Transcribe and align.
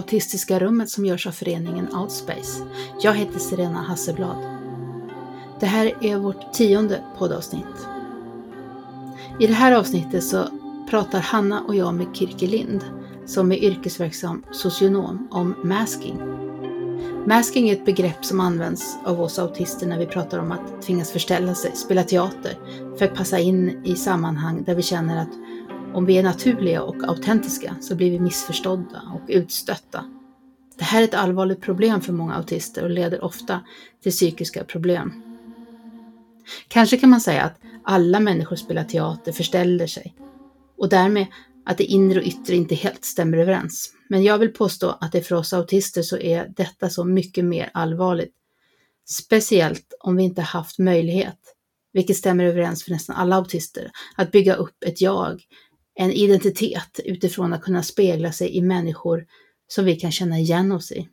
autistiska 0.00 0.58
rummet 0.58 0.90
som 0.90 1.06
görs 1.06 1.26
av 1.26 1.30
föreningen 1.30 1.94
Outspace. 1.94 2.64
Jag 3.02 3.14
heter 3.14 3.38
Serena 3.38 3.82
Hasselblad. 3.82 4.36
Det 5.60 5.66
här 5.66 5.92
är 6.00 6.16
vårt 6.16 6.52
tionde 6.52 7.00
poddavsnitt. 7.18 7.86
I 9.40 9.46
det 9.46 9.54
här 9.54 9.72
avsnittet 9.72 10.24
så 10.24 10.44
pratar 10.90 11.20
Hanna 11.20 11.60
och 11.60 11.74
jag 11.74 11.94
med 11.94 12.06
Kirke 12.16 12.46
Lind, 12.46 12.84
som 13.26 13.52
är 13.52 13.56
yrkesverksam 13.56 14.44
socionom, 14.50 15.28
om 15.30 15.54
masking. 15.64 16.20
Masking 17.26 17.68
är 17.68 17.72
ett 17.72 17.84
begrepp 17.84 18.24
som 18.24 18.40
används 18.40 18.98
av 19.04 19.20
oss 19.20 19.38
autister 19.38 19.86
när 19.86 19.98
vi 19.98 20.06
pratar 20.06 20.38
om 20.38 20.52
att 20.52 20.82
tvingas 20.82 21.10
förställa 21.10 21.54
sig, 21.54 21.72
spela 21.74 22.02
teater, 22.02 22.58
för 22.98 23.04
att 23.04 23.14
passa 23.14 23.38
in 23.38 23.82
i 23.84 23.96
sammanhang 23.96 24.62
där 24.66 24.74
vi 24.74 24.82
känner 24.82 25.22
att 25.22 25.30
om 25.94 26.06
vi 26.06 26.18
är 26.18 26.22
naturliga 26.22 26.82
och 26.82 27.08
autentiska 27.08 27.76
så 27.80 27.94
blir 27.94 28.10
vi 28.10 28.20
missförstådda 28.20 29.02
utstötta. 29.30 30.04
Det 30.78 30.84
här 30.84 31.00
är 31.00 31.04
ett 31.04 31.14
allvarligt 31.14 31.60
problem 31.60 32.00
för 32.00 32.12
många 32.12 32.34
autister 32.34 32.84
och 32.84 32.90
leder 32.90 33.24
ofta 33.24 33.60
till 34.02 34.12
psykiska 34.12 34.64
problem. 34.64 35.22
Kanske 36.68 36.96
kan 36.96 37.10
man 37.10 37.20
säga 37.20 37.42
att 37.42 37.60
alla 37.84 38.20
människor 38.20 38.56
spelar 38.56 38.84
teater, 38.84 39.32
förställer 39.32 39.86
sig 39.86 40.14
och 40.76 40.88
därmed 40.88 41.26
att 41.64 41.78
det 41.78 41.84
inre 41.84 42.20
och 42.20 42.26
yttre 42.26 42.56
inte 42.56 42.74
helt 42.74 43.04
stämmer 43.04 43.38
överens. 43.38 43.94
Men 44.08 44.22
jag 44.22 44.38
vill 44.38 44.52
påstå 44.52 44.98
att 45.00 45.12
det 45.12 45.22
för 45.22 45.34
oss 45.34 45.52
autister 45.52 46.02
så 46.02 46.18
är 46.18 46.52
detta 46.56 46.90
så 46.90 47.04
mycket 47.04 47.44
mer 47.44 47.70
allvarligt. 47.74 48.34
Speciellt 49.08 49.94
om 50.00 50.16
vi 50.16 50.22
inte 50.22 50.42
haft 50.42 50.78
möjlighet, 50.78 51.38
vilket 51.92 52.16
stämmer 52.16 52.44
överens 52.44 52.84
för 52.84 52.90
nästan 52.90 53.16
alla 53.16 53.36
autister, 53.36 53.90
att 54.16 54.32
bygga 54.32 54.54
upp 54.54 54.84
ett 54.86 55.00
jag, 55.00 55.42
en 56.00 56.12
identitet 56.12 57.00
utifrån 57.04 57.52
att 57.52 57.62
kunna 57.62 57.82
spegla 57.82 58.32
sig 58.32 58.56
i 58.56 58.62
människor 58.62 59.26
som 59.66 59.84
vi 59.84 59.96
kan 59.96 60.12
känna 60.12 60.38
igen 60.38 60.72
oss 60.72 60.92
i. 60.92 61.08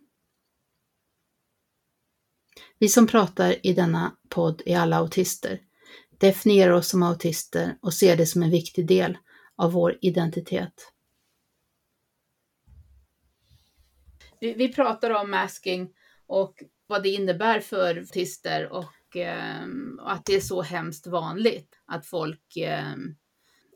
Vi 2.80 2.88
som 2.88 3.08
pratar 3.08 3.68
i 3.68 3.74
denna 3.74 4.18
podd 4.30 4.62
är 4.66 4.78
alla 4.78 4.98
autister, 4.98 5.62
definierar 6.18 6.72
oss 6.72 6.90
som 6.90 7.04
autister 7.04 7.78
och 7.82 7.94
ser 7.94 8.18
det 8.18 8.26
som 8.26 8.44
en 8.44 8.50
viktig 8.50 8.88
del 8.88 9.18
av 9.56 9.72
vår 9.72 9.98
identitet. 10.02 10.92
Vi, 14.40 14.54
vi 14.54 14.74
pratar 14.74 15.10
om 15.10 15.32
masking 15.32 15.90
och 16.28 16.64
vad 16.88 17.04
det 17.04 17.10
innebär 17.10 17.60
för 17.60 17.98
autister 17.98 18.70
och, 18.72 19.18
eh, 19.18 19.66
och 20.00 20.12
att 20.12 20.26
det 20.26 20.36
är 20.36 20.42
så 20.42 20.62
hemskt 20.62 21.08
vanligt 21.08 21.76
att 21.86 22.06
folk 22.06 22.58
eh, 22.58 22.96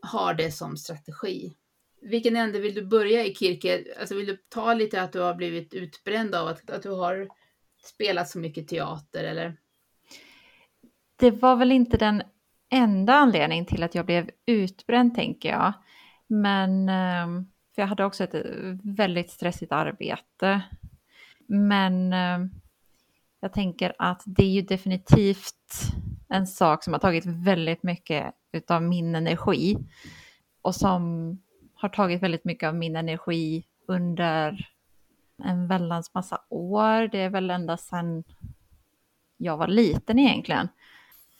har 0.01 0.33
det 0.33 0.51
som 0.51 0.77
strategi. 0.77 1.53
Vilken 2.01 2.35
ände 2.35 2.59
vill 2.59 2.75
du 2.75 2.85
börja 2.85 3.25
i 3.25 3.35
Kirke? 3.35 3.85
Alltså 3.99 4.15
vill 4.15 4.25
du 4.25 4.37
ta 4.49 4.73
lite 4.73 5.01
att 5.01 5.13
du 5.13 5.19
har 5.19 5.35
blivit 5.35 5.73
utbränd 5.73 6.35
av 6.35 6.47
att, 6.47 6.69
att 6.69 6.83
du 6.83 6.89
har 6.89 7.27
spelat 7.83 8.29
så 8.29 8.39
mycket 8.39 8.67
teater 8.67 9.23
eller? 9.23 9.57
Det 11.15 11.31
var 11.31 11.55
väl 11.55 11.71
inte 11.71 11.97
den 11.97 12.23
enda 12.69 13.13
anledningen 13.13 13.65
till 13.65 13.83
att 13.83 13.95
jag 13.95 14.05
blev 14.05 14.29
utbränd 14.45 15.15
tänker 15.15 15.49
jag. 15.49 15.73
Men 16.27 16.89
eh, 16.89 17.43
för 17.75 17.81
jag 17.81 17.87
hade 17.87 18.05
också 18.05 18.23
ett 18.23 18.45
väldigt 18.83 19.31
stressigt 19.31 19.71
arbete. 19.71 20.61
Men 21.47 22.13
eh, 22.13 22.39
jag 23.39 23.53
tänker 23.53 23.93
att 23.97 24.23
det 24.25 24.43
är 24.43 24.49
ju 24.49 24.61
definitivt 24.61 25.55
en 26.31 26.47
sak 26.47 26.83
som 26.83 26.93
har 26.93 26.99
tagit 26.99 27.25
väldigt 27.25 27.83
mycket 27.83 28.33
utav 28.51 28.83
min 28.83 29.15
energi 29.15 29.77
och 30.61 30.75
som 30.75 31.37
har 31.73 31.89
tagit 31.89 32.23
väldigt 32.23 32.45
mycket 32.45 32.67
av 32.67 32.75
min 32.75 32.95
energi 32.95 33.65
under 33.87 34.69
en 35.43 35.67
väldans 35.67 36.13
massa 36.13 36.41
år. 36.49 37.07
Det 37.07 37.19
är 37.19 37.29
väl 37.29 37.49
ända 37.49 37.77
sedan 37.77 38.23
jag 39.37 39.57
var 39.57 39.67
liten 39.67 40.19
egentligen. 40.19 40.67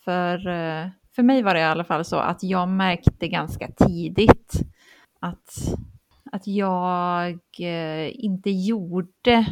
För, 0.04 0.48
eh, 0.48 0.88
för 1.14 1.22
mig 1.22 1.42
var 1.42 1.54
det 1.54 1.60
i 1.60 1.64
alla 1.64 1.84
fall 1.84 2.04
så 2.04 2.16
att 2.16 2.42
jag 2.42 2.68
märkte 2.68 3.28
ganska 3.28 3.68
tidigt 3.68 4.52
att, 5.20 5.54
att 6.32 6.46
jag 6.46 7.38
eh, 7.58 8.24
inte 8.24 8.50
gjorde 8.50 9.46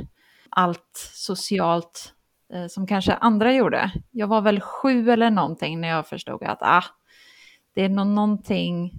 allt 0.50 1.10
socialt 1.14 2.14
Eh, 2.52 2.66
som 2.66 2.86
kanske 2.86 3.14
andra 3.14 3.52
gjorde. 3.52 3.90
Jag 4.10 4.26
var 4.26 4.40
väl 4.40 4.60
sju 4.60 5.10
eller 5.10 5.30
någonting 5.30 5.80
när 5.80 5.88
jag 5.88 6.06
förstod 6.06 6.42
att 6.42 6.58
ah, 6.60 6.84
det 7.74 7.84
är 7.84 7.88
någonting 7.88 8.92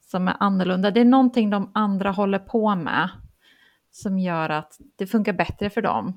som 0.00 0.28
är 0.28 0.36
annorlunda. 0.40 0.90
Det 0.90 1.00
är 1.00 1.04
någonting 1.04 1.50
de 1.50 1.70
andra 1.74 2.10
håller 2.10 2.38
på 2.38 2.74
med 2.74 3.08
som 3.90 4.18
gör 4.18 4.50
att 4.50 4.78
det 4.96 5.06
funkar 5.06 5.32
bättre 5.32 5.70
för 5.70 5.82
dem. 5.82 6.14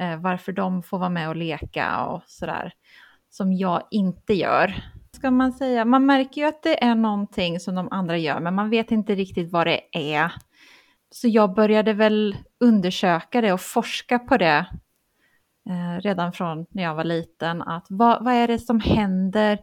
Eh, 0.00 0.16
varför 0.16 0.52
de 0.52 0.82
får 0.82 0.98
vara 0.98 1.08
med 1.08 1.28
och 1.28 1.36
leka 1.36 2.04
och 2.04 2.22
sådär. 2.26 2.72
Som 3.30 3.52
jag 3.52 3.82
inte 3.90 4.34
gör. 4.34 4.74
Ska 5.16 5.30
man 5.30 5.52
säga, 5.52 5.84
man 5.84 6.06
märker 6.06 6.40
ju 6.40 6.46
att 6.46 6.62
det 6.62 6.84
är 6.84 6.94
någonting 6.94 7.60
som 7.60 7.74
de 7.74 7.88
andra 7.90 8.18
gör 8.18 8.40
men 8.40 8.54
man 8.54 8.70
vet 8.70 8.90
inte 8.90 9.14
riktigt 9.14 9.52
vad 9.52 9.66
det 9.66 9.80
är. 9.92 10.32
Så 11.10 11.28
jag 11.28 11.54
började 11.54 11.92
väl 11.92 12.36
undersöka 12.60 13.40
det 13.40 13.52
och 13.52 13.60
forska 13.60 14.18
på 14.18 14.36
det 14.36 14.66
eh, 15.70 16.00
redan 16.00 16.32
från 16.32 16.66
när 16.70 16.82
jag 16.82 16.94
var 16.94 17.04
liten. 17.04 17.62
Att 17.62 17.86
vad, 17.88 18.24
vad 18.24 18.34
är 18.34 18.48
det 18.48 18.58
som 18.58 18.80
händer 18.80 19.58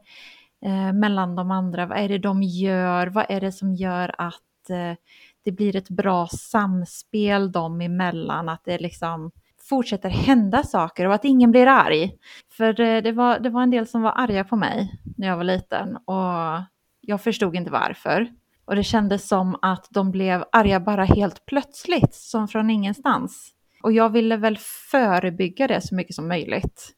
eh, 0.66 0.94
mellan 0.94 1.36
de 1.36 1.52
andra? 1.52 1.86
Vad 1.86 1.98
är 1.98 2.10
det 2.10 2.18
de 2.18 2.44
gör? 2.44 3.08
Vad 3.08 3.26
är 3.30 3.42
det 3.42 3.52
som 3.52 3.76
gör 3.76 4.16
att 4.18 4.70
eh, 4.70 4.98
det 5.46 5.52
blir 5.52 5.76
ett 5.76 5.90
bra 5.90 6.28
samspel 6.28 7.52
dem 7.52 7.82
emellan? 7.82 8.50
Att 8.50 8.66
det 8.66 8.78
liksom 8.78 9.32
fortsätter 9.70 10.10
hända 10.10 10.64
saker 10.64 11.06
och 11.06 11.14
att 11.14 11.26
ingen 11.26 11.52
blir 11.52 11.68
arg. 11.68 12.12
För 12.52 12.80
eh, 12.80 13.02
det 13.02 13.12
var, 13.12 13.40
det 13.40 13.50
var 13.50 13.64
en 13.64 13.72
del 13.72 13.88
som 13.88 14.02
var 14.02 14.14
arga 14.16 14.44
på 14.44 14.56
mig 14.56 15.02
när 15.18 15.28
jag 15.28 15.38
var 15.38 15.44
liten 15.44 15.96
och 15.96 16.64
jag 17.02 17.22
förstod 17.22 17.56
inte 17.56 17.72
varför. 17.72 18.28
Och 18.66 18.76
det 18.76 18.84
kändes 18.84 19.28
som 19.28 19.60
att 19.62 19.88
de 19.90 20.12
blev 20.12 20.44
arga 20.52 20.80
bara 20.80 21.04
helt 21.04 21.46
plötsligt, 21.46 22.14
som 22.14 22.48
från 22.48 22.70
ingenstans. 22.70 23.54
Och 23.84 23.91
jag 23.91 24.09
ville 24.09 24.38
väl 24.38 24.57
förebygga 24.91 25.67
det 25.67 25.81
så 25.81 25.95
mycket 25.95 26.16
som 26.16 26.28
möjligt. 26.28 26.95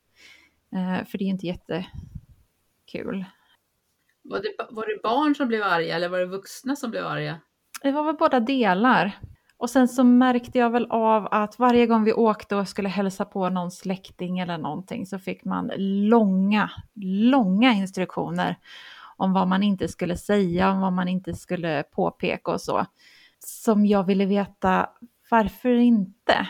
Eh, 0.75 1.05
för 1.05 1.17
det 1.17 1.23
är 1.23 1.27
inte 1.27 1.47
jättekul. 1.47 3.25
Var 4.23 4.39
det, 4.39 4.55
var 4.69 4.87
det 4.87 5.01
barn 5.03 5.35
som 5.35 5.47
blev 5.47 5.63
arga 5.63 5.95
eller 5.95 6.09
var 6.09 6.19
det 6.19 6.25
vuxna 6.25 6.75
som 6.75 6.91
blev 6.91 7.05
arga? 7.05 7.39
Det 7.81 7.91
var 7.91 8.03
väl 8.03 8.15
båda 8.15 8.39
delar. 8.39 9.19
Och 9.57 9.69
sen 9.69 9.87
så 9.87 10.03
märkte 10.03 10.57
jag 10.57 10.69
väl 10.69 10.87
av 10.89 11.27
att 11.31 11.59
varje 11.59 11.87
gång 11.87 12.03
vi 12.03 12.13
åkte 12.13 12.55
och 12.55 12.67
skulle 12.67 12.89
hälsa 12.89 13.25
på 13.25 13.49
någon 13.49 13.71
släkting 13.71 14.39
eller 14.39 14.57
någonting 14.57 15.05
så 15.05 15.19
fick 15.19 15.45
man 15.45 15.71
långa, 15.77 16.71
långa 17.03 17.71
instruktioner 17.71 18.55
om 19.17 19.33
vad 19.33 19.47
man 19.47 19.63
inte 19.63 19.87
skulle 19.87 20.17
säga, 20.17 20.71
om 20.71 20.81
vad 20.81 20.93
man 20.93 21.07
inte 21.07 21.33
skulle 21.33 21.83
påpeka 21.83 22.51
och 22.51 22.61
så. 22.61 22.85
Som 23.39 23.85
jag 23.85 24.03
ville 24.03 24.25
veta, 24.25 24.89
varför 25.31 25.69
inte? 25.69 26.47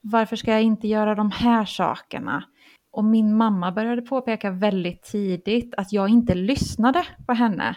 Varför 0.00 0.36
ska 0.36 0.50
jag 0.50 0.62
inte 0.62 0.88
göra 0.88 1.14
de 1.14 1.30
här 1.30 1.64
sakerna? 1.64 2.44
Och 2.90 3.04
min 3.04 3.36
mamma 3.36 3.72
började 3.72 4.02
påpeka 4.02 4.50
väldigt 4.50 5.02
tidigt 5.02 5.74
att 5.74 5.92
jag 5.92 6.08
inte 6.08 6.34
lyssnade 6.34 7.04
på 7.26 7.32
henne, 7.32 7.76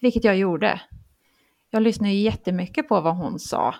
vilket 0.00 0.24
jag 0.24 0.36
gjorde. 0.36 0.80
Jag 1.70 1.82
lyssnade 1.82 2.12
jättemycket 2.12 2.88
på 2.88 3.00
vad 3.00 3.16
hon 3.16 3.38
sa. 3.38 3.74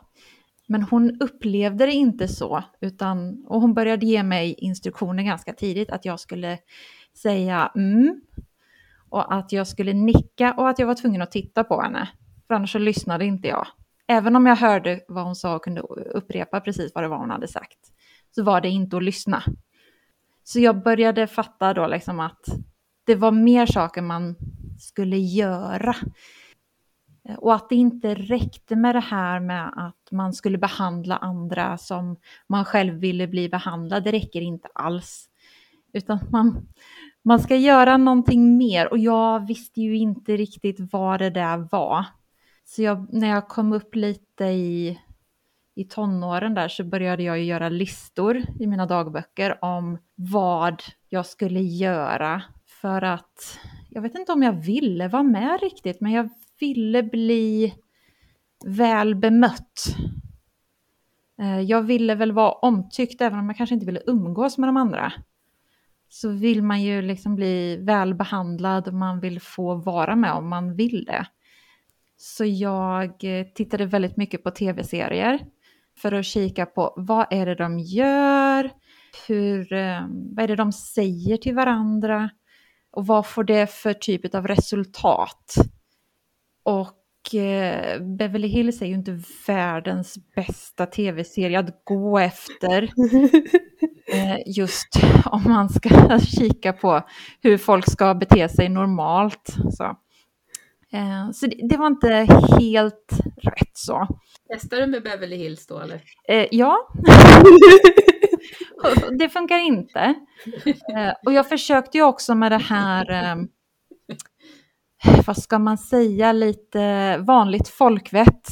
Men 0.66 0.82
hon 0.82 1.20
upplevde 1.20 1.86
det 1.86 1.92
inte 1.92 2.28
så, 2.28 2.62
utan, 2.80 3.44
och 3.48 3.60
hon 3.60 3.74
började 3.74 4.06
ge 4.06 4.22
mig 4.22 4.54
instruktioner 4.58 5.22
ganska 5.22 5.52
tidigt 5.52 5.90
att 5.90 6.04
jag 6.04 6.20
skulle 6.20 6.58
säga 7.16 7.72
mm, 7.76 8.20
och 9.08 9.34
att 9.34 9.52
jag 9.52 9.66
skulle 9.66 9.92
nicka 9.92 10.52
och 10.52 10.68
att 10.68 10.78
jag 10.78 10.86
var 10.86 10.94
tvungen 10.94 11.22
att 11.22 11.30
titta 11.30 11.64
på 11.64 11.82
henne. 11.82 12.08
För 12.46 12.54
annars 12.54 12.72
så 12.72 12.78
lyssnade 12.78 13.24
inte 13.24 13.48
jag. 13.48 13.66
Även 14.10 14.36
om 14.36 14.46
jag 14.46 14.56
hörde 14.56 15.00
vad 15.08 15.24
hon 15.24 15.36
sa 15.36 15.56
och 15.56 15.64
kunde 15.64 15.80
upprepa 16.14 16.60
precis 16.60 16.92
vad 16.94 17.04
det 17.04 17.08
var 17.08 17.18
hon 17.18 17.30
hade 17.30 17.48
sagt, 17.48 17.78
så 18.34 18.42
var 18.42 18.60
det 18.60 18.68
inte 18.68 18.96
att 18.96 19.02
lyssna. 19.02 19.42
Så 20.44 20.60
jag 20.60 20.82
började 20.82 21.26
fatta 21.26 21.74
då 21.74 21.86
liksom 21.86 22.20
att 22.20 22.44
det 23.04 23.14
var 23.14 23.30
mer 23.30 23.66
saker 23.66 24.02
man 24.02 24.36
skulle 24.78 25.18
göra. 25.18 25.96
Och 27.38 27.54
att 27.54 27.68
det 27.68 27.74
inte 27.74 28.14
räckte 28.14 28.76
med 28.76 28.94
det 28.94 29.00
här 29.00 29.40
med 29.40 29.72
att 29.76 30.10
man 30.10 30.32
skulle 30.32 30.58
behandla 30.58 31.16
andra 31.16 31.78
som 31.78 32.16
man 32.46 32.64
själv 32.64 32.94
ville 32.94 33.26
bli 33.26 33.48
behandlad. 33.48 34.04
Det 34.04 34.12
räcker 34.12 34.40
inte 34.40 34.68
alls. 34.74 35.28
Utan 35.92 36.18
man, 36.30 36.68
man 37.22 37.40
ska 37.40 37.56
göra 37.56 37.96
någonting 37.96 38.56
mer 38.56 38.90
och 38.90 38.98
jag 38.98 39.46
visste 39.46 39.80
ju 39.80 39.96
inte 39.96 40.36
riktigt 40.36 40.92
vad 40.92 41.18
det 41.18 41.30
där 41.30 41.68
var. 41.70 42.04
Så 42.70 42.82
jag, 42.82 43.12
när 43.12 43.28
jag 43.28 43.48
kom 43.48 43.72
upp 43.72 43.94
lite 43.94 44.44
i, 44.44 45.00
i 45.74 45.84
tonåren 45.84 46.54
där 46.54 46.68
så 46.68 46.84
började 46.84 47.22
jag 47.22 47.42
göra 47.42 47.68
listor 47.68 48.42
i 48.60 48.66
mina 48.66 48.86
dagböcker 48.86 49.64
om 49.64 49.98
vad 50.14 50.82
jag 51.08 51.26
skulle 51.26 51.60
göra 51.60 52.42
för 52.66 53.02
att 53.02 53.58
jag 53.88 54.02
vet 54.02 54.14
inte 54.14 54.32
om 54.32 54.42
jag 54.42 54.52
ville 54.52 55.08
vara 55.08 55.22
med 55.22 55.60
riktigt 55.62 56.00
men 56.00 56.12
jag 56.12 56.28
ville 56.60 57.02
bli 57.02 57.74
väl 58.64 59.14
bemött. 59.14 59.96
Eh, 61.40 61.60
jag 61.60 61.82
ville 61.82 62.14
väl 62.14 62.32
vara 62.32 62.52
omtyckt 62.52 63.20
även 63.20 63.38
om 63.38 63.46
jag 63.46 63.56
kanske 63.56 63.74
inte 63.74 63.86
ville 63.86 64.02
umgås 64.06 64.58
med 64.58 64.68
de 64.68 64.76
andra. 64.76 65.12
Så 66.08 66.28
vill 66.28 66.62
man 66.62 66.82
ju 66.82 67.02
liksom 67.02 67.34
bli 67.34 67.76
välbehandlad 67.76 68.88
och 68.88 68.94
man 68.94 69.20
vill 69.20 69.40
få 69.40 69.74
vara 69.74 70.16
med 70.16 70.32
om 70.32 70.48
man 70.48 70.74
vill 70.74 71.04
det. 71.04 71.26
Så 72.22 72.44
jag 72.44 73.24
eh, 73.24 73.46
tittade 73.54 73.86
väldigt 73.86 74.16
mycket 74.16 74.42
på 74.42 74.50
tv-serier 74.50 75.40
för 75.98 76.12
att 76.12 76.24
kika 76.24 76.66
på 76.66 76.94
vad 76.96 77.26
är 77.30 77.46
det 77.46 77.54
de 77.54 77.78
gör, 77.78 78.70
hur, 79.28 79.72
eh, 79.72 80.00
vad 80.36 80.44
är 80.44 80.48
det 80.48 80.56
de 80.56 80.72
säger 80.72 81.36
till 81.36 81.54
varandra 81.54 82.30
och 82.92 83.06
vad 83.06 83.26
får 83.26 83.44
det 83.44 83.70
för 83.70 83.94
typ 83.94 84.34
av 84.34 84.48
resultat. 84.48 85.54
Och 86.62 87.34
eh, 87.34 88.02
Beverly 88.02 88.48
Hills 88.48 88.82
är 88.82 88.86
ju 88.86 88.94
inte 88.94 89.22
världens 89.46 90.18
bästa 90.34 90.86
tv-serie 90.86 91.58
att 91.58 91.84
gå 91.84 92.18
efter. 92.18 92.90
Just 94.46 94.88
om 95.24 95.42
man 95.44 95.68
ska 95.68 96.18
kika 96.38 96.72
på 96.72 97.02
hur 97.42 97.58
folk 97.58 97.90
ska 97.90 98.14
bete 98.14 98.48
sig 98.48 98.68
normalt. 98.68 99.56
Så. 99.70 99.96
Eh, 100.92 101.30
så 101.32 101.46
det, 101.46 101.68
det, 101.68 101.76
var 101.76 101.86
inte 101.86 102.26
helt 102.60 103.18
rätt 103.42 103.70
så. 103.72 104.08
Testade 104.52 104.82
du 104.82 104.86
med 104.86 105.02
Beverly 105.02 105.36
Hills 105.36 105.66
då 105.66 105.78
eller? 105.78 106.00
Eh, 106.28 106.46
ja. 106.50 106.88
det 109.18 109.28
funkar 109.28 109.58
inte. 109.58 110.14
Eh, 110.66 111.12
och 111.26 111.32
jag 111.32 111.48
försökte 111.48 111.98
ju 111.98 112.04
också 112.04 112.34
med 112.34 112.52
det 112.52 112.58
här, 112.58 113.10
eh, 113.12 113.36
vad 115.26 115.36
ska 115.36 115.58
man 115.58 115.78
säga, 115.78 116.32
lite 116.32 117.16
vanligt 117.18 117.68
folkvett. 117.68 118.48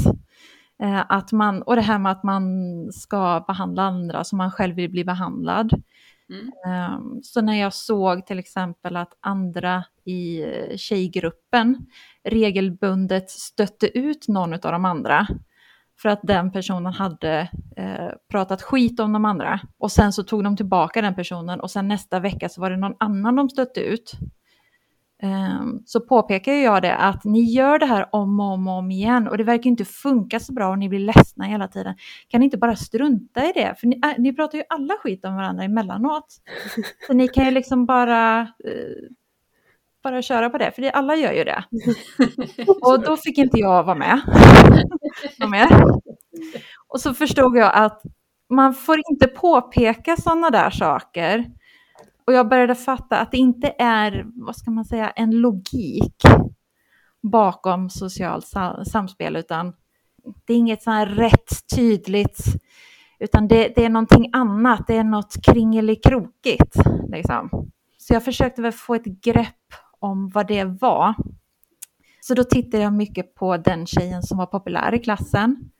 Eh, 0.82 1.04
att 1.08 1.32
man, 1.32 1.62
och 1.62 1.76
det 1.76 1.82
här 1.82 1.98
med 1.98 2.12
att 2.12 2.22
man 2.22 2.42
ska 2.92 3.44
behandla 3.46 3.82
andra 3.82 4.24
som 4.24 4.38
man 4.38 4.50
själv 4.50 4.76
vill 4.76 4.90
bli 4.90 5.04
behandlad. 5.04 5.82
Mm. 6.30 6.52
Ehm, 6.66 7.22
så 7.22 7.40
när 7.40 7.54
jag 7.54 7.74
såg 7.74 8.26
till 8.26 8.38
exempel 8.38 8.96
att 8.96 9.12
andra 9.20 9.84
i 10.04 10.44
tjejgruppen 10.76 11.86
regelbundet 12.24 13.30
stötte 13.30 13.98
ut 13.98 14.28
någon 14.28 14.52
av 14.52 14.58
de 14.60 14.84
andra 14.84 15.26
för 16.02 16.08
att 16.08 16.20
den 16.22 16.52
personen 16.52 16.92
hade 16.92 17.50
eh, 17.76 18.10
pratat 18.30 18.62
skit 18.62 19.00
om 19.00 19.12
de 19.12 19.24
andra. 19.24 19.60
Och 19.78 19.92
sen 19.92 20.12
så 20.12 20.22
tog 20.22 20.44
de 20.44 20.56
tillbaka 20.56 21.02
den 21.02 21.14
personen 21.14 21.60
och 21.60 21.70
sen 21.70 21.88
nästa 21.88 22.20
vecka 22.20 22.48
så 22.48 22.60
var 22.60 22.70
det 22.70 22.76
någon 22.76 22.96
annan 22.98 23.36
de 23.36 23.50
stötte 23.50 23.80
ut. 23.80 24.12
Eh, 25.22 25.60
så 25.86 26.00
påpekar 26.00 26.52
jag 26.52 26.82
det 26.82 26.96
att 26.96 27.24
ni 27.24 27.40
gör 27.40 27.78
det 27.78 27.86
här 27.86 28.08
om 28.12 28.40
och 28.40 28.46
om 28.46 28.68
och 28.68 28.74
om 28.74 28.90
igen 28.90 29.28
och 29.28 29.38
det 29.38 29.44
verkar 29.44 29.70
inte 29.70 29.84
funka 29.84 30.40
så 30.40 30.52
bra 30.52 30.68
och 30.68 30.78
ni 30.78 30.88
blir 30.88 30.98
ledsna 30.98 31.44
hela 31.44 31.68
tiden. 31.68 31.94
Kan 32.28 32.40
ni 32.40 32.44
inte 32.44 32.58
bara 32.58 32.76
strunta 32.76 33.44
i 33.44 33.52
det? 33.54 33.74
För 33.78 33.86
ni, 33.86 34.00
äh, 34.04 34.12
ni 34.18 34.32
pratar 34.32 34.58
ju 34.58 34.64
alla 34.68 34.94
skit 34.94 35.24
om 35.24 35.34
varandra 35.36 35.64
emellanåt. 35.64 36.36
Så 37.06 37.12
ni 37.12 37.28
kan 37.28 37.44
ju 37.44 37.50
liksom 37.50 37.86
bara 37.86 38.40
eh, 38.40 39.08
bara 40.02 40.22
köra 40.22 40.50
på 40.50 40.58
det, 40.58 40.70
för 40.70 40.82
det, 40.82 40.90
alla 40.90 41.16
gör 41.16 41.32
ju 41.32 41.44
det. 41.44 41.64
Och 42.80 43.02
då 43.02 43.16
fick 43.16 43.38
inte 43.38 43.58
jag 43.58 43.84
vara 43.84 43.96
med. 43.96 44.20
vara 45.38 45.50
med. 45.50 45.68
Och 46.88 47.00
så 47.00 47.14
förstod 47.14 47.56
jag 47.56 47.70
att 47.74 48.02
man 48.50 48.74
får 48.74 48.98
inte 49.10 49.26
påpeka 49.26 50.16
sådana 50.16 50.50
där 50.50 50.70
saker. 50.70 51.44
Och 52.28 52.34
jag 52.34 52.48
började 52.48 52.74
fatta 52.74 53.18
att 53.18 53.30
det 53.30 53.36
inte 53.36 53.74
är, 53.78 54.26
vad 54.34 54.56
ska 54.56 54.70
man 54.70 54.84
säga, 54.84 55.10
en 55.10 55.30
logik 55.30 56.22
bakom 57.22 57.90
socialt 57.90 58.46
samspel, 58.86 59.36
utan 59.36 59.72
det 60.46 60.52
är 60.52 60.56
inget 60.56 60.82
så 60.82 60.90
här 60.90 61.06
rätt 61.06 61.68
tydligt, 61.74 62.38
utan 63.18 63.48
det, 63.48 63.72
det 63.76 63.84
är 63.84 63.88
någonting 63.88 64.30
annat, 64.32 64.86
det 64.86 64.96
är 64.96 65.04
något 65.04 65.34
kringelikrokigt. 65.42 66.76
Liksom. 67.08 67.70
Så 67.98 68.14
jag 68.14 68.24
försökte 68.24 68.62
väl 68.62 68.72
få 68.72 68.94
ett 68.94 69.22
grepp 69.22 69.74
om 69.98 70.28
vad 70.28 70.46
det 70.46 70.64
var. 70.64 71.14
Så 72.20 72.34
då 72.34 72.44
tittade 72.44 72.82
jag 72.82 72.92
mycket 72.92 73.34
på 73.34 73.56
den 73.56 73.86
tjejen 73.86 74.22
som 74.22 74.38
var 74.38 74.46
populär 74.46 74.94
i 74.94 74.98
klassen. 74.98 75.70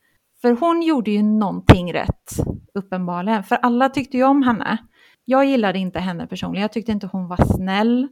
För 0.41 0.51
hon 0.51 0.83
gjorde 0.83 1.11
ju 1.11 1.23
någonting 1.23 1.93
rätt, 1.93 2.33
uppenbarligen. 2.75 3.45
För 3.45 3.57
alla 3.57 3.89
tyckte 3.89 4.17
ju 4.17 4.25
om 4.25 4.43
henne. 4.43 4.79
Jag 5.31 5.45
gillade 5.45 5.79
inte 5.79 5.99
henne 6.01 6.27
personligen. 6.27 6.63
Jag 6.63 6.73
tyckte 6.73 6.93
inte 6.93 7.07
hon 7.07 7.29
var 7.29 7.57
snäll. 7.57 8.09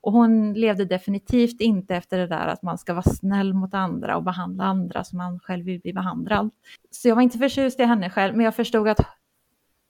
Och 0.00 0.12
hon 0.12 0.54
levde 0.54 0.84
definitivt 0.84 1.60
inte 1.60 1.96
efter 1.96 2.18
det 2.18 2.26
där 2.26 2.46
att 2.46 2.62
man 2.62 2.78
ska 2.78 2.94
vara 2.94 3.02
snäll 3.02 3.54
mot 3.54 3.74
andra 3.74 4.16
och 4.16 4.22
behandla 4.22 4.64
andra 4.64 5.04
som 5.04 5.18
man 5.18 5.40
själv 5.40 5.64
vill 5.64 5.80
bli 5.80 5.92
behandlad. 5.92 6.50
Så 6.90 7.08
jag 7.08 7.14
var 7.14 7.22
inte 7.22 7.38
förtjust 7.38 7.80
i 7.80 7.84
henne 7.84 8.10
själv, 8.10 8.36
men 8.36 8.44
jag 8.44 8.56
förstod 8.56 8.88
att, 8.88 9.00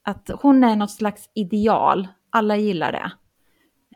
att 0.02 0.30
hon 0.42 0.64
är 0.64 0.76
något 0.76 0.90
slags 0.90 1.30
ideal. 1.34 2.08
Alla 2.30 2.56
gillar 2.56 2.92
det. 2.92 3.12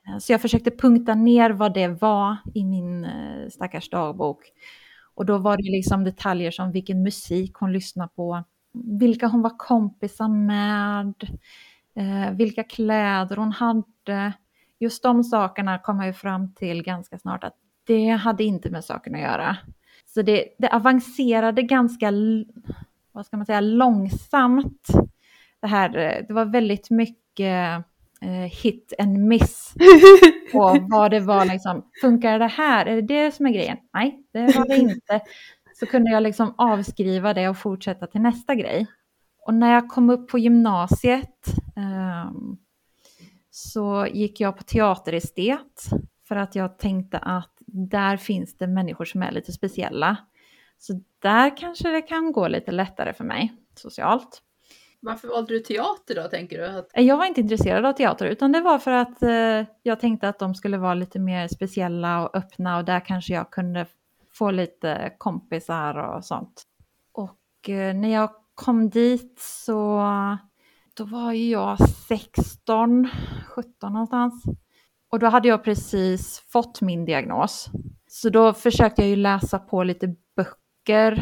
Eh, 0.09 0.19
så 0.19 0.33
jag 0.33 0.43
försökte 0.43 0.71
punkta 0.71 1.15
ner 1.15 1.51
vad 1.51 1.75
det 1.75 1.89
var 1.89 2.37
i 2.55 2.65
min 2.65 3.05
eh, 3.05 3.49
stackars 3.51 3.91
dagbok. 3.91 4.53
Och 5.15 5.27
då 5.27 5.39
var 5.39 5.57
det 5.57 5.71
liksom 5.71 6.05
detaljer 6.05 6.51
som 6.51 6.73
vilken 6.73 7.03
musik 7.03 7.55
hon 7.55 7.73
lyssnade 7.73 8.11
på, 8.17 8.45
vilka 9.01 9.27
hon 9.27 9.43
var 9.43 9.59
kompisar 9.59 10.29
med, 10.29 11.15
eh, 11.97 12.31
vilka 12.33 12.65
kläder 12.65 13.37
hon 13.37 13.53
hade. 13.53 14.33
Just 14.79 15.03
de 15.03 15.25
sakerna 15.25 15.79
kom 15.79 16.01
jag 16.01 16.17
fram 16.17 16.55
till 16.55 16.83
ganska 16.83 17.19
snart 17.19 17.45
att 17.45 17.55
det 17.87 18.09
hade 18.09 18.45
inte 18.45 18.71
med 18.71 18.85
saken 18.85 19.15
att 19.15 19.21
göra. 19.21 19.57
Så 20.07 20.23
det, 20.23 20.45
det 20.59 20.69
avancerade 20.69 21.63
ganska, 21.63 22.13
vad 23.13 23.27
ska 23.27 23.37
man 23.37 23.47
säga, 23.47 23.61
långsamt. 23.61 24.87
Det 25.61 25.67
här, 25.67 25.89
det 26.29 26.35
var 26.35 26.45
väldigt 26.45 26.91
mycket 26.91 27.85
eh, 28.21 28.63
hit 28.63 28.93
and 28.99 29.19
miss 29.19 29.75
på 30.53 30.87
vad 30.89 31.11
det 31.11 31.21
var 31.21 31.45
liksom, 31.45 31.91
funkar 32.01 32.39
det 32.39 32.47
här? 32.47 32.87
Är 32.87 32.97
det 32.97 33.03
det 33.03 33.35
som 33.35 33.47
är 33.47 33.51
grejen? 33.51 33.77
Nej, 33.95 34.25
det 34.33 34.41
var 34.41 34.69
det 34.69 34.77
inte. 34.77 35.21
Så 35.81 35.87
kunde 35.87 36.11
jag 36.11 36.23
liksom 36.23 36.55
avskriva 36.59 37.35
det 37.35 37.49
och 37.49 37.59
fortsätta 37.59 38.07
till 38.07 38.21
nästa 38.21 38.55
grej. 38.55 38.87
Och 39.47 39.55
när 39.55 39.73
jag 39.73 39.89
kom 39.89 40.11
upp 40.11 40.29
på 40.29 40.39
gymnasiet 40.39 41.47
eh, 41.77 42.31
så 43.51 44.07
gick 44.13 44.41
jag 44.41 44.57
på 44.57 44.63
teaterestet 44.63 45.83
för 46.29 46.37
att 46.37 46.55
jag 46.55 46.79
tänkte 46.79 47.19
att 47.19 47.53
där 47.67 48.17
finns 48.17 48.57
det 48.57 48.67
människor 48.67 49.05
som 49.05 49.23
är 49.23 49.33
lite 49.33 49.53
speciella. 49.53 50.17
Så 50.79 51.01
där 51.19 51.57
kanske 51.57 51.91
det 51.91 52.03
kan 52.03 52.33
gå 52.33 52.49
lite 52.49 52.73
lättare 52.73 53.13
för 53.13 53.25
mig 53.25 53.53
socialt. 53.75 54.43
Varför 55.01 55.29
valde 55.29 55.55
du 55.55 55.61
teater 55.61 56.15
då, 56.15 56.23
tänker 56.23 56.59
du? 56.59 56.67
Att... 56.67 56.91
Jag 56.95 57.17
var 57.17 57.25
inte 57.25 57.41
intresserad 57.41 57.87
av 57.87 57.93
teater, 57.93 58.27
utan 58.27 58.53
det 58.53 58.61
var 58.61 58.79
för 58.79 58.91
att 58.91 59.23
eh, 59.23 59.65
jag 59.83 60.01
tänkte 60.01 60.29
att 60.29 60.39
de 60.39 60.55
skulle 60.55 60.79
vara 60.79 60.95
lite 60.95 61.19
mer 61.19 61.49
speciella 61.49 62.29
och 62.29 62.37
öppna 62.37 62.79
och 62.79 62.85
där 62.85 63.01
kanske 63.01 63.35
jag 63.35 63.51
kunde 63.51 63.87
få 64.33 64.51
lite 64.51 65.13
kompisar 65.19 66.17
och 66.17 66.25
sånt. 66.25 66.63
Och 67.13 67.69
eh, 67.69 67.95
när 67.95 68.13
jag 68.13 68.31
kom 68.57 68.91
dit 68.91 69.39
så 69.41 70.03
då 70.97 71.05
var 71.05 71.33
ju 71.33 71.51
jag 71.51 71.89
16, 72.09 73.09
17 73.49 73.93
någonstans. 73.93 74.45
Och 75.11 75.19
då 75.19 75.27
hade 75.27 75.49
jag 75.49 75.65
precis 75.65 76.43
fått 76.53 76.81
min 76.81 77.05
diagnos. 77.05 77.69
Så 78.09 78.31
då 78.31 78.53
försökte 78.53 79.03
jag 79.03 79.09
ju 79.09 79.17
läsa 79.17 79.59
på 79.59 79.83
lite 79.83 80.15
böcker 80.37 81.13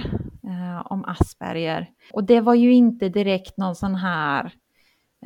eh, 0.44 0.86
om 0.92 1.04
Asperger. 1.04 1.90
Och 2.12 2.24
det 2.24 2.40
var 2.40 2.54
ju 2.54 2.72
inte 2.72 3.08
direkt 3.08 3.56
någon 3.56 3.76
sån 3.76 3.94
här 3.94 4.52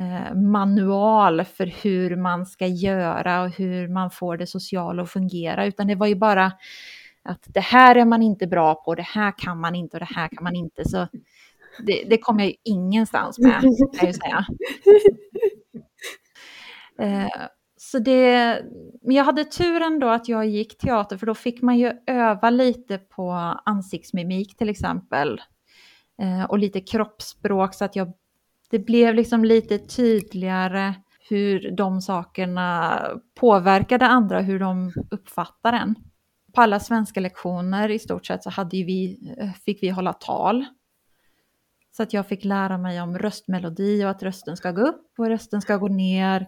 eh, 0.01 0.35
manual 0.35 1.45
för 1.45 1.67
hur 1.67 2.17
man 2.17 2.47
ska 2.47 2.67
göra 2.67 3.43
och 3.43 3.51
hur 3.51 3.89
man 3.89 4.11
får 4.11 4.37
det 4.37 4.47
sociala 4.47 5.03
att 5.03 5.11
fungera, 5.11 5.67
utan 5.67 5.87
det 5.87 5.95
var 5.95 6.07
ju 6.07 6.15
bara 6.15 6.53
att 7.23 7.45
det 7.47 7.61
här 7.61 7.97
är 7.97 8.05
man 8.05 8.23
inte 8.23 8.47
bra 8.47 8.75
på, 8.75 8.95
det 8.95 9.03
här 9.03 9.39
kan 9.39 9.61
man 9.61 9.75
inte 9.75 9.97
och 9.97 10.01
det 10.01 10.15
här 10.15 10.29
kan 10.29 10.45
man 10.45 10.57
inte. 10.57 10.89
Så 10.89 11.09
det, 11.87 12.05
det 12.11 12.19
kom 12.19 12.39
jag 12.39 12.49
ju 12.49 12.55
ingenstans 12.65 13.39
med, 13.39 13.61
kan 13.61 13.73
jag 13.93 14.07
ju 14.07 14.13
säga. 14.13 14.47
Eh, 17.01 17.47
så 17.77 17.99
det, 17.99 18.63
men 19.03 19.17
jag 19.17 19.25
hade 19.25 19.45
turen 19.45 19.99
då 19.99 20.09
att 20.09 20.29
jag 20.29 20.47
gick 20.47 20.79
teater 20.79 21.17
för 21.17 21.27
då 21.27 21.35
fick 21.35 21.63
man 21.63 21.79
ju 21.79 21.93
öva 22.07 22.51
lite 22.51 22.99
på 22.99 23.31
ansiktsmimik 23.65 24.57
till 24.57 24.69
exempel. 24.69 25.41
Eh, 26.23 26.45
och 26.45 26.59
lite 26.59 26.81
kroppsspråk 26.81 27.75
så 27.75 27.85
att 27.85 27.97
jag, 27.97 28.13
det 28.71 28.79
blev 28.79 29.15
liksom 29.15 29.45
lite 29.45 29.79
tydligare 29.79 30.95
hur 31.29 31.71
de 31.71 32.01
sakerna 32.01 33.01
påverkade 33.41 34.07
andra, 34.07 34.41
hur 34.41 34.59
de 34.59 34.93
uppfattar 35.11 35.73
en. 35.73 35.95
På 36.55 36.63
alla 36.63 36.81
svenska 36.81 37.21
lektioner 37.21 37.89
i 37.89 37.99
stort 37.99 38.27
sett 38.27 38.43
så 38.43 38.51
hade 38.51 38.77
vi, 38.77 39.35
eh, 39.39 39.53
fick 39.53 39.83
vi 39.83 39.89
hålla 39.89 40.13
tal. 40.13 40.65
Så 41.99 42.03
att 42.03 42.13
jag 42.13 42.27
fick 42.27 42.45
lära 42.45 42.79
mig 42.79 43.01
om 43.01 43.19
röstmelodi 43.19 44.05
och 44.05 44.11
att 44.11 44.23
rösten 44.23 44.57
ska 44.57 44.73
gå 44.73 44.81
upp 44.81 45.19
och 45.19 45.27
rösten 45.27 45.61
ska 45.61 45.77
gå 45.77 45.89
ner 45.89 46.47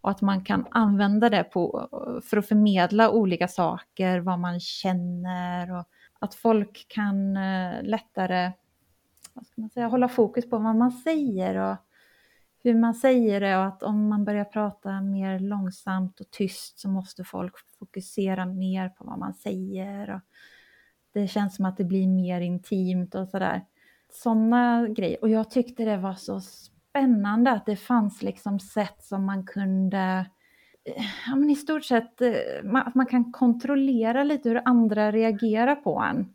och 0.00 0.10
att 0.10 0.20
man 0.20 0.44
kan 0.44 0.66
använda 0.70 1.30
det 1.30 1.44
på, 1.44 1.88
för 2.24 2.36
att 2.36 2.48
förmedla 2.48 3.10
olika 3.10 3.48
saker, 3.48 4.18
vad 4.20 4.38
man 4.38 4.60
känner 4.60 5.72
och 5.78 5.84
att 6.18 6.34
folk 6.34 6.86
kan 6.88 7.36
eh, 7.36 7.82
lättare 7.82 8.52
vad 9.32 9.46
ska 9.46 9.60
man 9.60 9.70
säga, 9.70 9.88
hålla 9.88 10.08
fokus 10.08 10.50
på 10.50 10.58
vad 10.58 10.76
man 10.76 10.92
säger 10.92 11.56
och 11.56 11.76
hur 12.62 12.74
man 12.74 12.94
säger 12.94 13.40
det 13.40 13.56
och 13.56 13.66
att 13.66 13.82
om 13.82 14.08
man 14.08 14.24
börjar 14.24 14.44
prata 14.44 15.00
mer 15.00 15.38
långsamt 15.38 16.20
och 16.20 16.30
tyst 16.30 16.78
så 16.78 16.88
måste 16.88 17.24
folk 17.24 17.54
fokusera 17.78 18.46
mer 18.46 18.88
på 18.88 19.04
vad 19.04 19.18
man 19.18 19.34
säger. 19.34 20.14
Och 20.14 20.20
det 21.12 21.28
känns 21.28 21.56
som 21.56 21.64
att 21.64 21.76
det 21.76 21.84
blir 21.84 22.08
mer 22.08 22.40
intimt 22.40 23.14
och 23.14 23.28
sådär. 23.28 23.62
Sådana 24.12 24.88
grejer. 24.88 25.18
Och 25.22 25.28
jag 25.28 25.50
tyckte 25.50 25.84
det 25.84 25.96
var 25.96 26.14
så 26.14 26.40
spännande 26.40 27.50
att 27.50 27.66
det 27.66 27.76
fanns 27.76 28.22
liksom 28.22 28.60
sätt 28.60 29.04
som 29.04 29.24
man 29.24 29.46
kunde 29.46 30.26
eh, 30.84 31.04
ja, 31.26 31.36
men 31.36 31.50
i 31.50 31.56
stort 31.56 31.84
sett 31.84 32.20
eh, 32.20 32.32
att 32.74 32.94
man 32.94 33.06
kan 33.06 33.32
kontrollera 33.32 34.24
lite 34.24 34.48
hur 34.48 34.62
andra 34.64 35.12
reagerar 35.12 35.74
på 35.74 35.98
en 35.98 36.34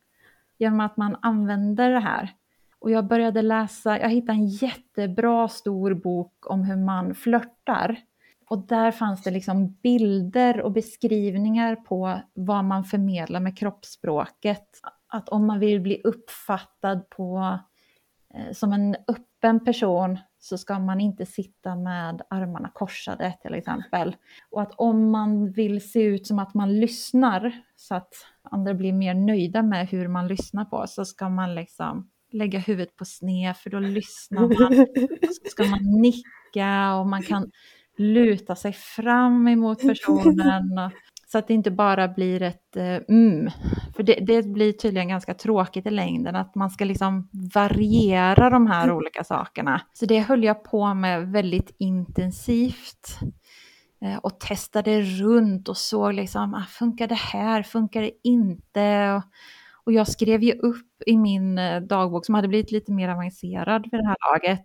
genom 0.58 0.80
att 0.80 0.98
man 0.98 1.18
använder 1.22 1.92
det 1.92 2.00
här. 2.00 2.34
Och 2.80 2.92
jag 2.92 3.08
började 3.08 3.42
läsa, 3.42 4.00
jag 4.00 4.10
hittade 4.10 4.38
en 4.38 4.48
jättebra 4.48 5.48
stor 5.48 5.94
bok 5.94 6.52
om 6.52 6.64
hur 6.64 6.76
man 6.76 7.16
flörtar. 7.16 7.98
Och 8.50 8.68
där 8.68 8.92
fanns 8.92 9.24
det 9.24 9.32
liksom 9.32 9.74
bilder 9.84 10.62
och 10.62 10.72
beskrivningar 10.72 11.76
på 11.76 12.20
vad 12.34 12.66
man 12.66 12.84
förmedlar 12.84 13.40
med 13.40 13.58
kroppsspråket. 13.58 14.68
Att 15.12 15.30
om 15.30 15.48
man 15.48 15.60
vill 15.60 15.82
bli 15.82 16.02
uppfattad 16.04 17.10
på, 17.10 17.60
eh, 18.34 18.54
som 18.54 18.74
en 18.74 18.96
öppen 19.08 19.66
person 19.66 20.20
så 20.40 20.58
ska 20.58 20.80
man 20.80 21.02
inte 21.02 21.26
sitta 21.26 21.76
med 21.76 22.22
armarna 22.30 22.70
korsade 22.74 23.38
till 23.42 23.54
exempel. 23.54 24.16
Och 24.50 24.62
att 24.62 24.74
om 24.76 25.12
man 25.12 25.52
vill 25.52 25.92
se 25.92 26.04
ut 26.04 26.28
som 26.28 26.40
att 26.40 26.54
man 26.54 26.80
lyssnar 26.80 27.62
så 27.76 27.96
att 27.96 28.14
andra 28.44 28.74
blir 28.74 28.94
mer 28.94 29.14
nöjda 29.14 29.64
med 29.64 29.88
hur 29.88 30.08
man 30.08 30.28
lyssnar 30.28 30.66
på 30.66 30.88
så 30.88 31.06
ska 31.06 31.30
man 31.30 31.56
liksom 31.56 32.10
lägga 32.32 32.60
huvudet 32.60 32.96
på 32.96 33.06
sned 33.06 33.58
för 33.58 33.70
då 33.70 33.80
lyssnar 33.80 34.42
man. 34.42 34.86
Så 35.22 35.50
ska 35.50 35.64
man 35.64 36.02
nicka 36.02 36.96
och 36.96 37.08
man 37.08 37.24
kan 37.24 37.52
luta 37.98 38.56
sig 38.56 38.74
fram 38.74 39.48
emot 39.48 39.82
personen. 39.82 40.78
Och, 40.78 40.92
så 41.32 41.38
att 41.38 41.48
det 41.48 41.54
inte 41.54 41.72
bara 41.72 42.08
blir 42.08 42.42
ett 42.42 42.76
eh, 42.76 43.00
mm. 43.10 43.52
För 43.96 44.04
det, 44.04 44.20
det, 44.22 44.48
blir 44.48 44.74
tydligen 44.74 45.08
ganska 45.08 45.34
tråkigt 45.34 45.86
i 45.86 45.90
längden 45.90 46.36
att 46.36 46.56
man 46.56 46.70
ska 46.70 46.86
liksom 46.86 47.30
variera 47.54 48.50
de 48.50 48.68
här 48.68 48.84
mm. 48.84 48.96
olika 48.96 49.24
sakerna. 49.24 49.82
Så 49.94 50.06
det 50.06 50.20
höll 50.20 50.44
jag 50.44 50.64
på 50.64 50.94
med 50.94 51.28
väldigt 51.28 51.76
intensivt. 51.78 53.20
Eh, 54.02 54.18
och 54.18 54.40
testade 54.40 55.02
runt 55.02 55.70
och 55.70 55.78
såg 55.78 56.14
liksom, 56.14 56.54
ah, 56.54 56.66
funkar 56.70 57.08
det 57.08 57.16
här, 57.16 57.64
funkar 57.64 58.02
det 58.02 58.12
inte? 58.24 59.12
Och, 59.12 59.24
och 59.84 59.94
jag 59.94 60.08
skrev 60.08 60.44
ju 60.44 60.52
upp 60.52 61.04
i 61.06 61.18
min 61.18 61.58
eh, 61.58 61.82
dagbok 61.82 62.26
som 62.26 62.36
hade 62.36 62.48
blivit 62.48 62.72
lite 62.72 62.92
mer 62.92 63.10
avancerad 63.10 63.88
vid 63.92 64.00
det 64.00 64.08
här 64.08 64.18
laget. 64.32 64.64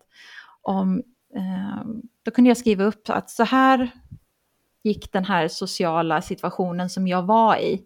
Om, 0.62 1.02
eh, 1.36 1.84
då 2.22 2.30
kunde 2.30 2.50
jag 2.50 2.56
skriva 2.56 2.84
upp 2.84 3.02
att 3.08 3.30
så 3.30 3.44
här 3.44 3.90
gick 4.86 5.12
den 5.12 5.24
här 5.24 5.48
sociala 5.48 6.22
situationen 6.22 6.90
som 6.90 7.08
jag 7.08 7.22
var 7.22 7.56
i. 7.56 7.82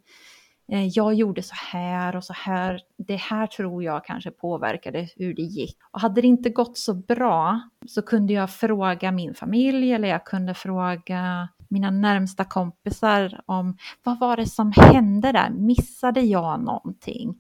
Eh, 0.73 0.87
jag 0.87 1.15
gjorde 1.15 1.43
så 1.43 1.55
här 1.55 2.17
och 2.17 2.25
så 2.25 2.33
här. 2.33 2.81
Det 2.99 3.17
här 3.17 3.47
tror 3.47 3.85
jag 3.85 4.05
kanske 4.05 4.31
påverkade 4.31 5.09
hur 5.17 5.35
det 5.35 5.43
gick. 5.43 5.77
Och 5.91 6.01
hade 6.01 6.21
det 6.21 6.27
inte 6.27 6.51
gått 6.51 6.79
så 6.79 6.95
bra 6.95 7.61
så 7.87 8.03
kunde 8.03 8.33
jag 8.33 8.51
fråga 8.51 9.13
min 9.13 9.35
familj 9.35 9.93
eller 9.93 10.09
jag 10.09 10.27
kunde 10.27 10.55
fråga 10.55 11.49
mina 11.69 11.91
närmsta 11.91 12.45
kompisar 12.45 13.41
om 13.47 13.77
vad 14.03 14.19
var 14.19 14.37
det 14.37 14.47
som 14.47 14.73
hände 14.77 15.33
där? 15.33 15.51
Missade 15.51 16.21
jag 16.21 16.65
någonting? 16.65 17.35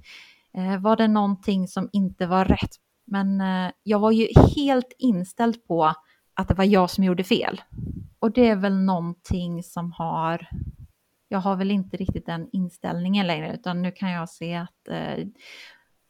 Eh, 0.55 0.81
var 0.81 0.97
det 0.97 1.09
någonting 1.09 1.69
som 1.69 1.89
inte 1.93 2.27
var 2.27 2.45
rätt? 2.45 2.77
Men 3.07 3.41
eh, 3.41 3.73
jag 3.83 3.99
var 3.99 4.11
ju 4.11 4.29
helt 4.57 4.93
inställd 4.99 5.67
på 5.67 5.95
att 6.41 6.49
det 6.49 6.55
var 6.55 6.65
jag 6.65 6.91
som 6.91 7.05
gjorde 7.05 7.25
fel. 7.25 7.63
Och 8.19 8.33
det 8.33 8.49
är 8.49 8.57
väl 8.57 8.77
någonting 8.77 9.63
som 9.63 9.93
har, 9.93 10.49
jag 11.29 11.39
har 11.39 11.57
väl 11.57 11.71
inte 11.71 11.97
riktigt 11.97 12.27
den 12.27 12.49
inställningen 12.53 13.27
längre, 13.27 13.55
utan 13.55 13.83
nu 13.83 13.93
kan 13.93 14.11
jag 14.11 14.29
se 14.29 14.55
att 14.55 14.89
eh, 14.89 15.27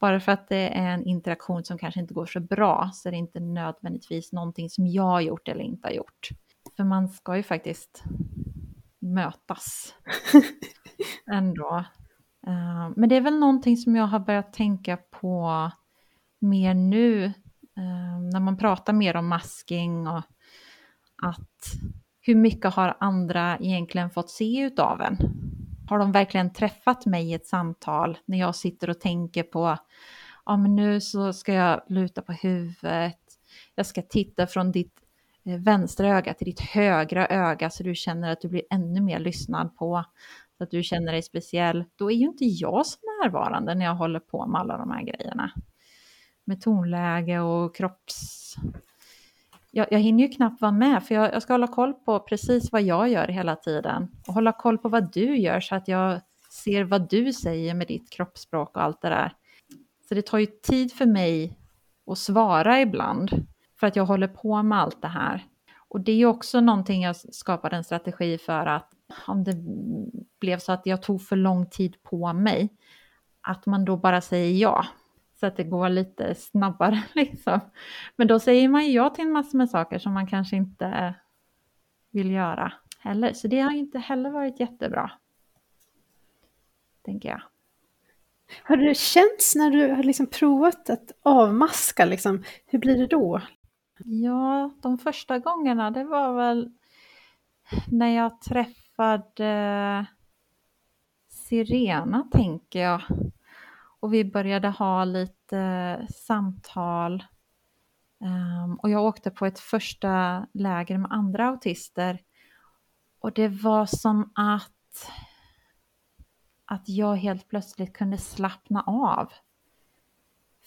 bara 0.01 0.21
för 0.21 0.33
att 0.33 0.49
det 0.49 0.79
är 0.79 0.95
en 0.95 1.05
interaktion 1.05 1.65
som 1.65 1.79
kanske 1.79 2.01
inte 2.01 2.15
går 2.15 2.27
så 2.27 2.41
bra 2.41 2.91
så 2.95 3.09
är 3.09 3.11
det 3.11 3.19
inte 3.19 3.41
nödvändigtvis 3.41 4.33
någonting 4.33 4.71
som 4.71 4.87
jag 4.87 5.03
har 5.03 5.21
gjort 5.21 5.49
eller 5.49 5.65
inte 5.65 5.89
har 5.89 5.93
gjort. 5.93 6.29
För 6.77 6.85
man 6.85 7.09
ska 7.09 7.37
ju 7.37 7.43
faktiskt 7.43 8.05
mötas 8.99 9.95
ändå. 11.33 11.85
Uh, 12.47 12.91
men 12.97 13.09
det 13.09 13.17
är 13.17 13.21
väl 13.21 13.39
någonting 13.39 13.77
som 13.77 13.97
jag 13.97 14.07
har 14.07 14.19
börjat 14.19 14.53
tänka 14.53 14.97
på 14.97 15.71
mer 16.41 16.75
nu 16.75 17.33
Ehm, 17.77 18.31
när 18.31 18.41
man 18.41 18.57
pratar 18.57 18.93
mer 18.93 19.17
om 19.17 19.29
masking 19.29 20.07
och 20.07 20.23
att 21.23 21.73
hur 22.21 22.35
mycket 22.35 22.75
har 22.75 22.97
andra 23.00 23.59
egentligen 23.59 24.11
fått 24.11 24.31
se 24.31 24.61
utav 24.61 25.00
en? 25.00 25.17
Har 25.89 25.99
de 25.99 26.12
verkligen 26.12 26.53
träffat 26.53 27.07
mig 27.07 27.31
i 27.31 27.35
ett 27.35 27.47
samtal 27.47 28.19
när 28.25 28.39
jag 28.39 28.57
sitter 28.57 28.91
och 28.91 29.00
tänker 29.00 29.43
på, 29.43 29.79
ja 30.47 30.57
men 30.57 30.77
nu 30.77 31.00
så 31.00 31.33
ska 31.33 31.53
jag 31.53 31.83
luta 31.89 32.23
på 32.23 32.33
huvudet, 32.33 33.19
jag 33.75 33.87
ska 33.87 34.03
titta 34.03 34.47
från 34.47 34.73
ditt 34.73 34.95
eh, 35.45 35.59
vänstra 35.59 36.09
öga 36.09 36.35
till 36.35 36.45
ditt 36.45 36.61
högra 36.61 37.27
öga 37.27 37.71
så 37.71 37.83
du 37.83 37.95
känner 37.95 38.33
att 38.33 38.41
du 38.41 38.49
blir 38.49 38.62
ännu 38.71 39.00
mer 39.00 39.19
lyssnad 39.19 39.77
på, 39.77 40.05
så 40.59 40.65
att 40.65 40.71
du 40.71 40.83
känner 40.83 41.12
dig 41.12 41.23
speciell. 41.23 41.85
Då 41.97 42.11
är 42.11 42.17
ju 42.17 42.27
inte 42.27 42.45
jag 42.45 42.87
så 42.87 42.99
närvarande 43.23 43.75
när 43.75 43.85
jag 43.85 43.95
håller 43.95 44.21
på 44.21 44.47
med 44.47 44.61
alla 44.61 44.79
de 44.79 44.91
här 44.91 45.03
grejerna. 45.03 45.50
Med 46.50 46.61
tonläge 46.61 47.40
och 47.40 47.76
kropps 47.76 48.57
jag, 49.71 49.87
jag 49.90 49.99
hinner 49.99 50.23
ju 50.25 50.28
knappt 50.28 50.61
vara 50.61 50.73
med 50.73 51.02
för 51.02 51.14
jag, 51.14 51.35
jag, 51.35 51.42
ska 51.42 51.54
hålla 51.54 51.66
koll 51.66 51.95
på 51.95 52.21
precis 52.21 52.73
vad 52.73 52.83
jag 52.83 53.09
gör 53.09 53.28
hela 53.28 53.57
tiden 53.57 54.09
och 54.26 54.35
hålla 54.35 54.52
koll 54.52 54.78
på 54.78 54.88
vad 54.88 55.12
du 55.12 55.37
gör 55.37 55.61
så 55.61 55.75
att 55.75 55.88
jag 55.88 56.21
ser 56.64 56.85
vad 56.85 57.11
du 57.11 57.33
säger 57.33 57.75
med 57.75 57.87
ditt 57.88 58.11
kroppsspråk 58.11 58.76
och 58.76 58.83
allt 58.83 59.00
det 59.02 59.09
där. 59.09 59.33
Så 60.09 60.14
det 60.14 60.23
tar 60.23 60.38
ju 60.38 60.47
tid 60.47 60.92
för 60.92 61.07
mig 61.07 61.59
att 62.07 62.19
svara 62.19 62.80
ibland 62.80 63.47
för 63.80 63.87
att 63.87 63.97
jag 63.97 64.07
håller 64.07 64.28
på 64.28 64.62
med 64.62 64.78
allt 64.78 65.02
det 65.02 65.09
här. 65.09 65.47
Och 65.88 66.00
det 66.00 66.12
är 66.12 66.16
ju 66.16 66.26
också 66.26 66.61
någonting 66.61 67.02
jag 67.02 67.16
skapade 67.16 67.76
en 67.76 67.85
strategi 67.85 68.38
för 68.38 68.66
att 68.66 68.90
om 69.26 69.45
det 69.45 69.57
blev 70.40 70.59
så 70.59 70.73
att 70.73 70.87
jag 70.87 71.02
tog 71.02 71.23
för 71.23 71.37
lång 71.37 71.66
tid 71.66 72.02
på 72.02 72.33
mig, 72.33 72.69
att 73.40 73.66
man 73.66 73.85
då 73.85 73.97
bara 73.97 74.21
säger 74.21 74.59
ja 74.59 74.87
så 75.41 75.47
att 75.47 75.57
det 75.57 75.65
går 75.65 75.89
lite 75.89 76.35
snabbare 76.35 77.03
liksom. 77.13 77.61
Men 78.17 78.27
då 78.29 78.39
säger 78.39 78.69
man 78.69 78.87
ju 78.87 78.93
ja 78.93 79.11
till 79.11 79.25
en 79.25 79.33
massa 79.33 79.57
med 79.57 79.71
saker 79.71 79.99
som 79.99 80.13
man 80.13 80.27
kanske 80.27 80.57
inte 80.57 81.15
vill 82.11 82.31
göra 82.31 82.73
heller. 82.99 83.33
Så 83.33 83.49
det 83.49 83.61
har 83.61 83.73
inte 83.73 83.99
heller 83.99 84.31
varit 84.31 84.61
jättebra. 84.61 85.11
Tänker 87.03 87.29
jag. 87.29 87.43
Har 88.63 88.77
det 88.77 88.97
känts 88.97 89.55
när 89.57 89.71
du 89.71 89.95
har 89.95 90.03
liksom 90.03 90.27
provat 90.27 90.91
att 90.91 91.13
avmaska, 91.23 92.05
liksom, 92.05 92.45
hur 92.67 92.79
blir 92.79 92.99
det 92.99 93.07
då? 93.07 93.43
Ja, 94.05 94.71
de 94.83 94.99
första 94.99 95.39
gångerna 95.39 95.91
det 95.91 96.05
var 96.05 96.35
väl 96.35 96.73
när 97.89 98.17
jag 98.17 98.41
träffade 98.41 100.07
Sirena, 101.29 102.29
tänker 102.33 102.81
jag. 102.81 103.03
Och 104.00 104.14
vi 104.14 104.25
började 104.25 104.69
ha 104.69 105.04
lite 105.04 105.59
eh, 105.59 106.07
samtal. 106.09 107.25
Um, 108.21 108.75
och 108.75 108.90
jag 108.90 109.04
åkte 109.04 109.30
på 109.30 109.47
ett 109.47 109.59
första 109.59 110.47
läger 110.54 110.99
med 110.99 111.12
andra 111.12 111.49
autister. 111.49 112.21
Och 113.19 113.33
det 113.33 113.49
var 113.49 113.87
som 113.87 114.33
att, 114.35 115.11
att 116.64 116.88
jag 116.88 117.16
helt 117.16 117.49
plötsligt 117.49 117.97
kunde 117.97 118.19
slappna 118.19 118.83
av. 118.83 119.33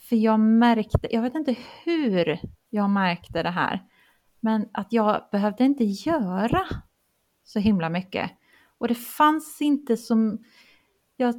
För 0.09 0.15
jag 0.15 0.39
märkte, 0.39 1.15
jag 1.15 1.21
vet 1.21 1.35
inte 1.35 1.55
hur 1.83 2.39
jag 2.69 2.89
märkte 2.89 3.43
det 3.43 3.49
här, 3.49 3.83
men 4.39 4.69
att 4.73 4.93
jag 4.93 5.27
behövde 5.31 5.63
inte 5.63 5.83
göra 5.83 6.61
så 7.43 7.59
himla 7.59 7.89
mycket. 7.89 8.31
Och 8.77 8.87
det 8.87 8.95
fanns 8.95 9.61
inte 9.61 9.97
som, 9.97 10.43
jag 11.17 11.35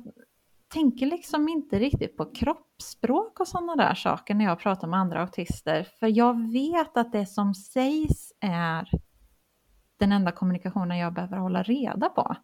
tänker 0.75 1.07
liksom 1.07 1.49
inte 1.49 1.78
riktigt 1.78 2.16
på 2.16 2.33
kroppsspråk 2.33 3.40
och 3.40 3.49
sådana 3.49 3.76
där 3.76 3.95
saker 3.95 4.35
när 4.35 4.45
jag 4.45 4.59
pratar 4.59 4.88
med 4.88 5.00
andra 5.00 5.21
autister. 5.21 5.88
För 5.99 6.07
jag 6.07 6.52
vet 6.52 6.97
att 6.97 7.12
det 7.12 7.26
som 7.26 7.54
sägs 7.54 8.33
är 8.40 8.90
den 9.97 10.12
enda 10.12 10.33
kommunikationen 10.33 10.99
jag 10.99 11.14
behöver 11.14 11.37
hålla 11.37 11.62
reda 11.62 12.09
på. 12.09 12.37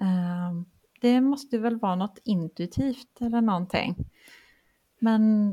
Ehm, 0.00 0.64
det 1.00 1.20
måste 1.20 1.58
väl 1.58 1.78
vara 1.78 1.94
något 1.94 2.18
intuitivt 2.24 3.20
eller 3.20 3.40
någonting. 3.40 3.96
Men 5.00 5.52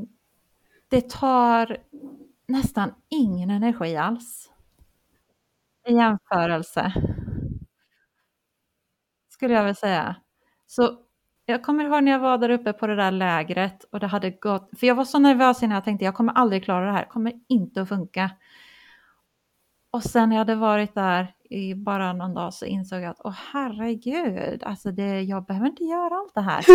det 0.88 1.10
tar 1.10 1.76
nästan 2.48 2.94
ingen 3.08 3.50
energi 3.50 3.96
alls 3.96 4.50
i 5.88 5.92
jämförelse. 5.92 6.92
Skulle 9.28 9.54
jag 9.54 9.64
väl 9.64 9.76
säga. 9.76 10.16
Så 10.66 11.07
jag 11.48 11.62
kommer 11.62 11.84
ihåg 11.84 12.02
när 12.02 12.12
jag 12.12 12.18
var 12.18 12.38
där 12.38 12.50
uppe 12.50 12.72
på 12.72 12.86
det 12.86 12.96
där 12.96 13.10
lägret 13.10 13.84
och 13.92 14.00
det 14.00 14.06
hade 14.06 14.30
gått, 14.30 14.70
för 14.78 14.86
jag 14.86 14.94
var 14.94 15.04
så 15.04 15.18
nervös 15.18 15.62
innan 15.62 15.74
jag 15.74 15.84
tänkte 15.84 16.04
jag 16.04 16.14
kommer 16.14 16.32
aldrig 16.32 16.64
klara 16.64 16.86
det 16.86 16.92
här, 16.92 17.00
det 17.00 17.10
kommer 17.10 17.32
inte 17.48 17.82
att 17.82 17.88
funka. 17.88 18.30
Och 19.90 20.02
sen 20.02 20.28
när 20.28 20.36
jag 20.36 20.40
hade 20.40 20.54
varit 20.54 20.94
där 20.94 21.34
i 21.50 21.74
bara 21.74 22.12
någon 22.12 22.34
dag 22.34 22.54
så 22.54 22.64
insåg 22.64 23.00
jag 23.00 23.10
att 23.10 23.20
åh 23.24 23.34
herregud, 23.52 24.62
alltså 24.62 24.90
det, 24.90 25.22
jag 25.22 25.44
behöver 25.44 25.66
inte 25.66 25.84
göra 25.84 26.14
allt 26.14 26.34
det 26.34 26.40
här. 26.40 26.64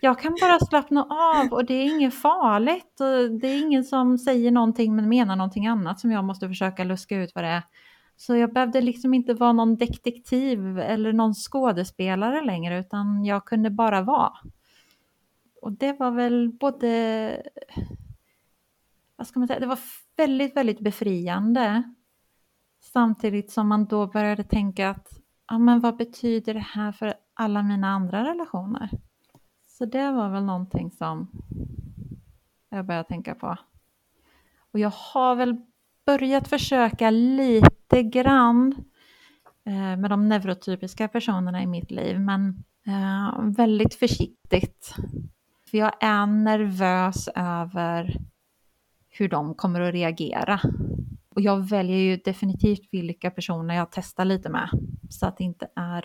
Jag 0.00 0.18
kan 0.18 0.36
bara 0.40 0.58
slappna 0.58 1.02
av 1.10 1.52
och 1.52 1.64
det 1.64 1.74
är 1.74 1.84
inget 1.84 2.14
farligt 2.14 3.00
och 3.00 3.40
det 3.40 3.48
är 3.48 3.62
ingen 3.62 3.84
som 3.84 4.18
säger 4.18 4.50
någonting 4.50 4.96
men 4.96 5.08
menar 5.08 5.36
någonting 5.36 5.66
annat 5.66 6.00
som 6.00 6.10
jag 6.12 6.24
måste 6.24 6.48
försöka 6.48 6.84
luska 6.84 7.16
ut 7.16 7.34
vad 7.34 7.44
det 7.44 7.48
är. 7.48 7.62
Så 8.16 8.36
jag 8.36 8.52
behövde 8.52 8.80
liksom 8.80 9.14
inte 9.14 9.34
vara 9.34 9.52
någon 9.52 9.76
detektiv 9.76 10.78
eller 10.78 11.12
någon 11.12 11.34
skådespelare 11.34 12.44
längre 12.44 12.78
utan 12.78 13.24
jag 13.24 13.44
kunde 13.44 13.70
bara 13.70 14.02
vara. 14.02 14.32
Och 15.62 15.72
det 15.72 15.92
var 15.92 16.10
väl 16.10 16.52
både, 16.52 17.42
vad 19.16 19.26
ska 19.26 19.38
man 19.38 19.48
säga, 19.48 19.60
det 19.60 19.66
var 19.66 19.78
väldigt, 20.16 20.56
väldigt 20.56 20.80
befriande. 20.80 21.94
Samtidigt 22.80 23.50
som 23.50 23.68
man 23.68 23.86
då 23.86 24.06
började 24.06 24.44
tänka 24.44 24.90
att, 24.90 25.08
ja 25.48 25.58
men 25.58 25.80
vad 25.80 25.96
betyder 25.96 26.54
det 26.54 26.60
här 26.60 26.92
för 26.92 27.14
alla 27.34 27.62
mina 27.62 27.88
andra 27.88 28.24
relationer? 28.24 28.90
Så 29.66 29.84
det 29.84 30.12
var 30.12 30.30
väl 30.30 30.44
någonting 30.44 30.90
som 30.90 31.30
jag 32.68 32.86
började 32.86 33.08
tänka 33.08 33.34
på. 33.34 33.56
Och 34.72 34.78
jag 34.78 34.92
har 34.94 35.34
väl 35.34 35.56
börjat 36.06 36.48
försöka 36.48 37.10
lite 37.10 38.02
grann 38.02 38.74
eh, 39.66 39.96
med 39.96 40.10
de 40.10 40.28
neurotypiska 40.28 41.08
personerna 41.08 41.62
i 41.62 41.66
mitt 41.66 41.90
liv, 41.90 42.20
men 42.20 42.64
eh, 42.86 43.42
väldigt 43.56 43.94
försiktigt. 43.94 44.94
För 45.70 45.78
jag 45.78 45.92
är 46.00 46.26
nervös 46.26 47.28
över 47.34 48.16
hur 49.08 49.28
de 49.28 49.54
kommer 49.54 49.80
att 49.80 49.94
reagera. 49.94 50.60
Och 51.28 51.40
jag 51.40 51.68
väljer 51.68 51.98
ju 51.98 52.16
definitivt 52.16 52.88
vilka 52.92 53.30
personer 53.30 53.74
jag 53.74 53.88
testar 53.92 54.24
lite 54.24 54.48
med, 54.48 54.68
så 55.10 55.26
att 55.26 55.36
det 55.36 55.44
inte 55.44 55.68
är 55.76 56.04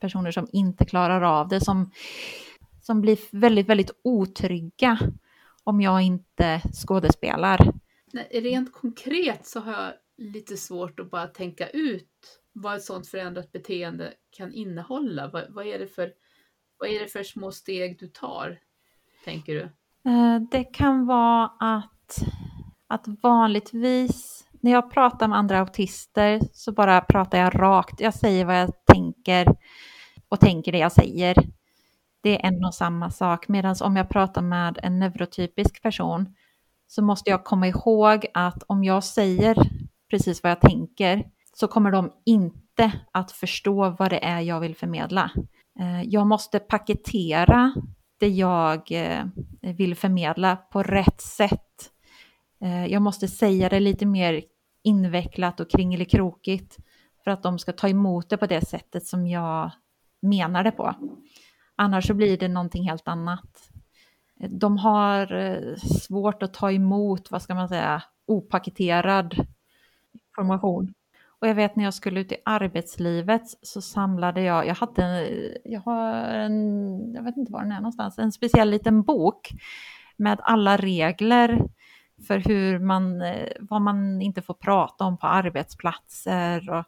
personer 0.00 0.30
som 0.30 0.46
inte 0.52 0.84
klarar 0.84 1.22
av 1.22 1.48
det, 1.48 1.60
som, 1.60 1.90
som 2.80 3.00
blir 3.00 3.18
väldigt, 3.32 3.68
väldigt 3.68 3.90
otrygga 4.04 4.98
om 5.64 5.80
jag 5.80 6.02
inte 6.02 6.60
skådespelar. 6.72 7.72
Rent 8.30 8.72
konkret 8.72 9.46
så 9.46 9.60
har 9.60 9.72
jag 9.72 9.92
lite 10.16 10.56
svårt 10.56 11.00
att 11.00 11.10
bara 11.10 11.26
tänka 11.26 11.68
ut 11.68 12.40
vad 12.52 12.76
ett 12.76 12.82
sådant 12.82 13.08
förändrat 13.08 13.52
beteende 13.52 14.14
kan 14.30 14.52
innehålla. 14.52 15.28
Vad, 15.28 15.44
vad, 15.48 15.66
är 15.66 15.78
det 15.78 15.86
för, 15.86 16.12
vad 16.78 16.88
är 16.88 17.00
det 17.00 17.08
för 17.08 17.22
små 17.22 17.52
steg 17.52 17.98
du 17.98 18.08
tar, 18.08 18.58
tänker 19.24 19.54
du? 19.54 19.62
Eh, 20.10 20.40
det 20.50 20.64
kan 20.64 21.06
vara 21.06 21.44
att, 21.60 22.18
att 22.86 23.04
vanligtvis 23.22 24.44
när 24.60 24.70
jag 24.70 24.90
pratar 24.90 25.28
med 25.28 25.38
andra 25.38 25.58
autister 25.58 26.40
så 26.52 26.72
bara 26.72 27.00
pratar 27.00 27.38
jag 27.38 27.54
rakt. 27.54 28.00
Jag 28.00 28.14
säger 28.14 28.44
vad 28.44 28.60
jag 28.60 28.84
tänker 28.84 29.56
och 30.28 30.40
tänker 30.40 30.72
det 30.72 30.78
jag 30.78 30.92
säger. 30.92 31.36
Det 32.20 32.44
är 32.44 32.48
en 32.48 32.64
och 32.64 32.74
samma 32.74 33.10
sak. 33.10 33.48
Medan 33.48 33.76
om 33.80 33.96
jag 33.96 34.08
pratar 34.08 34.42
med 34.42 34.78
en 34.82 34.98
neurotypisk 34.98 35.82
person 35.82 36.34
så 36.88 37.02
måste 37.02 37.30
jag 37.30 37.44
komma 37.44 37.68
ihåg 37.68 38.26
att 38.34 38.62
om 38.66 38.84
jag 38.84 39.04
säger 39.04 39.56
precis 40.10 40.42
vad 40.42 40.50
jag 40.50 40.60
tänker 40.60 41.24
så 41.54 41.68
kommer 41.68 41.90
de 41.90 42.12
inte 42.26 42.92
att 43.12 43.32
förstå 43.32 43.90
vad 43.98 44.10
det 44.10 44.24
är 44.24 44.40
jag 44.40 44.60
vill 44.60 44.76
förmedla. 44.76 45.30
Eh, 45.80 46.02
jag 46.02 46.26
måste 46.26 46.58
paketera 46.58 47.74
det 48.20 48.28
jag 48.28 48.92
eh, 48.92 49.24
vill 49.60 49.94
förmedla 49.94 50.56
på 50.56 50.82
rätt 50.82 51.20
sätt. 51.20 51.90
Eh, 52.60 52.86
jag 52.86 53.02
måste 53.02 53.28
säga 53.28 53.68
det 53.68 53.80
lite 53.80 54.06
mer 54.06 54.42
invecklat 54.84 55.60
och 55.60 55.70
kringelikrokigt 55.70 56.76
för 57.24 57.30
att 57.30 57.42
de 57.42 57.58
ska 57.58 57.72
ta 57.72 57.88
emot 57.88 58.30
det 58.30 58.36
på 58.36 58.46
det 58.46 58.68
sättet 58.68 59.06
som 59.06 59.26
jag 59.26 59.70
menar 60.22 60.64
det 60.64 60.70
på. 60.70 60.94
Annars 61.76 62.06
så 62.06 62.14
blir 62.14 62.38
det 62.38 62.48
någonting 62.48 62.88
helt 62.88 63.08
annat. 63.08 63.70
De 64.40 64.76
har 64.78 65.32
eh, 65.32 65.74
svårt 65.76 66.42
att 66.42 66.54
ta 66.54 66.72
emot, 66.72 67.30
vad 67.30 67.42
ska 67.42 67.54
man 67.54 67.68
säga, 67.68 68.02
opaketerad 68.26 69.46
information. 70.12 70.94
Och 71.40 71.48
jag 71.48 71.54
vet 71.54 71.76
när 71.76 71.84
jag 71.84 71.94
skulle 71.94 72.20
ut 72.20 72.32
i 72.32 72.36
arbetslivet 72.44 73.42
så 73.62 73.80
samlade 73.80 74.42
jag, 74.42 74.66
jag 74.66 74.74
hade 74.74 75.02
en, 75.02 75.52
jag 75.64 75.80
har 75.80 76.14
en, 76.14 77.14
jag 77.14 77.22
vet 77.22 77.36
inte 77.36 77.52
var 77.52 77.62
den 77.62 77.72
är 77.72 77.80
någonstans, 77.80 78.18
en 78.18 78.32
speciell 78.32 78.70
liten 78.70 79.02
bok 79.02 79.50
med 80.16 80.40
alla 80.42 80.76
regler 80.76 81.68
för 82.26 82.38
hur 82.38 82.78
man, 82.78 83.22
eh, 83.22 83.48
vad 83.60 83.82
man 83.82 84.22
inte 84.22 84.42
får 84.42 84.54
prata 84.54 85.04
om 85.04 85.18
på 85.18 85.26
arbetsplatser 85.26 86.70
och 86.70 86.84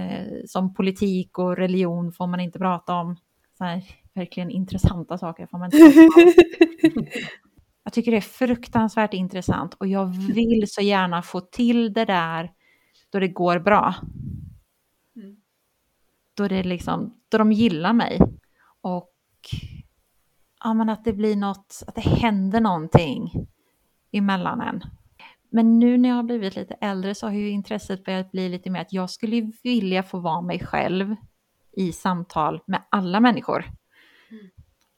eh, 0.00 0.44
som 0.46 0.74
politik 0.74 1.38
och 1.38 1.56
religion 1.56 2.12
får 2.12 2.26
man 2.26 2.40
inte 2.40 2.58
prata 2.58 2.94
om. 2.94 3.16
Så 3.58 3.64
här, 3.64 3.82
verkligen 4.18 4.50
intressanta 4.50 5.18
saker 5.18 5.46
får 5.46 5.58
man 5.58 5.70
inte. 5.74 7.08
Jag 7.88 7.92
tycker 7.92 8.10
det 8.10 8.16
är 8.16 8.20
fruktansvärt 8.20 9.14
intressant 9.14 9.74
och 9.74 9.86
jag 9.86 10.06
vill 10.06 10.64
så 10.68 10.80
gärna 10.80 11.22
få 11.22 11.40
till 11.40 11.92
det 11.92 12.04
där 12.04 12.52
då 13.10 13.18
det 13.18 13.28
går 13.28 13.58
bra. 13.58 13.94
Mm. 15.16 15.36
Då, 16.34 16.48
det 16.48 16.62
liksom, 16.62 17.20
då 17.28 17.38
de 17.38 17.52
gillar 17.52 17.92
mig. 17.92 18.20
Och 18.80 19.12
ja, 20.64 20.74
men 20.74 20.88
att 20.88 21.04
det 21.04 21.12
blir 21.12 21.36
något, 21.36 21.82
att 21.86 21.94
det 21.94 22.00
händer 22.00 22.60
någonting 22.60 23.46
emellan 24.12 24.60
en. 24.60 24.82
Men 25.50 25.78
nu 25.78 25.98
när 25.98 26.08
jag 26.08 26.16
har 26.16 26.22
blivit 26.22 26.56
lite 26.56 26.74
äldre 26.74 27.14
så 27.14 27.26
har 27.26 27.34
ju 27.34 27.50
intresset 27.50 28.04
börjat 28.04 28.30
bli 28.30 28.48
lite 28.48 28.70
mer 28.70 28.80
att 28.80 28.92
jag 28.92 29.10
skulle 29.10 29.52
vilja 29.62 30.02
få 30.02 30.18
vara 30.18 30.40
mig 30.40 30.60
själv 30.60 31.16
i 31.72 31.92
samtal 31.92 32.60
med 32.66 32.82
alla 32.90 33.20
människor. 33.20 33.64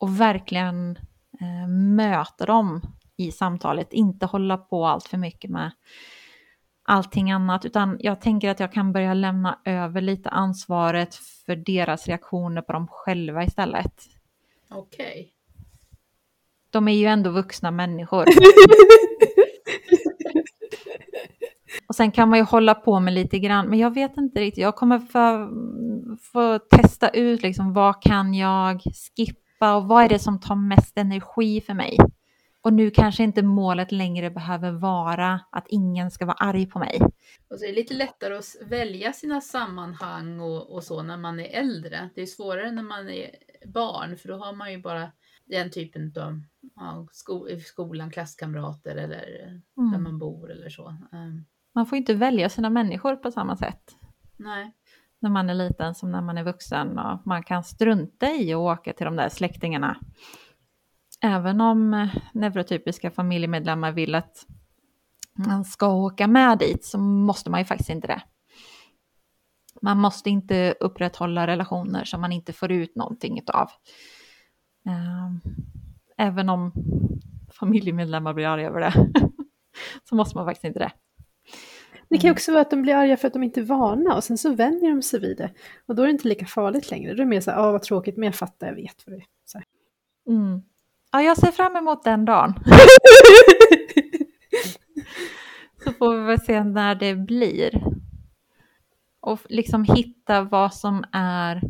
Och 0.00 0.20
verkligen 0.20 0.98
eh, 1.40 1.68
möta 1.68 2.46
dem 2.46 2.80
i 3.16 3.32
samtalet, 3.32 3.92
inte 3.92 4.26
hålla 4.26 4.56
på 4.56 4.86
allt 4.86 5.08
för 5.08 5.18
mycket 5.18 5.50
med 5.50 5.70
allting 6.82 7.30
annat, 7.30 7.64
utan 7.64 7.96
jag 8.00 8.20
tänker 8.20 8.50
att 8.50 8.60
jag 8.60 8.72
kan 8.72 8.92
börja 8.92 9.14
lämna 9.14 9.58
över 9.64 10.00
lite 10.00 10.28
ansvaret 10.28 11.14
för 11.14 11.56
deras 11.56 12.06
reaktioner 12.06 12.62
på 12.62 12.72
dem 12.72 12.86
själva 12.90 13.44
istället. 13.44 13.94
Okej. 14.70 15.06
Okay. 15.06 15.28
De 16.70 16.88
är 16.88 16.92
ju 16.92 17.06
ändå 17.06 17.30
vuxna 17.30 17.70
människor. 17.70 18.24
Och 21.86 21.94
sen 21.94 22.12
kan 22.12 22.28
man 22.28 22.38
ju 22.38 22.44
hålla 22.44 22.74
på 22.74 23.00
med 23.00 23.14
lite 23.14 23.38
grann, 23.38 23.68
men 23.68 23.78
jag 23.78 23.94
vet 23.94 24.16
inte 24.16 24.40
riktigt. 24.40 24.62
Jag 24.62 24.76
kommer 24.76 24.98
få, 24.98 25.50
få 26.32 26.58
testa 26.58 27.08
ut 27.08 27.42
liksom, 27.42 27.72
vad 27.72 28.02
kan 28.02 28.34
jag 28.34 28.82
skippa 29.16 29.39
och 29.68 29.88
vad 29.88 30.04
är 30.04 30.08
det 30.08 30.18
som 30.18 30.40
tar 30.40 30.54
mest 30.54 30.98
energi 30.98 31.60
för 31.60 31.74
mig? 31.74 31.98
Och 32.62 32.72
nu 32.72 32.90
kanske 32.90 33.22
inte 33.22 33.42
målet 33.42 33.92
längre 33.92 34.30
behöver 34.30 34.72
vara 34.72 35.40
att 35.50 35.64
ingen 35.68 36.10
ska 36.10 36.26
vara 36.26 36.36
arg 36.36 36.66
på 36.66 36.78
mig. 36.78 37.00
Och 37.50 37.58
så 37.58 37.64
är 37.64 37.68
det 37.68 37.74
lite 37.74 37.94
lättare 37.94 38.34
att 38.34 38.56
välja 38.66 39.12
sina 39.12 39.40
sammanhang 39.40 40.40
och, 40.40 40.74
och 40.74 40.84
så 40.84 41.02
när 41.02 41.16
man 41.16 41.40
är 41.40 41.60
äldre. 41.60 42.10
Det 42.14 42.22
är 42.22 42.26
svårare 42.26 42.70
när 42.70 42.82
man 42.82 43.08
är 43.08 43.30
barn 43.66 44.16
för 44.16 44.28
då 44.28 44.36
har 44.36 44.52
man 44.52 44.72
ju 44.72 44.78
bara 44.78 45.12
den 45.46 45.70
typen 45.70 46.12
av 46.16 46.42
ja, 46.76 47.06
sko 47.12 47.46
skolan, 47.66 48.10
klasskamrater 48.10 48.96
eller 48.96 49.60
mm. 49.76 49.92
där 49.92 49.98
man 49.98 50.18
bor 50.18 50.50
eller 50.50 50.68
så. 50.68 50.88
Um. 51.12 51.44
Man 51.72 51.86
får 51.86 51.98
inte 51.98 52.14
välja 52.14 52.48
sina 52.48 52.70
människor 52.70 53.16
på 53.16 53.30
samma 53.30 53.56
sätt. 53.56 53.96
Nej. 54.36 54.72
När 55.20 55.30
man 55.30 55.50
är 55.50 55.54
liten 55.54 55.94
som 55.94 56.12
när 56.12 56.22
man 56.22 56.38
är 56.38 56.44
vuxen 56.44 56.98
och 56.98 57.26
man 57.26 57.42
kan 57.42 57.64
strunta 57.64 58.26
i 58.26 58.52
att 58.52 58.58
åka 58.58 58.92
till 58.92 59.04
de 59.04 59.16
där 59.16 59.28
släktingarna 59.28 59.96
även 61.20 61.60
om 61.60 61.94
eh, 61.94 62.08
neurotypiska 62.32 63.10
familjemedlemmar 63.10 63.92
vill 63.92 64.14
att 64.14 64.46
man 65.48 65.64
ska 65.64 65.88
åka 65.88 66.26
med 66.26 66.58
dit 66.58 66.84
så 66.84 66.98
måste 66.98 67.50
man 67.50 67.60
ju 67.60 67.64
faktiskt 67.64 67.90
inte 67.90 68.06
det. 68.06 68.22
Man 69.82 69.98
måste 69.98 70.30
inte 70.30 70.74
upprätthålla 70.80 71.46
relationer 71.46 72.04
som 72.04 72.20
man 72.20 72.32
inte 72.32 72.52
får 72.52 72.72
ut 72.72 72.96
någonting 72.96 73.40
av. 73.46 73.70
Ehm, 74.86 75.40
även 76.16 76.48
om 76.48 76.72
familjemedlemmar 77.52 78.34
blir 78.34 78.46
arga 78.46 78.68
över 78.68 78.80
det 78.80 78.92
så 80.08 80.14
måste 80.14 80.36
man 80.36 80.46
faktiskt 80.46 80.64
inte 80.64 80.78
det. 80.78 80.92
Det 82.10 82.18
kan 82.18 82.30
också 82.30 82.52
vara 82.52 82.62
att 82.62 82.70
de 82.70 82.82
blir 82.82 82.94
arga 82.94 83.16
för 83.16 83.26
att 83.26 83.32
de 83.32 83.42
inte 83.42 83.60
är 83.60 83.64
vana 83.64 84.14
och 84.14 84.24
sen 84.24 84.38
så 84.38 84.54
vänjer 84.54 84.90
de 84.90 85.02
sig 85.02 85.20
vid 85.20 85.36
det. 85.36 85.50
Och 85.86 85.94
då 85.94 86.02
är 86.02 86.06
det 86.06 86.12
inte 86.12 86.28
lika 86.28 86.46
farligt 86.46 86.90
längre. 86.90 87.10
Då 87.10 87.14
är 87.14 87.24
det 87.24 87.30
mer 87.30 87.40
så 87.40 87.50
här, 87.50 87.58
ah, 87.58 87.72
vad 87.72 87.82
tråkigt, 87.82 88.16
men 88.16 88.26
jag 88.26 88.34
fattar, 88.34 88.66
jag 88.66 88.74
vet 88.74 89.06
vad 89.06 89.16
det 89.16 89.22
är. 89.22 89.26
Mm. 90.32 90.62
Ja, 91.12 91.22
jag 91.22 91.36
ser 91.36 91.50
fram 91.50 91.76
emot 91.76 92.04
den 92.04 92.24
dagen. 92.24 92.54
Så 95.84 95.92
får 95.92 96.14
vi 96.14 96.22
väl 96.22 96.40
se 96.40 96.64
när 96.64 96.94
det 96.94 97.14
blir. 97.14 97.84
Och 99.20 99.40
liksom 99.48 99.84
hitta 99.84 100.42
vad 100.42 100.74
som 100.74 101.04
är 101.12 101.62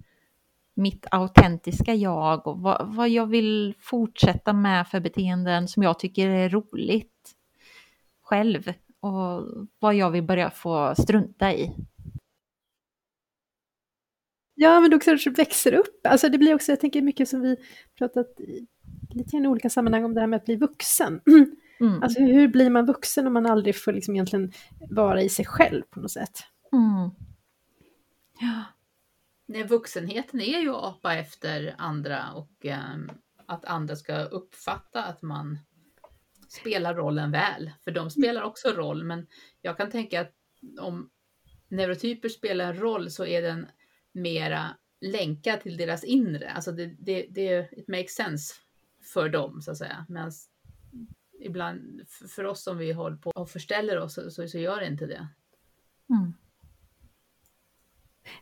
mitt 0.75 1.07
autentiska 1.11 1.95
jag 1.95 2.47
och 2.47 2.59
vad, 2.61 2.95
vad 2.95 3.09
jag 3.09 3.27
vill 3.27 3.75
fortsätta 3.81 4.53
med 4.53 4.89
för 4.89 5.01
beteenden 5.01 5.69
som 5.69 5.83
jag 5.83 5.99
tycker 5.99 6.29
är 6.29 6.49
roligt 6.49 7.35
själv 8.23 8.73
och 9.01 9.47
vad 9.79 9.95
jag 9.95 10.11
vill 10.11 10.23
börja 10.23 10.51
få 10.51 10.95
strunta 10.99 11.53
i. 11.55 11.77
Ja, 14.55 14.81
men 14.81 14.91
då 14.91 14.99
kanske 14.99 15.31
växer 15.31 15.73
upp. 15.73 16.07
Alltså 16.07 16.29
det 16.29 16.39
blir 16.39 16.55
också, 16.55 16.73
jag 16.73 16.81
tänker 16.81 17.03
mycket 17.03 17.29
som 17.29 17.41
vi 17.41 17.57
pratat 17.99 18.41
i, 18.41 18.67
lite 19.11 19.31
grann 19.31 19.45
i 19.45 19.49
olika 19.49 19.71
sammanhang 19.71 20.05
om 20.05 20.15
det 20.15 20.21
här 20.21 20.27
med 20.27 20.37
att 20.37 20.45
bli 20.45 20.57
vuxen. 20.57 21.21
Mm. 21.81 22.03
Alltså 22.03 22.21
hur 22.21 22.49
blir 22.49 22.71
man 22.71 22.87
vuxen 22.87 23.27
om 23.27 23.33
man 23.33 23.47
aldrig 23.47 23.77
får 23.77 23.93
liksom 23.93 24.15
egentligen 24.15 24.53
vara 24.91 25.23
i 25.23 25.29
sig 25.29 25.45
själv 25.45 25.83
på 25.83 26.01
något 26.01 26.11
sätt? 26.11 26.39
Mm. 26.73 27.11
Ja. 28.41 28.65
Nej, 29.47 29.65
vuxenheten 29.65 30.41
är 30.41 30.61
ju 30.61 30.71
att 30.71 30.85
apa 30.85 31.15
efter 31.15 31.75
andra 31.79 32.33
och 32.33 32.65
um, 32.95 33.11
att 33.47 33.65
andra 33.65 33.97
ska 33.97 34.23
uppfatta 34.23 35.03
att 35.05 35.23
man 35.23 35.59
spelar 36.51 36.95
rollen 36.95 37.31
väl. 37.31 37.71
För 37.85 37.91
de 37.91 38.11
spelar 38.11 38.43
också 38.43 38.69
roll, 38.69 39.05
men 39.05 39.27
jag 39.63 39.77
kan 39.77 39.91
tänka 39.91 40.21
att 40.21 40.35
om 40.81 41.11
neurotyper 41.69 42.29
spelar 42.29 42.65
en 42.65 42.81
roll 42.81 43.11
så 43.11 43.27
är 43.27 43.43
den 43.43 43.67
mera 44.13 44.77
länkad 45.01 45.61
till 45.61 45.77
deras 45.77 46.05
inre. 46.05 46.51
Alltså 46.51 46.73
det, 46.73 46.87
det, 46.87 47.27
det 47.31 47.69
it 47.73 47.89
makes 47.89 48.15
sense 48.15 48.55
för 49.13 49.29
dem 49.29 49.63
så 49.63 49.71
att 49.71 49.79
säga. 49.79 50.07
Medan 50.09 50.33
ibland 51.41 52.03
för 52.09 52.45
oss 52.45 52.63
som 52.63 52.79
vi 52.79 52.93
håller 52.93 53.17
på 53.17 53.31
och 53.31 53.51
förställer 53.51 53.99
oss 53.99 54.15
så, 54.15 54.49
så 54.49 54.59
gör 54.59 54.81
det 54.81 54.87
inte 54.87 55.07
det. 55.07 55.29
Mm. 56.11 56.33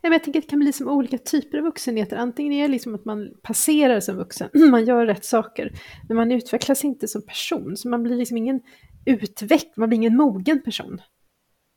Jag 0.01 0.25
tänker 0.25 0.41
att 0.41 0.45
det 0.47 0.51
kan 0.51 0.59
bli 0.59 0.73
som 0.73 0.89
olika 0.89 1.19
typer 1.19 1.59
av 1.59 1.65
vuxenheter. 1.65 2.17
Antingen 2.17 2.53
är 2.53 2.63
det 2.63 2.69
liksom 2.69 2.95
att 2.95 3.05
man 3.05 3.31
passerar 3.43 4.01
som 4.01 4.17
vuxen, 4.17 4.51
man 4.71 4.85
gör 4.85 5.07
rätt 5.07 5.25
saker, 5.25 5.73
men 6.09 6.17
man 6.17 6.33
utvecklas 6.33 6.85
inte 6.85 7.09
som 7.09 7.23
person. 7.23 7.77
Så 7.77 7.89
man 7.89 8.03
blir 8.03 8.17
liksom 8.17 8.37
ingen 8.37 8.61
utveck 9.07 9.77
man 9.77 9.89
blir 9.89 9.97
ingen 9.97 10.17
mogen 10.17 10.63
person. 10.63 11.01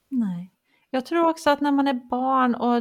Nej. 0.10 0.52
Jag 0.90 1.06
tror 1.06 1.30
också 1.30 1.50
att 1.50 1.62
när 1.62 1.72
man 1.72 1.88
är 1.88 2.10
barn 2.10 2.56
och 2.56 2.78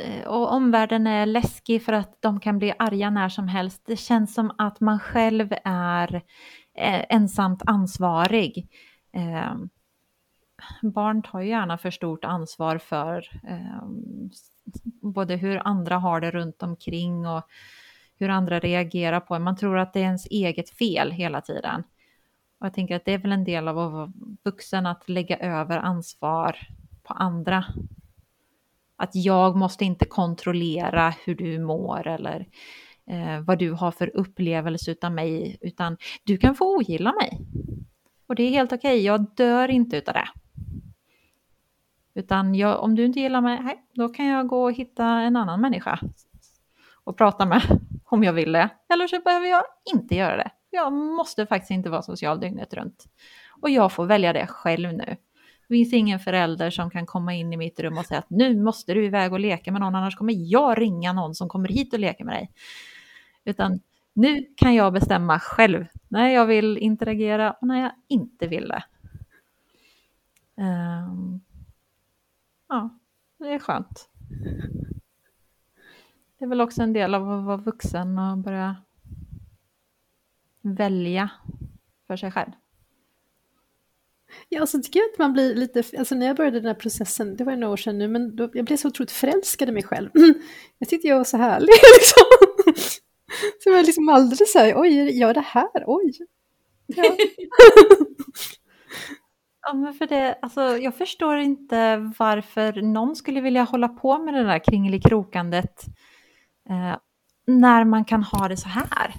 eh, 0.00 0.26
och 0.26 0.52
omvärlden 0.52 1.06
är 1.06 1.26
läskig 1.26 1.82
för 1.82 1.92
att 1.92 2.22
de 2.22 2.40
kan 2.40 2.58
bli 2.58 2.72
arga 2.78 3.10
när 3.10 3.28
som 3.28 3.48
helst. 3.48 3.82
Det 3.86 3.96
känns 3.96 4.34
som 4.34 4.54
att 4.58 4.80
man 4.80 5.00
själv 5.00 5.54
är 5.64 6.14
eh, 6.78 7.04
ensamt 7.08 7.62
ansvarig. 7.66 8.68
Ehm, 9.12 9.68
Barn 10.82 11.22
tar 11.22 11.40
ju 11.40 11.48
gärna 11.48 11.78
för 11.78 11.90
stort 11.90 12.24
ansvar 12.24 12.78
för 12.78 13.28
eh, 13.48 13.88
både 15.02 15.36
hur 15.36 15.66
andra 15.66 15.98
har 15.98 16.20
det 16.20 16.30
runt 16.30 16.62
omkring 16.62 17.26
och 17.26 17.42
hur 18.18 18.28
andra 18.28 18.58
reagerar 18.58 19.20
på 19.20 19.38
Man 19.38 19.56
tror 19.56 19.78
att 19.78 19.92
det 19.92 20.00
är 20.00 20.04
ens 20.04 20.26
eget 20.26 20.70
fel 20.70 21.10
hela 21.10 21.40
tiden. 21.40 21.84
Och 22.58 22.66
jag 22.66 22.74
tänker 22.74 22.96
att 22.96 23.04
det 23.04 23.12
är 23.12 23.18
väl 23.18 23.32
en 23.32 23.44
del 23.44 23.68
av 23.68 23.78
att 23.78 23.92
vara 23.92 24.12
vuxen, 24.44 24.86
att 24.86 25.08
lägga 25.08 25.36
över 25.38 25.78
ansvar 25.78 26.56
på 27.02 27.14
andra 27.14 27.64
att 29.02 29.14
jag 29.14 29.56
måste 29.56 29.84
inte 29.84 30.04
kontrollera 30.04 31.14
hur 31.24 31.34
du 31.34 31.58
mår 31.58 32.06
eller 32.06 32.46
eh, 33.06 33.40
vad 33.40 33.58
du 33.58 33.72
har 33.72 33.90
för 33.90 34.16
upplevelse 34.16 34.96
av 35.02 35.12
mig, 35.12 35.58
utan 35.60 35.96
du 36.24 36.36
kan 36.36 36.54
få 36.54 36.76
ogilla 36.76 37.12
mig. 37.12 37.40
Och 38.26 38.34
det 38.34 38.42
är 38.42 38.50
helt 38.50 38.72
okej, 38.72 38.92
okay. 38.92 39.00
jag 39.00 39.34
dör 39.36 39.68
inte 39.68 39.96
utav 39.96 40.14
det. 40.14 40.28
Utan 42.14 42.54
jag, 42.54 42.82
om 42.82 42.94
du 42.94 43.04
inte 43.04 43.20
gillar 43.20 43.40
mig, 43.40 43.56
hej, 43.62 43.84
då 43.92 44.08
kan 44.08 44.26
jag 44.26 44.46
gå 44.46 44.64
och 44.64 44.72
hitta 44.72 45.06
en 45.06 45.36
annan 45.36 45.60
människa 45.60 46.00
och 47.04 47.16
prata 47.16 47.46
med 47.46 47.62
om 48.04 48.24
jag 48.24 48.32
vill 48.32 48.52
det. 48.52 48.68
Eller 48.92 49.06
så 49.06 49.20
behöver 49.20 49.46
jag 49.46 49.62
inte 49.94 50.14
göra 50.14 50.36
det. 50.36 50.50
Jag 50.70 50.92
måste 50.92 51.46
faktiskt 51.46 51.70
inte 51.70 51.90
vara 51.90 52.02
social 52.02 52.40
dygnet 52.40 52.74
runt. 52.74 53.04
Och 53.60 53.70
jag 53.70 53.92
får 53.92 54.06
välja 54.06 54.32
det 54.32 54.46
själv 54.46 54.92
nu. 54.92 55.16
Det 55.68 55.74
finns 55.74 55.92
ingen 55.92 56.20
förälder 56.20 56.70
som 56.70 56.90
kan 56.90 57.06
komma 57.06 57.34
in 57.34 57.52
i 57.52 57.56
mitt 57.56 57.80
rum 57.80 57.98
och 57.98 58.06
säga 58.06 58.18
att 58.18 58.30
nu 58.30 58.62
måste 58.62 58.94
du 58.94 59.04
iväg 59.04 59.32
och 59.32 59.40
leka 59.40 59.72
med 59.72 59.80
någon, 59.80 59.94
annars 59.94 60.16
kommer 60.16 60.34
jag 60.36 60.80
ringa 60.80 61.12
någon 61.12 61.34
som 61.34 61.48
kommer 61.48 61.68
hit 61.68 61.92
och 61.92 61.98
leker 61.98 62.24
med 62.24 62.34
dig. 62.34 62.50
Utan 63.44 63.80
nu 64.12 64.46
kan 64.56 64.74
jag 64.74 64.92
bestämma 64.92 65.40
själv 65.40 65.86
när 66.08 66.28
jag 66.28 66.46
vill 66.46 66.78
interagera 66.78 67.52
och 67.52 67.66
när 67.66 67.82
jag 67.82 67.92
inte 68.08 68.46
vill 68.46 68.68
det. 68.68 68.84
Um, 70.62 71.40
ja, 72.72 72.98
det 73.38 73.48
är 73.48 73.58
skönt. 73.58 74.08
Det 76.38 76.44
är 76.44 76.48
väl 76.48 76.60
också 76.60 76.82
en 76.82 76.92
del 76.92 77.14
av 77.14 77.30
att 77.30 77.44
vara 77.44 77.56
vuxen 77.56 78.18
och 78.18 78.38
börja 78.38 78.76
välja 80.62 81.30
för 82.06 82.16
sig 82.16 82.32
själv. 82.32 82.50
Ja, 84.48 84.62
och 84.62 84.68
så 84.68 84.82
tycker 84.82 85.00
jag 85.00 85.10
att 85.12 85.18
man 85.18 85.32
blir 85.32 85.54
lite, 85.54 85.82
alltså 85.98 86.14
när 86.14 86.26
jag 86.26 86.36
började 86.36 86.60
den 86.60 86.66
här 86.66 86.74
processen, 86.74 87.36
det 87.36 87.44
var 87.44 87.56
några 87.56 87.72
år 87.72 87.76
sedan 87.76 87.98
nu, 87.98 88.08
men 88.08 88.36
då, 88.36 88.50
jag 88.52 88.64
blev 88.64 88.76
så 88.76 88.88
otroligt 88.88 89.10
förälskad 89.10 89.68
i 89.68 89.72
mig 89.72 89.82
själv. 89.82 90.10
Jag 90.78 90.88
tyckte 90.88 91.08
jag 91.08 91.16
var 91.16 91.24
så 91.24 91.36
härlig 91.36 91.68
liksom. 91.98 92.22
Så 93.58 93.68
jag 93.68 93.74
var 93.74 93.82
liksom 93.82 94.08
aldrig 94.08 94.48
så 94.48 94.58
här, 94.58 94.72
oj, 94.76 95.18
gör 95.18 95.34
det 95.34 95.40
här, 95.40 95.84
oj. 95.86 96.12
Ja. 96.86 97.04
ja, 99.62 99.72
men 99.72 99.94
för 99.94 100.06
det, 100.06 100.38
alltså 100.42 100.60
jag 100.60 100.94
förstår 100.94 101.36
inte 101.38 101.96
varför 102.18 102.82
någon 102.82 103.16
skulle 103.16 103.40
vilja 103.40 103.62
hålla 103.62 103.88
på 103.88 104.18
med 104.18 104.34
det 104.34 104.42
där 104.42 104.58
kringelikrokandet 104.58 105.84
eh, 106.68 106.96
när 107.46 107.84
man 107.84 108.04
kan 108.04 108.22
ha 108.22 108.48
det 108.48 108.56
så 108.56 108.68
här. 108.68 109.14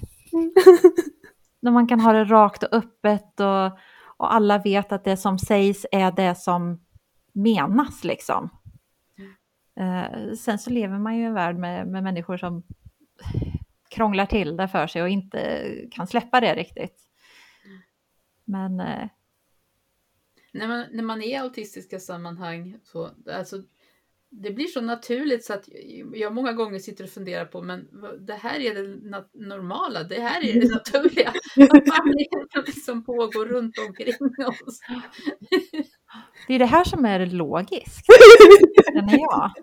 när 1.60 1.70
man 1.70 1.86
kan 1.86 2.00
ha 2.00 2.12
det 2.12 2.24
rakt 2.24 2.62
och 2.62 2.72
öppet 2.74 3.40
och 3.40 3.78
och 4.16 4.34
alla 4.34 4.58
vet 4.58 4.92
att 4.92 5.04
det 5.04 5.16
som 5.16 5.38
sägs 5.38 5.86
är 5.92 6.12
det 6.12 6.34
som 6.34 6.84
menas 7.32 8.04
liksom. 8.04 8.48
Eh, 9.80 10.32
sen 10.38 10.58
så 10.58 10.70
lever 10.70 10.98
man 10.98 11.16
ju 11.16 11.22
i 11.22 11.26
en 11.26 11.34
värld 11.34 11.58
med, 11.58 11.88
med 11.88 12.02
människor 12.02 12.36
som 12.36 12.62
krånglar 13.90 14.26
till 14.26 14.56
det 14.56 14.68
för 14.68 14.86
sig 14.86 15.02
och 15.02 15.08
inte 15.08 15.70
kan 15.90 16.06
släppa 16.06 16.40
det 16.40 16.54
riktigt. 16.54 17.02
Men... 18.44 18.80
Eh... 18.80 19.08
När, 20.54 20.68
man, 20.68 20.86
när 20.92 21.02
man 21.02 21.22
är 21.22 21.28
i 21.28 21.36
autistiska 21.36 22.00
sammanhang 22.00 22.78
så, 22.82 23.10
alltså 23.32 23.62
det 24.30 24.50
blir 24.50 24.66
så 24.66 24.80
naturligt 24.80 25.44
så 25.44 25.52
att 25.52 25.68
jag 26.14 26.34
många 26.34 26.52
gånger 26.52 26.78
sitter 26.78 27.04
och 27.04 27.10
funderar 27.10 27.44
på 27.44 27.62
men 27.62 27.88
det 28.26 28.34
här 28.34 28.60
är 28.60 28.74
det 28.74 28.98
normala, 29.32 30.02
det 30.02 30.20
här 30.20 30.44
är 30.44 30.60
det 30.60 30.68
naturliga. 30.74 31.32
Vad 31.56 31.76
är 31.76 32.66
det 32.66 32.72
som 32.72 33.04
pågår 33.04 33.46
runt 33.46 33.78
omkring 33.88 34.14
oss? 34.46 34.80
Det 36.46 36.54
är 36.54 36.58
det 36.58 36.66
här 36.66 36.84
som 36.84 37.04
är 37.04 37.26
logiskt, 37.26 38.06
känner 38.92 39.18
jag. 39.18 39.50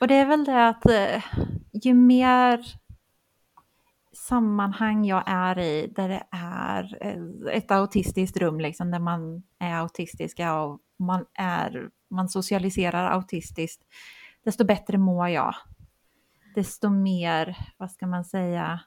Och 0.00 0.08
det 0.08 0.14
är 0.14 0.26
väl 0.26 0.44
det 0.44 0.68
att 0.68 0.90
eh, 0.90 1.24
ju 1.72 1.94
mer 1.94 2.64
sammanhang 4.28 5.04
jag 5.04 5.22
är 5.26 5.58
i 5.58 5.86
där 5.86 6.08
det 6.08 6.22
är 6.30 6.98
eh, 7.00 7.56
ett 7.56 7.70
autistiskt 7.70 8.36
rum, 8.36 8.60
liksom, 8.60 8.90
där 8.90 8.98
man 8.98 9.42
är 9.58 9.74
autistiska 9.74 10.54
och 10.54 10.80
man, 10.96 11.24
är, 11.34 11.90
man 12.10 12.28
socialiserar 12.28 13.10
autistiskt, 13.10 13.82
desto 14.44 14.64
bättre 14.64 14.98
mår 14.98 15.28
jag. 15.28 15.54
Desto 16.54 16.88
mer, 16.88 17.56
vad 17.76 17.90
ska 17.90 18.06
man 18.06 18.24
säga, 18.24 18.80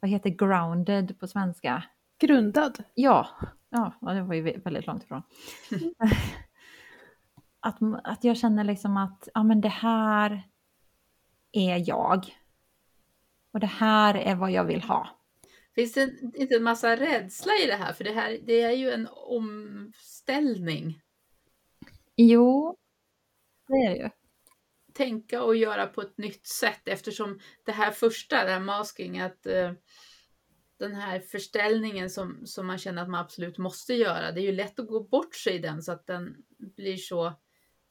vad 0.00 0.10
heter 0.10 0.30
grounded 0.30 1.20
på 1.20 1.26
svenska? 1.26 1.82
Grundad? 2.18 2.84
Ja, 2.94 3.28
ja 3.68 3.92
det 4.00 4.22
var 4.22 4.34
ju 4.34 4.60
väldigt 4.60 4.86
långt 4.86 5.02
ifrån. 5.04 5.22
att, 7.60 7.76
att 8.04 8.24
jag 8.24 8.36
känner 8.36 8.64
liksom 8.64 8.96
att 8.96 9.28
ja, 9.34 9.42
men 9.42 9.60
det 9.60 9.68
här 9.68 10.48
är 11.52 11.88
jag. 11.88 12.34
Och 13.52 13.60
det 13.60 13.66
här 13.66 14.14
är 14.14 14.34
vad 14.34 14.50
jag 14.50 14.64
vill 14.64 14.82
ha. 14.82 15.18
Finns 15.74 15.92
det 15.92 16.10
inte 16.34 16.56
en 16.56 16.62
massa 16.62 16.96
rädsla 16.96 17.52
i 17.64 17.66
det 17.66 17.76
här? 17.76 17.92
För 17.92 18.04
det 18.04 18.12
här 18.12 18.38
det 18.46 18.60
är 18.60 18.72
ju 18.72 18.90
en 18.90 19.08
omställning. 19.10 21.00
Jo, 22.16 22.76
det 23.68 23.74
är 23.74 23.90
det 23.90 23.96
ju. 23.96 24.10
Tänka 24.92 25.42
och 25.42 25.56
göra 25.56 25.86
på 25.86 26.00
ett 26.00 26.18
nytt 26.18 26.46
sätt 26.46 26.88
eftersom 26.88 27.40
det 27.64 27.72
här 27.72 27.90
första, 27.90 28.44
det 28.44 28.50
här 28.50 28.60
masking, 28.60 29.20
att 29.20 29.46
uh, 29.46 29.72
den 30.78 30.94
här 30.94 31.20
förställningen 31.20 32.10
som, 32.10 32.46
som 32.46 32.66
man 32.66 32.78
känner 32.78 33.02
att 33.02 33.08
man 33.08 33.20
absolut 33.20 33.58
måste 33.58 33.94
göra, 33.94 34.32
det 34.32 34.40
är 34.40 34.44
ju 34.44 34.52
lätt 34.52 34.78
att 34.78 34.88
gå 34.88 35.00
bort 35.00 35.34
sig 35.34 35.54
i 35.54 35.58
den 35.58 35.82
så 35.82 35.92
att 35.92 36.06
den 36.06 36.36
blir 36.58 36.96
så, 36.96 37.32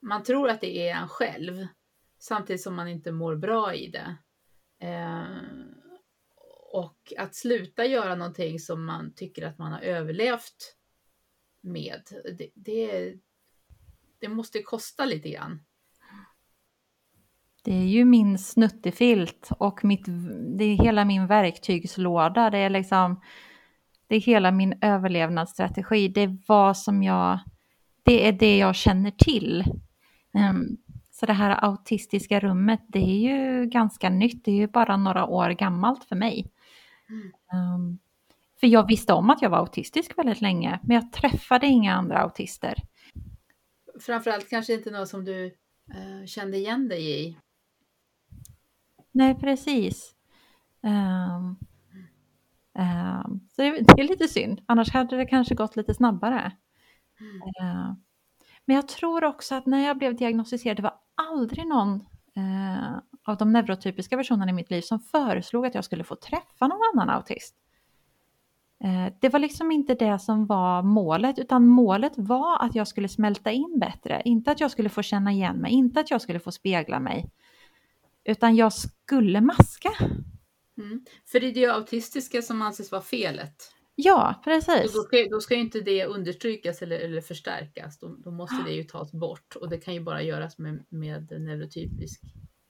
man 0.02 0.24
tror 0.24 0.50
att 0.50 0.62
det 0.62 0.90
är 0.90 0.96
en 0.96 1.08
själv 1.08 1.68
samtidigt 2.20 2.62
som 2.62 2.76
man 2.76 2.88
inte 2.88 3.12
mår 3.12 3.36
bra 3.36 3.74
i 3.74 3.88
det. 3.88 4.16
Eh, 4.80 5.26
och 6.72 7.14
att 7.18 7.36
sluta 7.36 7.86
göra 7.86 8.16
någonting 8.16 8.60
som 8.60 8.86
man 8.86 9.14
tycker 9.14 9.46
att 9.46 9.58
man 9.58 9.72
har 9.72 9.82
överlevt 9.82 10.76
med, 11.62 12.02
det, 12.38 12.50
det, 12.54 13.14
det 14.20 14.28
måste 14.28 14.62
kosta 14.62 15.06
lite 15.06 15.30
grann. 15.30 15.60
Det 17.64 17.74
är 17.74 17.86
ju 17.86 18.06
min 18.06 18.38
snuttefilt 18.38 19.50
och 19.60 19.86
mitt, 19.86 20.06
det 20.58 20.64
är 20.64 20.84
hela 20.84 21.06
min 21.06 21.28
verktygslåda. 21.28 22.50
Det 22.50 22.58
är 22.58 22.70
liksom, 22.70 23.22
det 24.08 24.16
är 24.16 24.20
hela 24.20 24.52
min 24.52 24.80
överlevnadsstrategi. 24.82 26.08
Det 26.08 26.22
är 26.22 26.38
vad 26.48 26.78
som 26.78 27.04
jag, 27.04 27.40
det 28.04 28.28
är 28.28 28.32
det 28.32 28.58
jag 28.58 28.76
känner 28.76 29.12
till. 29.12 29.64
Ehm, 30.34 30.78
så 31.20 31.26
det 31.26 31.34
här 31.34 31.66
autistiska 31.66 32.40
rummet, 32.40 32.82
det 32.88 33.00
är 33.00 33.20
ju 33.20 33.66
ganska 33.66 34.10
nytt. 34.10 34.46
Det 34.46 34.52
är 34.52 34.56
ju 34.56 34.68
bara 34.68 34.98
några 34.98 35.26
år 35.26 35.50
gammalt 35.50 36.04
för 36.04 36.16
mig. 36.16 36.52
Mm. 37.10 37.74
Um, 37.76 38.00
för 38.60 38.68
jag 38.68 38.88
visste 38.88 39.14
om 39.14 39.30
att 39.30 39.42
jag 39.42 39.50
var 39.50 39.58
autistisk 39.58 40.18
väldigt 40.18 40.42
länge, 40.42 40.80
men 40.84 40.96
jag 40.96 41.12
träffade 41.12 41.68
inga 41.68 41.94
andra 41.96 42.20
autister. 42.20 42.76
Framförallt 44.00 44.50
kanske 44.50 44.74
inte 44.74 44.92
något 44.92 45.10
som 45.10 45.26
du 45.26 45.46
uh, 45.46 46.26
kände 46.26 46.58
igen 46.58 46.88
dig 46.88 47.28
i. 47.28 47.38
Nej, 49.12 49.36
precis. 49.36 50.16
Um, 50.82 51.58
um, 52.80 53.48
så 53.50 53.62
det, 53.62 53.72
det, 53.72 54.02
är 54.02 54.08
lite 54.08 54.28
synd, 54.28 54.62
annars 54.66 54.94
hade 54.94 55.18
det 55.18 55.26
kanske 55.26 55.56
gått 55.56 55.76
lite 55.76 55.94
snabbare. 55.94 56.52
Mm. 57.20 57.70
Uh, 57.70 57.94
men 58.68 58.76
jag 58.76 58.88
tror 58.88 59.24
också 59.24 59.56
att 59.56 59.66
när 59.66 59.88
jag 59.88 59.98
blev 59.98 60.16
diagnostiserad, 60.16 60.78
det 60.78 60.84
var 60.84 61.00
aldrig 61.16 61.68
någon 61.68 61.96
eh, 62.36 62.98
av 63.24 63.38
de 63.38 63.52
neurotypiska 63.52 64.18
personerna 64.18 64.52
i 64.52 64.54
mitt 64.54 64.72
liv 64.72 64.82
som 64.82 65.00
föreslog 65.00 65.66
att 65.66 65.76
jag 65.76 65.86
skulle 65.86 66.04
få 66.04 66.16
träffa 66.16 66.68
någon 66.68 66.82
annan 66.94 67.10
autist. 67.10 67.56
Eh, 68.84 69.14
det 69.22 69.30
var 69.30 69.40
liksom 69.40 69.72
inte 69.72 69.96
det 69.96 70.20
som 70.20 70.46
var 70.46 70.84
målet, 70.84 71.40
utan 71.40 71.68
målet 71.68 72.14
var 72.16 72.66
att 72.66 72.76
jag 72.76 72.88
skulle 72.88 73.08
smälta 73.08 73.52
in 73.52 73.80
bättre. 73.80 74.22
Inte 74.26 74.52
att 74.52 74.60
jag 74.60 74.72
skulle 74.72 74.90
få 74.90 75.02
känna 75.02 75.32
igen 75.32 75.58
mig, 75.58 75.72
inte 75.72 76.00
att 76.00 76.12
jag 76.12 76.22
skulle 76.22 76.40
få 76.40 76.52
spegla 76.52 77.00
mig. 77.00 77.32
Utan 78.24 78.56
jag 78.56 78.74
skulle 78.74 79.42
maska. 79.42 79.90
Mm. 80.78 81.06
För 81.26 81.40
det 81.40 81.48
är 81.48 81.54
det 81.54 81.66
autistiska 81.66 82.42
som 82.42 82.62
anses 82.62 82.92
vara 82.92 83.02
felet. 83.02 83.74
Ja, 84.00 84.42
precis. 84.44 84.94
Då 84.94 85.02
ska, 85.02 85.28
då 85.32 85.42
ska 85.42 85.54
ju 85.54 85.62
inte 85.62 85.82
det 85.82 86.06
understrykas 86.06 86.82
eller, 86.82 87.00
eller 87.00 87.22
förstärkas. 87.22 88.00
Då, 88.00 88.16
då, 88.24 88.32
måste 88.32 88.64
det 88.66 88.72
ju 88.72 88.84
tas 88.84 89.12
bort 89.12 89.56
och 89.56 89.70
det 89.70 89.78
kan 89.78 89.94
ju 89.94 90.00
bara 90.00 90.22
göras 90.22 90.58
med, 90.58 90.86
med 90.90 91.42
neurotypisk. 91.42 92.22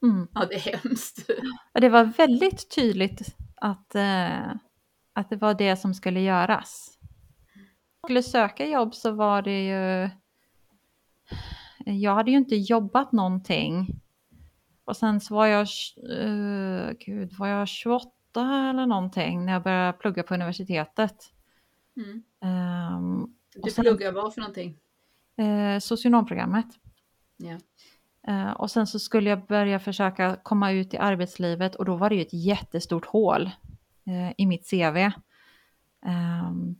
Mm. 0.02 0.28
Ja, 0.34 0.46
det 0.50 0.54
är 0.54 0.78
hemskt. 0.78 1.30
Det 1.72 1.88
var 1.88 2.04
väldigt 2.04 2.70
tydligt 2.74 3.36
att, 3.54 3.94
eh, 3.94 4.50
att 5.12 5.30
det 5.30 5.36
var 5.36 5.54
det 5.54 5.76
som 5.76 5.94
skulle 5.94 6.20
göras. 6.20 6.98
jag 8.00 8.08
skulle 8.08 8.22
söka 8.22 8.66
jobb 8.66 8.94
så 8.94 9.10
var 9.10 9.42
det 9.42 9.66
ju... 9.66 10.10
Jag 11.84 12.14
hade 12.14 12.30
ju 12.30 12.36
inte 12.36 12.56
jobbat 12.56 13.12
någonting 13.12 14.00
och 14.84 14.96
sen 14.96 15.20
så 15.20 15.34
var 15.34 15.46
jag, 15.46 15.66
uh, 16.12 16.92
gud, 16.98 17.32
var 17.38 17.48
jag 17.48 17.68
28 17.68 18.17
eller 18.36 18.86
någonting 18.86 19.44
när 19.44 19.52
jag 19.52 19.62
började 19.62 19.98
plugga 19.98 20.22
på 20.22 20.34
universitetet. 20.34 21.16
Mm. 21.96 22.22
Um, 22.94 23.34
du 23.54 23.70
sen, 23.70 23.82
pluggade 23.82 24.12
vad 24.12 24.34
för 24.34 24.40
någonting? 24.40 24.76
Uh, 25.40 25.78
socionomprogrammet. 25.78 26.66
Yeah. 27.42 27.60
Uh, 28.28 28.52
och 28.52 28.70
sen 28.70 28.86
så 28.86 28.98
skulle 28.98 29.30
jag 29.30 29.46
börja 29.46 29.80
försöka 29.80 30.36
komma 30.42 30.72
ut 30.72 30.94
i 30.94 30.98
arbetslivet 30.98 31.74
och 31.74 31.84
då 31.84 31.96
var 31.96 32.08
det 32.08 32.14
ju 32.14 32.22
ett 32.22 32.32
jättestort 32.32 33.06
hål 33.06 33.50
uh, 34.08 34.32
i 34.36 34.46
mitt 34.46 34.70
CV. 34.70 35.10
Ehm, 36.06 36.76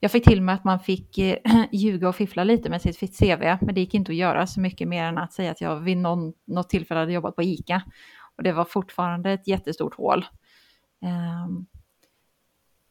jag 0.00 0.10
fick 0.10 0.24
till 0.24 0.42
mig 0.42 0.54
att 0.54 0.64
man 0.64 0.80
fick 0.80 1.18
eh, 1.18 1.36
ljuga 1.72 2.08
och 2.08 2.16
fiffla 2.16 2.44
lite 2.44 2.70
med 2.70 2.82
sitt 2.82 3.18
CV, 3.18 3.56
men 3.60 3.74
det 3.74 3.80
gick 3.80 3.94
inte 3.94 4.12
att 4.12 4.16
göra 4.16 4.46
så 4.46 4.60
mycket 4.60 4.88
mer 4.88 5.04
än 5.04 5.18
att 5.18 5.32
säga 5.32 5.50
att 5.50 5.60
jag 5.60 5.80
vid 5.80 5.96
någon, 5.96 6.32
något 6.44 6.68
tillfälle 6.68 7.00
hade 7.00 7.12
jobbat 7.12 7.36
på 7.36 7.42
ICA. 7.42 7.82
Och 8.36 8.42
det 8.42 8.52
var 8.52 8.64
fortfarande 8.64 9.30
ett 9.32 9.48
jättestort 9.48 9.94
hål. 9.94 10.24
Um, 11.02 11.66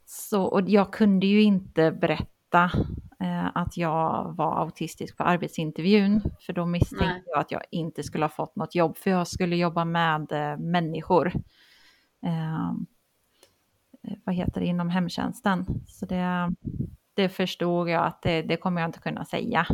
så, 0.05 0.43
och 0.43 0.69
jag 0.69 0.93
kunde 0.93 1.25
ju 1.25 1.41
inte 1.41 1.91
berätta 1.91 2.71
eh, 3.19 3.47
att 3.53 3.77
jag 3.77 4.33
var 4.37 4.59
autistisk 4.59 5.17
på 5.17 5.23
arbetsintervjun, 5.23 6.21
för 6.39 6.53
då 6.53 6.65
misstänkte 6.65 7.05
Nej. 7.05 7.23
jag 7.25 7.39
att 7.39 7.51
jag 7.51 7.61
inte 7.71 8.03
skulle 8.03 8.25
ha 8.25 8.29
fått 8.29 8.55
något 8.55 8.75
jobb, 8.75 8.97
för 8.97 9.11
jag 9.11 9.27
skulle 9.27 9.55
jobba 9.55 9.85
med 9.85 10.31
eh, 10.31 10.57
människor. 10.57 11.33
Um, 12.21 12.87
Eh, 14.03 14.17
vad 14.23 14.35
heter 14.35 14.61
det, 14.61 14.67
inom 14.67 14.89
hemtjänsten. 14.89 15.65
Så 15.87 16.05
det, 16.05 16.55
det 17.13 17.29
förstod 17.29 17.89
jag 17.89 18.05
att 18.05 18.21
det, 18.21 18.41
det 18.41 18.57
kommer 18.57 18.81
jag 18.81 18.87
inte 18.87 18.99
kunna 18.99 19.25
säga. 19.25 19.67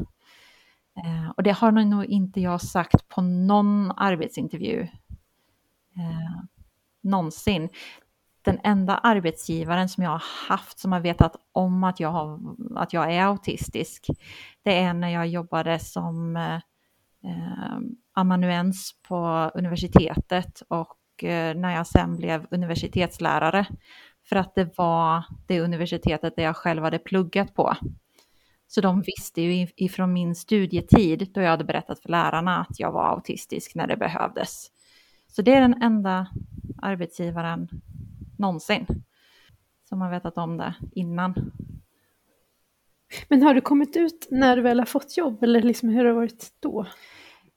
Eh, 0.95 1.30
och 1.38 1.43
det 1.43 1.52
har 1.52 1.71
nog 1.71 2.06
inte 2.06 2.41
jag 2.41 2.62
sagt 2.62 3.08
på 3.08 3.21
någon 3.21 3.91
arbetsintervju 3.91 4.82
eh, 5.95 6.43
någonsin. 7.02 7.69
Den 8.48 8.60
enda 8.64 8.98
arbetsgivaren 8.98 9.90
som 9.90 10.04
jag 10.04 10.12
har 10.12 10.24
haft 10.48 10.80
som 10.80 10.92
har 10.92 11.00
vetat 11.00 11.36
om 11.52 11.84
att 11.84 12.00
jag, 12.00 12.10
har, 12.10 12.40
att 12.76 12.94
jag 12.94 13.14
är 13.14 13.22
autistisk, 13.22 14.08
det 14.64 14.80
är 14.80 14.94
när 14.94 15.10
jag 15.10 15.28
jobbade 15.28 15.80
som 15.80 16.36
eh, 16.36 17.78
amanuens 18.14 18.92
på 19.08 19.52
universitetet 19.56 20.62
och 20.68 21.24
eh, 21.24 21.56
när 21.56 21.76
jag 21.76 21.88
sen 21.88 22.18
blev 22.18 22.48
universitetslärare. 22.52 23.66
För 24.30 24.36
att 24.36 24.56
det 24.56 24.78
var 24.78 25.24
det 25.48 25.62
universitetet 25.62 26.36
där 26.36 26.44
jag 26.44 26.56
själv 26.56 26.84
hade 26.84 27.00
pluggat 27.00 27.54
på. 27.54 27.76
Så 28.68 28.82
de 28.82 29.02
visste 29.02 29.42
ju 29.42 29.68
ifrån 29.76 30.14
min 30.14 30.36
studietid, 30.36 31.32
då 31.34 31.42
jag 31.42 31.50
hade 31.50 31.64
berättat 31.64 32.00
för 32.00 32.10
lärarna 32.10 32.58
att 32.58 32.80
jag 32.80 32.92
var 32.92 33.10
autistisk 33.10 33.76
när 33.76 33.88
det 33.88 33.98
behövdes. 33.98 34.68
Så 35.28 35.42
det 35.42 35.54
är 35.54 35.62
den 35.62 35.82
enda 35.82 36.28
arbetsgivaren 36.82 37.70
någonsin 38.39 38.86
som 39.89 40.02
har 40.02 40.10
vetat 40.10 40.38
om 40.38 40.58
det 40.58 40.73
innan. 40.91 41.52
Men 43.28 43.43
har 43.43 43.54
du 43.54 43.62
kommit 43.62 43.95
ut 43.95 44.28
när 44.32 44.56
du 44.56 44.62
väl 44.62 44.80
har 44.80 44.86
fått 44.86 45.17
jobb 45.17 45.43
eller 45.43 45.62
liksom 45.62 45.89
hur 45.89 45.97
har 45.97 46.06
det 46.06 46.13
varit 46.13 46.47
då? 46.60 46.82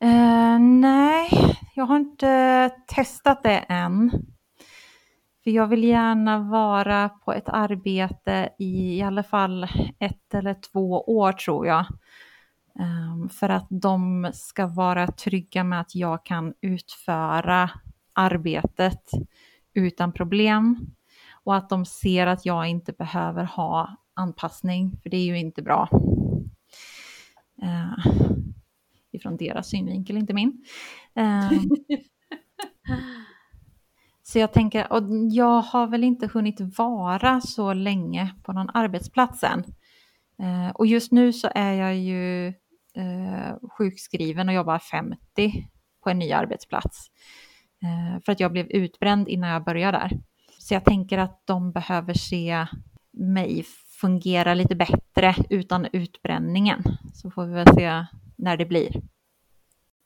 Uh, 0.05 0.59
nej, 0.59 1.31
jag 1.75 1.85
har 1.85 1.97
inte 1.97 2.71
testat 2.87 3.43
det 3.43 3.59
än. 3.59 4.11
För 5.45 5.51
jag 5.51 5.67
vill 5.67 5.85
gärna 5.85 6.39
vara 6.39 7.09
på 7.09 7.33
ett 7.33 7.49
arbete 7.49 8.49
i 8.59 8.99
i 8.99 9.03
alla 9.03 9.23
fall 9.23 9.67
ett 9.99 10.35
eller 10.35 10.55
två 10.73 11.03
år 11.03 11.33
tror 11.33 11.67
jag. 11.67 11.87
Um, 12.79 13.29
för 13.29 13.49
att 13.49 13.67
de 13.71 14.31
ska 14.35 14.67
vara 14.67 15.07
trygga 15.07 15.65
med 15.65 15.81
att 15.81 15.95
jag 15.95 16.25
kan 16.25 16.55
utföra 16.61 17.71
arbetet 18.13 19.11
utan 19.75 20.13
problem. 20.13 20.87
Och 21.45 21.57
att 21.57 21.69
de 21.69 21.85
ser 21.85 22.27
att 22.27 22.47
jag 22.47 22.69
inte 22.69 22.93
behöver 22.93 23.45
ha 23.45 23.97
anpassning, 24.15 25.01
för 25.03 25.11
det 25.11 25.17
är 25.17 25.25
ju 25.25 25.39
inte 25.39 25.63
bra. 25.63 25.89
Uh, 27.63 28.07
ifrån 29.13 29.37
deras 29.37 29.69
synvinkel, 29.69 30.17
inte 30.17 30.35
min. 30.35 30.65
Uh, 31.19 31.53
Så 34.33 34.39
jag 34.39 34.53
tänker, 34.53 34.93
och 34.93 35.03
jag 35.31 35.63
har 35.63 35.87
väl 35.87 36.05
inte 36.05 36.27
hunnit 36.27 36.79
vara 36.79 37.41
så 37.41 37.73
länge 37.73 38.35
på 38.43 38.53
någon 38.53 38.71
arbetsplats 38.75 39.45
än. 39.45 39.65
Eh, 40.43 40.71
och 40.75 40.87
just 40.87 41.13
nu 41.13 41.33
så 41.33 41.51
är 41.55 41.73
jag 41.73 41.97
ju 41.97 42.47
eh, 42.95 43.55
sjukskriven 43.79 44.49
och 44.49 44.55
jobbar 44.55 44.79
50 44.79 45.19
på 46.05 46.11
en 46.11 46.19
ny 46.19 46.33
arbetsplats. 46.33 47.11
Eh, 47.83 48.23
för 48.25 48.33
att 48.33 48.41
jag 48.41 48.53
blev 48.53 48.67
utbränd 48.71 49.29
innan 49.29 49.51
jag 49.51 49.65
började 49.65 49.99
där. 49.99 50.11
Så 50.59 50.75
jag 50.75 50.85
tänker 50.85 51.19
att 51.19 51.43
de 51.45 51.73
behöver 51.73 52.15
se 52.15 52.67
mig 53.13 53.65
fungera 54.01 54.55
lite 54.55 54.75
bättre 54.75 55.35
utan 55.51 55.87
utbränningen. 55.93 56.83
Så 57.15 57.31
får 57.31 57.47
vi 57.47 57.55
väl 57.55 57.75
se 57.75 58.07
när 58.37 58.57
det 58.57 58.67
blir. 58.67 59.03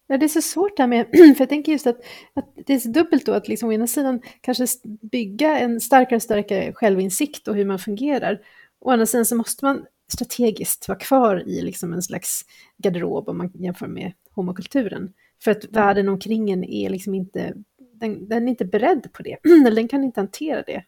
Ja, 0.07 0.19
det 0.19 0.27
är 0.27 0.29
så 0.29 0.43
svårt 0.43 0.79
här 0.79 0.87
med, 0.87 1.07
för 1.13 1.37
jag 1.39 1.49
tänker 1.49 1.73
just 1.73 1.87
att, 1.87 2.01
att 2.35 2.53
det 2.67 2.75
är 2.75 2.79
så 2.79 2.89
dubbelt 2.89 3.27
då 3.27 3.33
att 3.33 3.49
liksom 3.49 3.69
å 3.69 3.73
ena 3.73 3.87
sidan 3.87 4.21
kanske 4.41 4.67
bygga 5.13 5.59
en 5.59 5.81
starkare 5.81 6.17
och 6.17 6.23
starkare 6.23 6.73
självinsikt 6.73 7.49
och 7.49 7.57
hur 7.57 7.65
man 7.65 7.79
fungerar. 7.79 8.41
Å 8.81 8.91
andra 8.91 9.07
sidan 9.07 9.27
så 9.27 9.37
måste 9.37 9.65
man 9.65 9.87
strategiskt 10.13 10.89
vara 10.89 10.99
kvar 10.99 11.49
i 11.49 11.63
liksom 11.63 11.93
en 11.93 12.03
slags 12.03 12.45
garderob 12.79 13.29
om 13.29 13.39
man 13.39 13.53
jämför 13.55 13.87
med 13.87 14.13
homokulturen. 14.31 15.13
För 15.43 15.51
att 15.51 15.65
världen 15.65 16.09
omkring 16.09 16.51
en 16.51 16.65
är 16.65 16.91
liksom 16.91 17.15
inte, 17.15 17.55
den, 17.95 18.29
den 18.29 18.45
är 18.45 18.51
inte 18.51 18.65
beredd 18.65 19.13
på 19.13 19.23
det, 19.23 19.39
eller 19.67 19.77
den 19.77 19.89
kan 19.89 20.05
inte 20.05 20.21
hantera 20.21 20.63
det. 20.63 20.85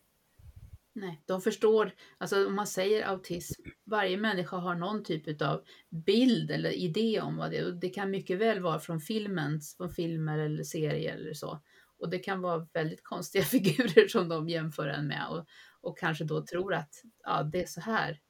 Nej, 0.99 1.23
de 1.27 1.41
förstår, 1.41 1.93
alltså 2.19 2.47
om 2.47 2.55
man 2.55 2.67
säger 2.67 3.07
autism, 3.07 3.63
varje 3.87 4.17
människa 4.17 4.57
har 4.57 4.75
någon 4.75 5.05
typ 5.05 5.43
av 5.43 5.63
bild 6.07 6.51
eller 6.51 6.71
idé 6.71 7.21
om 7.21 7.37
vad 7.37 7.51
det 7.51 7.57
är. 7.57 7.67
Och 7.67 7.77
det 7.77 7.89
kan 7.89 8.11
mycket 8.11 8.39
väl 8.39 8.61
vara 8.61 8.79
från 8.79 9.01
filmen, 9.01 9.61
från 9.77 9.91
filmer 9.91 10.39
eller 10.39 10.63
serier 10.63 11.17
eller 11.17 11.35
så. 11.35 11.63
Och 11.99 12.11
det 12.11 12.19
kan 12.19 12.41
vara 12.41 12.69
väldigt 12.73 13.03
konstiga 13.03 13.45
figurer 13.45 14.09
som 14.09 14.29
de 14.29 14.49
jämför 14.49 14.89
en 14.89 15.07
med 15.07 15.27
och, 15.31 15.47
och 15.81 15.99
kanske 15.99 16.25
då 16.25 16.47
tror 16.47 16.75
att 16.75 16.91
ja, 17.25 17.43
det 17.43 17.63
är 17.63 17.67
så 17.67 17.81
här 17.81 18.21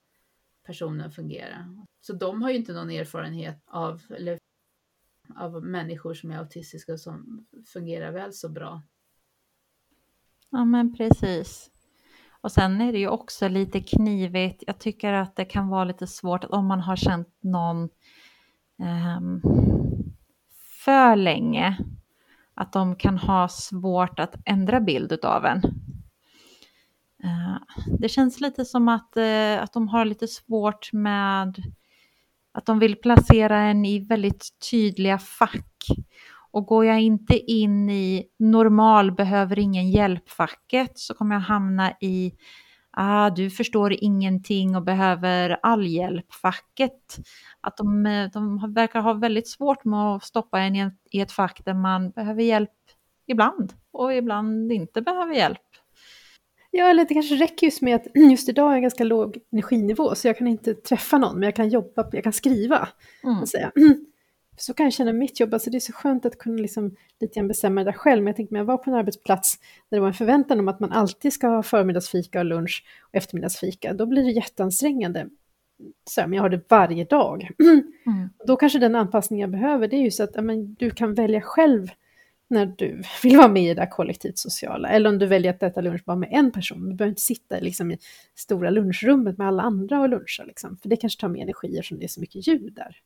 personen 0.67 1.11
fungerar. 1.11 1.67
Så 2.01 2.13
de 2.13 2.43
har 2.43 2.51
ju 2.51 2.57
inte 2.57 2.73
någon 2.73 2.91
erfarenhet 2.91 3.63
av, 3.67 4.03
eller 4.11 4.39
av 5.37 5.65
människor 5.65 6.15
som 6.15 6.31
är 6.31 6.39
autistiska 6.39 6.99
som 6.99 7.47
fungerar 7.67 8.13
väl 8.13 8.33
så 8.33 8.49
bra. 8.49 8.83
Ja 10.51 10.65
men 10.65 10.97
precis. 10.97 11.71
Och 12.41 12.53
sen 12.53 12.81
är 12.81 12.93
det 12.93 12.99
ju 12.99 13.09
också 13.09 13.49
lite 13.49 13.81
knivigt. 13.81 14.65
Jag 14.67 14.79
tycker 14.79 15.13
att 15.13 15.37
det 15.37 15.45
kan 15.45 15.69
vara 15.69 15.85
lite 15.85 16.07
svårt 16.07 16.45
om 16.45 16.67
man 16.67 16.81
har 16.81 16.97
känt 16.97 17.29
någon 17.41 17.89
um, 19.19 19.43
för 20.85 21.17
länge. 21.17 21.79
Att 22.55 22.73
de 22.73 22.97
kan 22.97 23.19
ha 23.19 23.49
svårt 23.49 24.19
att 24.19 24.35
ändra 24.45 24.81
bild 24.81 25.25
av 25.25 25.45
en. 25.45 25.63
Uh, 27.25 27.59
det 27.99 28.09
känns 28.09 28.41
lite 28.41 28.65
som 28.65 28.89
att, 28.89 29.17
uh, 29.17 29.63
att 29.63 29.73
de 29.73 29.89
har 29.89 30.05
lite 30.05 30.29
svårt 30.29 30.93
med 30.93 31.63
att 32.57 32.67
de 32.67 32.79
vill 32.79 32.97
placera 32.97 33.59
en 33.59 33.85
i 33.85 33.99
väldigt 33.99 34.49
tydliga 34.71 35.19
fack. 35.19 35.73
Och 36.51 36.67
går 36.67 36.85
jag 36.85 37.01
inte 37.01 37.39
in 37.39 37.91
i 37.91 38.27
normal 38.39 39.13
behöver 39.13 39.59
ingen 39.59 39.91
hjälp-facket 39.91 40.99
så 40.99 41.15
kommer 41.15 41.35
jag 41.35 41.43
hamna 41.43 41.93
i 42.01 42.33
ah, 42.91 43.31
du 43.31 43.51
förstår 43.51 43.93
ingenting 44.05 44.77
och 44.77 44.83
behöver 44.83 45.59
all 45.63 45.87
hjälp-facket. 45.87 47.17
Att 47.61 47.77
de, 47.77 48.07
eh, 48.07 48.31
de 48.33 48.73
verkar 48.75 49.01
ha 49.01 49.13
väldigt 49.13 49.49
svårt 49.49 49.85
med 49.85 50.01
att 50.01 50.25
stoppa 50.25 50.61
en 50.61 50.93
i 51.11 51.21
ett 51.21 51.33
fack 51.33 51.61
där 51.65 51.75
man 51.75 52.11
behöver 52.11 52.43
hjälp 52.43 52.71
ibland 53.27 53.73
och 53.93 54.15
ibland 54.15 54.73
inte 54.73 55.03
behöver 55.03 55.35
hjälp. 55.35 55.66
Ja, 56.77 56.91
eller 56.91 57.05
det 57.05 57.15
kanske 57.15 57.35
räcker 57.35 57.67
just 57.67 57.83
med 57.83 57.97
att 57.97 58.07
just 58.15 58.49
idag 58.49 58.69
är 58.69 58.73
jag 58.73 58.83
ganska 58.83 59.05
låg 59.05 59.39
energinivå 59.53 60.15
så 60.15 60.29
jag 60.29 60.39
kan 60.39 60.47
inte 60.47 60.75
träffa 60.75 61.19
någon 61.19 61.35
men 61.35 61.43
jag 61.43 61.57
kan 61.57 61.69
jobba, 61.69 62.09
jag 62.13 62.25
kan 62.25 62.33
skriva. 62.33 62.89
Mm. 63.25 63.47
Säga. 63.47 63.73
Så 64.59 64.75
kan 64.75 64.87
jag 64.87 64.93
känna 64.93 65.13
mitt 65.13 65.41
jobb, 65.41 65.55
alltså 65.55 65.71
det 65.71 65.79
är 65.79 65.81
så 65.81 65.93
skönt 65.93 66.27
att 66.27 66.39
kunna 66.39 66.63
liksom 66.63 66.97
lite 67.21 67.35
grann 67.35 67.49
bestämma 67.49 67.85
det 67.85 67.91
där 67.91 67.99
själv. 67.99 68.23
Men 68.23 68.27
jag 68.27 68.37
tänkte, 68.37 68.55
när 68.55 68.61
jag 68.61 68.65
var 68.65 68.77
på 68.77 68.91
en 68.91 68.97
arbetsplats 68.97 69.59
där 69.91 69.97
det 69.97 70.01
var 70.01 70.09
en 70.09 70.15
förväntan 70.15 70.61
om 70.61 70.69
att 70.69 70.81
man 70.81 70.93
alltid 70.93 71.33
ska 71.33 71.49
ha 71.49 71.63
förmiddagsfika 71.63 72.39
och 72.39 72.45
lunch 72.45 72.85
och 73.03 73.15
eftermiddagsfika, 73.15 73.93
då 73.93 74.07
blir 74.07 74.25
det 74.25 74.31
jätteansträngande. 74.31 75.29
Så 76.11 76.21
men 76.21 76.33
jag 76.33 76.43
har 76.43 76.49
det 76.49 76.71
varje 76.71 77.05
dag. 77.05 77.51
Mm. 78.07 78.29
Då 78.47 78.57
kanske 78.57 78.79
den 78.79 78.95
anpassning 78.95 79.41
jag 79.41 79.51
behöver, 79.51 79.89
det 79.89 79.97
är 79.97 80.03
ju 80.03 80.11
så 80.11 80.23
att 80.23 80.45
men, 80.45 80.75
du 80.75 80.91
kan 80.91 81.15
välja 81.15 81.41
själv 81.41 81.89
när 82.49 82.67
du 82.67 83.03
vill 83.23 83.37
vara 83.37 83.49
med 83.49 83.63
i 83.63 83.69
det 83.69 83.75
där 83.75 83.91
kollektivt 83.91 84.39
sociala. 84.39 84.89
Eller 84.89 85.11
om 85.11 85.19
du 85.19 85.27
väljer 85.27 85.55
att 85.55 85.63
äta 85.63 85.81
lunch 85.81 86.05
bara 86.05 86.17
med 86.17 86.29
en 86.33 86.53
person. 86.53 86.89
Du 86.89 86.95
behöver 86.95 87.11
inte 87.11 87.23
sitta 87.23 87.59
liksom, 87.59 87.91
i 87.91 87.99
stora 88.35 88.71
lunchrummet 88.71 89.39
med 89.39 89.47
alla 89.47 89.63
andra 89.63 90.01
och 90.01 90.09
luncha. 90.09 90.45
Liksom. 90.45 90.77
För 90.77 90.89
det 90.89 90.97
kanske 90.97 91.21
tar 91.21 91.29
mer 91.29 91.43
energi 91.43 91.79
eftersom 91.79 91.99
det 91.99 92.05
är 92.05 92.09
så 92.09 92.21
mycket 92.21 92.47
ljud 92.47 92.73
där. 92.75 92.97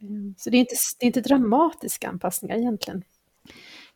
Mm. 0.00 0.34
Så 0.38 0.50
det 0.50 0.56
är, 0.56 0.60
inte, 0.60 0.74
det 1.00 1.04
är 1.04 1.06
inte 1.06 1.20
dramatiska 1.20 2.08
anpassningar 2.08 2.56
egentligen. 2.56 3.04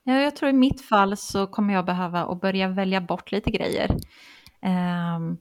Ja, 0.03 0.21
jag 0.21 0.37
tror 0.37 0.51
i 0.51 0.53
mitt 0.53 0.81
fall 0.81 1.17
så 1.17 1.47
kommer 1.47 1.75
jag 1.75 1.85
behöva 1.85 2.25
att 2.25 2.41
börja 2.41 2.69
välja 2.69 3.01
bort 3.01 3.33
lite 3.33 3.51
grejer. 3.51 3.91
Um, 4.63 5.39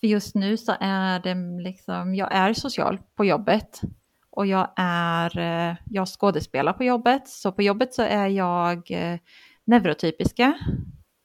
för 0.00 0.06
just 0.06 0.34
nu 0.34 0.56
så 0.56 0.76
är 0.80 1.20
det 1.20 1.62
liksom, 1.62 2.14
jag 2.14 2.34
är 2.34 2.54
social 2.54 2.98
på 3.14 3.24
jobbet 3.24 3.80
och 4.36 4.46
jag 4.46 4.68
är, 4.76 5.38
eh, 5.38 5.76
jag 5.84 6.08
skådespelar 6.08 6.72
på 6.72 6.84
jobbet. 6.84 7.28
Så 7.28 7.52
på 7.52 7.62
jobbet 7.62 7.94
så 7.94 8.02
är 8.02 8.26
jag 8.26 8.90
eh, 8.90 9.18
neurotypiska 9.64 10.54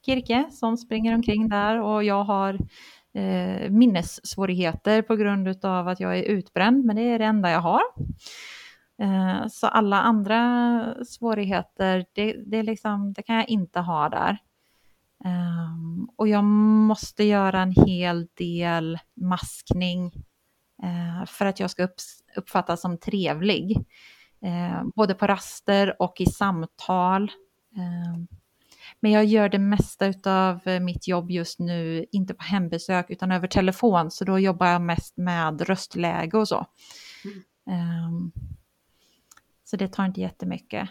Kirke 0.05 0.45
som 0.51 0.77
springer 0.77 1.15
omkring 1.15 1.49
där 1.49 1.81
och 1.81 2.03
jag 2.03 2.23
har 2.23 2.53
eh, 3.13 3.69
minnessvårigheter 3.69 5.01
på 5.01 5.15
grund 5.15 5.65
av 5.65 5.87
att 5.87 5.99
jag 5.99 6.17
är 6.17 6.23
utbränd, 6.23 6.85
men 6.85 6.95
det 6.95 7.01
är 7.01 7.19
det 7.19 7.25
enda 7.25 7.51
jag 7.51 7.61
har. 7.61 7.81
Eh, 9.01 9.47
så 9.47 9.67
alla 9.67 10.01
andra 10.01 10.95
svårigheter, 11.05 12.05
det, 12.13 12.35
det, 12.45 12.63
liksom, 12.63 13.13
det 13.13 13.23
kan 13.23 13.35
jag 13.35 13.49
inte 13.49 13.79
ha 13.79 14.09
där. 14.09 14.37
Um, 15.25 16.09
och 16.15 16.27
jag 16.27 16.43
måste 16.43 17.23
göra 17.23 17.61
en 17.61 17.71
hel 17.87 18.27
del 18.33 18.99
maskning 19.15 20.05
uh, 20.83 21.25
för 21.25 21.45
att 21.45 21.59
jag 21.59 21.69
ska 21.69 21.83
upp, 21.83 21.95
uppfattas 22.39 22.81
som 22.81 22.97
trevlig. 22.97 23.77
Eh, 24.41 24.83
både 24.95 25.13
på 25.13 25.27
raster 25.27 26.01
och 26.01 26.21
i 26.21 26.25
samtal. 26.25 27.23
Eh, 27.75 28.39
men 28.99 29.11
jag 29.11 29.25
gör 29.25 29.49
det 29.49 29.59
mesta 29.59 30.13
av 30.25 30.67
eh, 30.67 30.79
mitt 30.79 31.07
jobb 31.07 31.31
just 31.31 31.59
nu, 31.59 32.05
inte 32.11 32.33
på 32.33 32.43
hembesök 32.43 33.09
utan 33.09 33.31
över 33.31 33.47
telefon, 33.47 34.11
så 34.11 34.25
då 34.25 34.39
jobbar 34.39 34.67
jag 34.67 34.81
mest 34.81 35.17
med 35.17 35.61
röstläge 35.61 36.37
och 36.37 36.47
så. 36.47 36.65
Mm. 37.25 38.05
Um, 38.05 38.31
så 39.63 39.77
det 39.77 39.87
tar 39.87 40.05
inte 40.05 40.21
jättemycket. 40.21 40.89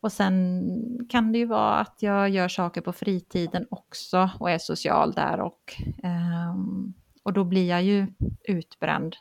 Och 0.00 0.12
sen 0.12 0.62
kan 1.08 1.32
det 1.32 1.38
ju 1.38 1.46
vara 1.46 1.74
att 1.74 2.02
jag 2.02 2.30
gör 2.30 2.48
saker 2.48 2.80
på 2.80 2.92
fritiden 2.92 3.66
också 3.70 4.30
och 4.40 4.50
är 4.50 4.58
social 4.58 5.12
där 5.12 5.40
och, 5.40 5.74
um, 6.02 6.94
och 7.22 7.32
då 7.32 7.44
blir 7.44 7.68
jag 7.68 7.82
ju 7.82 8.06
utbränd. 8.44 9.16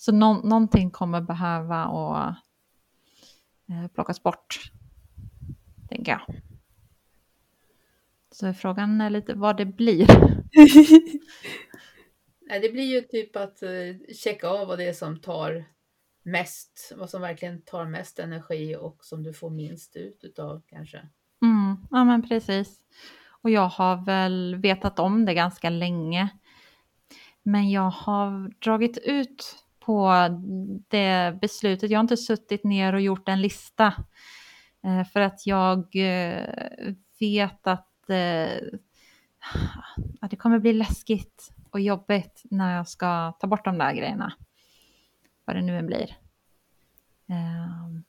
Så 0.00 0.12
no 0.12 0.40
någonting 0.44 0.90
kommer 0.90 1.20
behöva 1.20 1.84
att 1.84 2.36
uh, 3.70 3.88
plockas 3.88 4.22
bort, 4.22 4.70
tänker 5.88 6.12
jag. 6.12 6.20
Så 8.30 8.54
frågan 8.54 9.00
är 9.00 9.10
lite 9.10 9.34
vad 9.34 9.56
det 9.56 9.66
blir. 9.66 10.06
det 12.60 12.72
blir 12.72 12.94
ju 12.94 13.00
typ 13.00 13.36
att 13.36 13.62
uh, 13.62 13.96
checka 14.14 14.48
av 14.48 14.68
vad 14.68 14.78
det 14.78 14.84
är 14.84 14.92
som 14.92 15.20
tar 15.20 15.64
mest, 16.22 16.92
vad 16.96 17.10
som 17.10 17.22
verkligen 17.22 17.62
tar 17.62 17.84
mest 17.84 18.18
energi 18.18 18.76
och 18.76 19.04
som 19.04 19.22
du 19.22 19.32
får 19.32 19.50
minst 19.50 19.96
ut 19.96 20.24
utav 20.24 20.62
kanske. 20.66 20.98
Mm, 21.42 21.76
ja 21.90 22.04
men 22.04 22.28
precis. 22.28 22.80
Och 23.42 23.50
jag 23.50 23.68
har 23.68 24.04
väl 24.04 24.56
vetat 24.56 24.98
om 24.98 25.24
det 25.24 25.34
ganska 25.34 25.70
länge. 25.70 26.28
Men 27.42 27.70
jag 27.70 27.90
har 27.90 28.54
dragit 28.64 28.98
ut 28.98 29.56
på 29.90 30.28
det 30.88 31.38
beslutet. 31.40 31.90
Jag 31.90 31.98
har 31.98 32.04
inte 32.04 32.16
suttit 32.16 32.64
ner 32.64 32.92
och 32.92 33.00
gjort 33.00 33.28
en 33.28 33.40
lista. 33.40 33.94
Eh, 34.84 35.04
för 35.04 35.20
att 35.20 35.46
jag 35.46 35.78
eh, 35.96 36.94
vet 37.20 37.66
att, 37.66 38.10
eh, 38.10 38.78
att 40.20 40.30
det 40.30 40.36
kommer 40.36 40.58
bli 40.58 40.72
läskigt 40.72 41.52
och 41.70 41.80
jobbigt 41.80 42.42
när 42.50 42.76
jag 42.76 42.88
ska 42.88 43.32
ta 43.32 43.46
bort 43.46 43.64
de 43.64 43.78
där 43.78 43.92
grejerna 43.92 44.32
vad 45.44 45.56
det 45.56 45.62
nu 45.62 45.78
än 45.78 45.86
blir. 45.86 46.16
Ehm, 47.26 48.04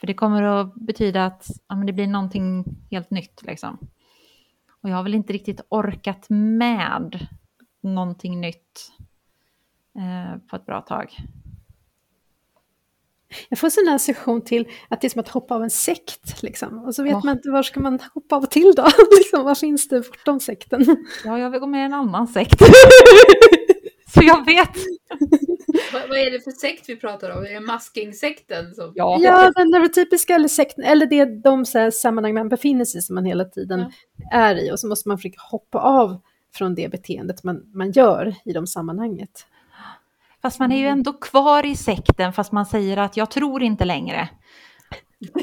för 0.00 0.06
det 0.06 0.14
kommer 0.14 0.42
att 0.42 0.74
betyda 0.74 1.26
att 1.26 1.46
ja, 1.68 1.76
men 1.76 1.86
det 1.86 1.92
blir 1.92 2.06
någonting 2.06 2.64
helt 2.90 3.10
nytt. 3.10 3.42
Liksom. 3.42 3.78
Och 4.80 4.90
jag 4.90 4.96
har 4.96 5.02
väl 5.02 5.14
inte 5.14 5.32
riktigt 5.32 5.60
orkat 5.68 6.26
med 6.28 7.28
någonting 7.80 8.40
nytt 8.40 8.95
på 10.50 10.56
ett 10.56 10.66
bra 10.66 10.80
tag. 10.80 11.16
Jag 13.48 13.58
får 13.58 13.70
sån 13.70 13.88
association 13.88 14.44
till 14.44 14.68
att 14.88 15.00
det 15.00 15.06
är 15.06 15.08
som 15.08 15.20
att 15.20 15.28
hoppa 15.28 15.54
av 15.54 15.62
en 15.62 15.70
sekt. 15.70 16.42
Liksom. 16.42 16.84
Och 16.84 16.94
så 16.94 17.02
vet 17.02 17.14
oh. 17.14 17.24
man 17.24 17.36
inte 17.36 17.50
var 17.50 17.62
ska 17.62 17.80
man 17.80 17.98
hoppa 18.14 18.36
av 18.36 18.42
till 18.42 18.72
då? 18.76 18.88
liksom, 19.18 19.44
vad 19.44 19.58
finns 19.58 19.88
det 19.88 20.00
bortom 20.00 20.40
sekten? 20.40 21.06
Ja, 21.24 21.38
jag 21.38 21.50
vill 21.50 21.60
gå 21.60 21.66
med 21.66 21.80
i 21.80 21.84
en 21.84 21.94
annan 21.94 22.26
sekt. 22.26 22.58
så 24.14 24.20
jag 24.22 24.46
vet. 24.46 24.76
vad, 25.92 26.08
vad, 26.08 26.18
är 26.18 26.30
det 26.30 26.40
för 26.40 26.50
sekt 26.50 26.88
vi 26.88 26.96
pratar 26.96 27.30
om? 27.30 27.44
Är 27.44 27.50
det 27.50 27.60
maskingsekten? 27.60 28.74
Som... 28.74 28.92
Ja. 28.94 29.18
ja, 29.20 29.52
den 29.56 29.70
neurotypiska 29.70 30.34
eller 30.34 30.48
sekten, 30.48 30.84
eller 30.84 31.06
det 31.06 31.20
är 31.20 31.42
de 31.42 31.64
så 31.64 31.78
här, 31.78 31.90
sammanhang 31.90 32.34
man 32.34 32.48
befinner 32.48 32.84
sig 32.84 32.98
i 32.98 33.02
som 33.02 33.14
man 33.14 33.24
hela 33.24 33.44
tiden 33.44 33.80
ja. 33.80 34.38
är 34.38 34.56
i 34.56 34.72
och 34.72 34.80
så 34.80 34.88
måste 34.88 35.08
man 35.08 35.18
försöka 35.18 35.40
hoppa 35.50 35.78
av 35.78 36.20
från 36.54 36.74
det 36.74 36.90
beteendet 36.90 37.44
man, 37.44 37.62
man 37.74 37.90
gör 37.90 38.34
i 38.44 38.52
de 38.52 38.66
sammanhanget. 38.66 39.46
Fast 40.46 40.60
man 40.60 40.72
är 40.72 40.78
ju 40.78 40.86
ändå 40.86 41.12
kvar 41.12 41.66
i 41.66 41.76
sekten 41.76 42.32
fast 42.32 42.52
man 42.52 42.66
säger 42.66 42.96
att 42.96 43.16
jag 43.16 43.30
tror 43.30 43.62
inte 43.62 43.84
längre. 43.84 44.28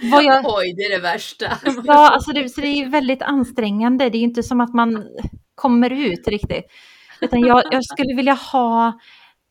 jag... 0.00 0.44
Oj, 0.44 0.74
det 0.76 0.82
är 0.82 0.90
det 0.90 1.02
värsta. 1.02 1.46
ja, 1.84 2.10
alltså 2.10 2.32
det, 2.32 2.48
så 2.48 2.60
det 2.60 2.66
är 2.66 2.88
väldigt 2.88 3.22
ansträngande. 3.22 4.10
Det 4.10 4.18
är 4.18 4.22
inte 4.22 4.42
som 4.42 4.60
att 4.60 4.74
man 4.74 5.04
kommer 5.54 5.90
ut 5.90 6.28
riktigt. 6.28 6.64
Utan 7.20 7.40
jag, 7.40 7.62
jag 7.70 7.84
skulle 7.84 8.14
vilja 8.16 8.34
ha 8.34 9.00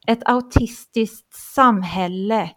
ett 0.08 0.30
autistiskt 0.30 1.34
samhälle 1.34 2.50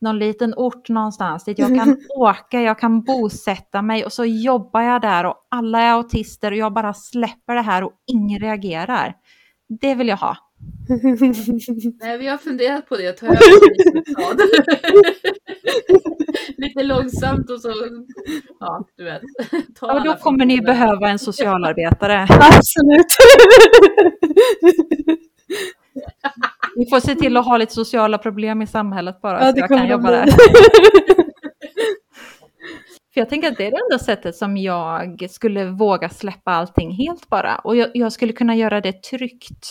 någon 0.00 0.18
liten 0.18 0.54
ort 0.56 0.88
någonstans 0.88 1.44
dit 1.44 1.58
jag 1.58 1.76
kan 1.76 1.96
åka, 2.16 2.60
jag 2.60 2.78
kan 2.78 3.02
bosätta 3.02 3.82
mig 3.82 4.04
och 4.04 4.12
så 4.12 4.24
jobbar 4.24 4.80
jag 4.80 5.02
där 5.02 5.26
och 5.26 5.46
alla 5.48 5.80
är 5.80 5.92
autister 5.92 6.52
och 6.52 6.58
jag 6.58 6.72
bara 6.72 6.94
släpper 6.94 7.54
det 7.54 7.62
här 7.62 7.84
och 7.84 7.92
ingen 8.06 8.40
reagerar. 8.40 9.14
Det 9.80 9.94
vill 9.94 10.08
jag 10.08 10.16
ha. 10.16 10.47
Nej, 12.00 12.18
vi 12.18 12.26
har 12.26 12.38
funderat 12.38 12.88
på 12.88 12.96
det, 12.96 13.12
ta 13.12 13.26
över 13.26 13.38
Lite 16.60 16.82
långsamt 16.82 17.50
och 17.50 17.60
så, 17.60 17.72
ja, 18.60 18.88
du 18.96 19.04
vet. 19.04 19.22
Ta 19.80 19.86
ja, 19.86 20.02
då 20.04 20.14
kommer 20.14 20.44
ni 20.44 20.60
behöva 20.60 21.08
en 21.08 21.18
socialarbetare. 21.18 22.22
Absolut. 22.30 23.06
Vi 26.76 26.86
får 26.90 27.00
se 27.00 27.14
till 27.14 27.36
att 27.36 27.44
ha 27.44 27.56
lite 27.56 27.74
sociala 27.74 28.18
problem 28.18 28.62
i 28.62 28.66
samhället 28.66 29.20
bara. 29.20 29.46
Ja, 29.46 29.52
så 29.52 29.58
jag 29.58 29.68
kan 29.68 29.88
jobba 29.88 30.10
där. 30.10 30.26
För 33.14 33.20
jag 33.20 33.28
tänker 33.28 33.48
att 33.48 33.56
det 33.56 33.66
är 33.66 33.70
det 33.70 33.80
enda 33.92 34.04
sättet 34.04 34.36
som 34.36 34.56
jag 34.56 35.26
skulle 35.30 35.64
våga 35.64 36.08
släppa 36.08 36.52
allting 36.52 36.90
helt 36.90 37.28
bara. 37.28 37.56
Och 37.56 37.76
jag, 37.76 37.90
jag 37.94 38.12
skulle 38.12 38.32
kunna 38.32 38.54
göra 38.56 38.80
det 38.80 39.02
tryggt. 39.02 39.70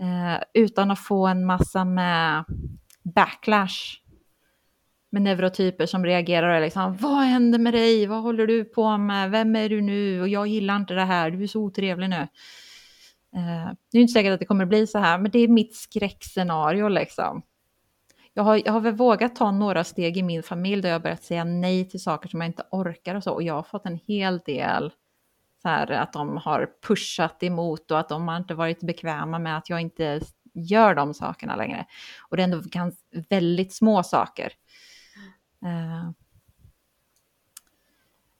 Eh, 0.00 0.42
utan 0.54 0.90
att 0.90 0.98
få 0.98 1.26
en 1.26 1.46
massa 1.46 1.84
med 1.84 2.44
backlash. 3.02 3.98
Med 5.10 5.22
neurotyper 5.22 5.86
som 5.86 6.04
reagerar 6.04 6.56
och 6.56 6.60
liksom, 6.60 6.96
vad 6.96 7.22
händer 7.22 7.58
med 7.58 7.74
dig? 7.74 8.06
Vad 8.06 8.22
håller 8.22 8.46
du 8.46 8.64
på 8.64 8.98
med? 8.98 9.30
Vem 9.30 9.56
är 9.56 9.68
du 9.68 9.80
nu? 9.80 10.20
Och 10.20 10.28
jag 10.28 10.46
gillar 10.46 10.76
inte 10.76 10.94
det 10.94 11.04
här, 11.04 11.30
du 11.30 11.42
är 11.42 11.46
så 11.46 11.60
otrevlig 11.60 12.10
nu. 12.10 12.28
Eh, 13.36 13.72
det 13.92 13.98
är 13.98 14.02
inte 14.02 14.12
säkert 14.12 14.32
att 14.32 14.40
det 14.40 14.46
kommer 14.46 14.66
bli 14.66 14.86
så 14.86 14.98
här, 14.98 15.18
men 15.18 15.30
det 15.30 15.38
är 15.38 15.48
mitt 15.48 15.76
skräckscenario 15.76 16.88
liksom. 16.88 17.42
Jag 18.34 18.42
har, 18.42 18.62
jag 18.64 18.72
har 18.72 18.80
väl 18.80 18.94
vågat 18.94 19.36
ta 19.36 19.50
några 19.50 19.84
steg 19.84 20.16
i 20.16 20.22
min 20.22 20.42
familj 20.42 20.82
där 20.82 20.88
jag 20.88 20.94
har 20.94 21.02
börjat 21.02 21.24
säga 21.24 21.44
nej 21.44 21.88
till 21.88 22.02
saker 22.02 22.28
som 22.28 22.40
jag 22.40 22.48
inte 22.48 22.66
orkar 22.70 23.14
och 23.14 23.22
så. 23.22 23.32
Och 23.32 23.42
jag 23.42 23.54
har 23.54 23.62
fått 23.62 23.86
en 23.86 23.98
hel 24.06 24.38
del 24.38 24.92
så 25.62 25.68
här 25.68 25.90
att 25.90 26.12
de 26.12 26.36
har 26.36 26.68
pushat 26.86 27.42
emot 27.42 27.90
och 27.90 27.98
att 28.00 28.08
de 28.08 28.28
har 28.28 28.36
inte 28.36 28.54
varit 28.54 28.80
bekväma 28.80 29.38
med 29.38 29.56
att 29.58 29.70
jag 29.70 29.80
inte 29.80 30.20
gör 30.54 30.94
de 30.94 31.14
sakerna 31.14 31.56
längre. 31.56 31.86
Och 32.28 32.36
det 32.36 32.42
är 32.42 32.44
ändå 32.44 32.62
väldigt 33.28 33.74
små 33.74 34.02
saker. 34.02 34.52
Eh, 35.64 36.10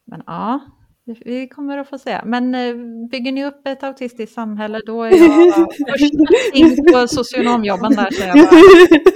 men 0.05 0.23
ja, 0.27 0.61
vi- 1.05 1.23
vi 1.25 1.49
kommer 1.49 1.79
att 1.79 1.89
få 1.89 1.99
se. 1.99 2.21
Men 2.25 2.55
eh, 2.55 2.75
bygger 3.11 3.33
ni 3.33 3.45
upp 3.45 3.67
ett 3.67 3.83
autistiskt 3.83 4.35
samhälle 4.35 4.81
då 4.87 5.03
är 5.03 5.11
jag 5.11 5.55
först 5.89 6.15
in 6.55 6.77
på 6.93 7.09
socionomjobben 7.09 7.93
där. 7.93 8.11
Så 8.11 8.23
jag 8.23 8.37
bara, 8.37 8.51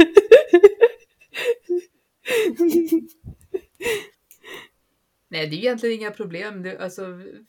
Nej, 5.29 5.47
det 5.47 5.57
är 5.57 5.59
egentligen 5.59 6.01
inga 6.01 6.11
problem. 6.11 6.63
Det, 6.63 6.79
alltså, 6.79 7.03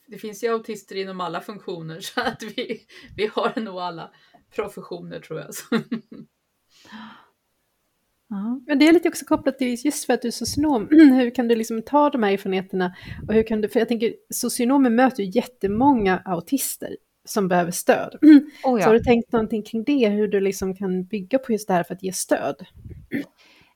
det 0.08 0.18
finns 0.18 0.44
ju 0.44 0.54
autister 0.54 0.96
inom 0.96 1.22
alla 1.22 1.42
funktioner 1.42 2.00
så 2.02 2.22
att 2.22 2.44
vi, 2.44 2.82
vi 3.16 3.30
har 3.34 3.60
nog 3.60 3.78
alla 3.78 4.12
professioner 4.56 5.20
tror 5.20 5.40
jag. 5.40 5.50
Ja. 8.30 8.62
Men 8.68 8.80
det 8.80 8.88
är 8.88 8.94
lite 8.94 9.10
också 9.10 9.26
kopplat 9.26 9.58
till 9.58 9.86
just 9.86 10.06
för 10.06 10.14
att 10.14 10.22
du 10.22 10.28
är 10.28 10.32
socionom, 10.32 10.88
hur 10.92 11.36
kan 11.36 11.48
du 11.48 11.56
liksom 11.56 11.82
ta 11.82 12.10
de 12.10 12.24
här 12.24 12.32
erfarenheterna 12.32 12.96
och 13.28 13.34
hur 13.34 13.44
kan 13.44 13.62
du, 13.62 13.70
för 13.70 13.80
jag 13.80 13.88
tänker 13.88 14.14
socionomer 14.34 14.90
möter 14.90 15.24
ju 15.24 15.30
jättemånga 15.30 16.22
autister 16.26 16.96
som 17.26 17.48
behöver 17.48 17.72
stöd. 17.72 18.18
Oh, 18.22 18.42
Så 18.62 18.70
har 18.70 18.80
ja. 18.80 18.92
du 18.94 19.00
tänkt 19.00 19.32
någonting 19.32 19.64
kring 19.64 19.84
det, 19.84 20.10
hur 20.10 20.28
du 20.28 20.40
liksom 20.40 20.76
kan 20.76 21.04
bygga 21.04 21.40
på 21.40 21.52
just 21.52 21.68
det 21.68 21.74
här 21.74 21.84
för 21.84 21.94
att 21.94 22.04
ge 22.04 22.14
stöd? 22.14 22.56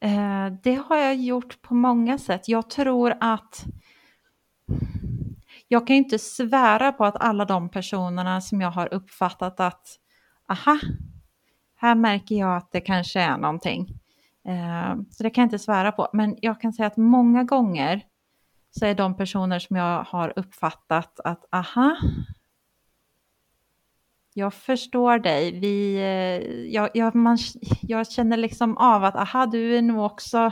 Eh, 0.01 0.53
det 0.63 0.73
har 0.73 0.97
jag 0.97 1.15
gjort 1.15 1.61
på 1.61 1.73
många 1.73 2.17
sätt. 2.17 2.47
Jag 2.47 2.69
tror 2.69 3.13
att 3.19 3.65
jag 5.67 5.87
kan 5.87 5.95
ju 5.95 6.01
inte 6.01 6.19
svära 6.19 6.91
på 6.91 7.05
att 7.05 7.15
alla 7.15 7.45
de 7.45 7.69
personerna 7.69 8.41
som 8.41 8.61
jag 8.61 8.71
har 8.71 8.93
uppfattat 8.93 9.59
att 9.59 9.87
aha, 10.47 10.79
här 11.75 11.95
märker 11.95 12.35
jag 12.35 12.57
att 12.57 12.71
det 12.71 12.81
kanske 12.81 13.19
är 13.21 13.37
någonting. 13.37 13.99
Eh, 14.47 14.95
så 15.11 15.23
det 15.23 15.29
kan 15.29 15.41
jag 15.41 15.45
inte 15.45 15.59
svära 15.59 15.91
på. 15.91 16.09
Men 16.13 16.37
jag 16.41 16.61
kan 16.61 16.73
säga 16.73 16.87
att 16.87 16.97
många 16.97 17.43
gånger 17.43 18.01
så 18.71 18.85
är 18.85 18.95
de 18.95 19.17
personer 19.17 19.59
som 19.59 19.75
jag 19.75 20.03
har 20.03 20.33
uppfattat 20.35 21.19
att 21.19 21.45
aha, 21.51 21.97
jag 24.33 24.53
förstår 24.53 25.19
dig. 25.19 25.59
Vi, 25.59 25.95
eh, 25.95 26.73
jag, 26.73 26.89
jag, 26.93 27.15
man, 27.15 27.37
jag 27.81 28.11
känner 28.11 28.37
liksom 28.37 28.77
av 28.77 29.03
att 29.03 29.15
aha, 29.15 29.45
du 29.45 29.77
är 29.77 29.81
nog 29.81 30.05
också 30.05 30.51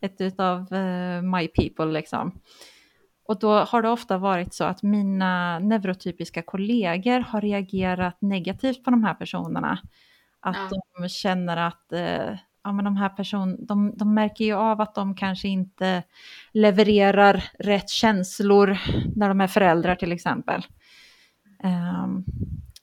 ett 0.00 0.20
utav 0.20 0.72
uh, 0.72 1.22
my 1.22 1.48
people 1.48 1.84
liksom. 1.86 2.40
Och 3.28 3.38
då 3.38 3.52
har 3.52 3.82
det 3.82 3.88
ofta 3.88 4.18
varit 4.18 4.54
så 4.54 4.64
att 4.64 4.82
mina 4.82 5.58
neurotypiska 5.58 6.42
kollegor 6.42 7.20
har 7.20 7.40
reagerat 7.40 8.16
negativt 8.20 8.84
på 8.84 8.90
de 8.90 9.04
här 9.04 9.14
personerna. 9.14 9.78
Att 10.40 10.56
Ja. 10.70 10.80
de 11.02 11.08
känner 11.08 11.56
att 11.56 11.92
eh, 11.92 12.34
ja, 12.64 12.72
men 12.72 12.84
de 12.84 12.96
här 12.96 13.08
personerna, 13.08 13.56
de, 13.60 13.92
de 13.96 14.14
märker 14.14 14.44
ju 14.44 14.52
av 14.54 14.80
att 14.80 14.94
de 14.94 15.14
kanske 15.14 15.48
inte 15.48 16.02
levererar 16.52 17.44
rätt 17.58 17.90
känslor 17.90 18.78
när 19.16 19.28
de 19.28 19.40
är 19.40 19.46
föräldrar 19.46 19.94
till 19.94 20.12
exempel. 20.12 20.66
Ehm, 21.62 22.24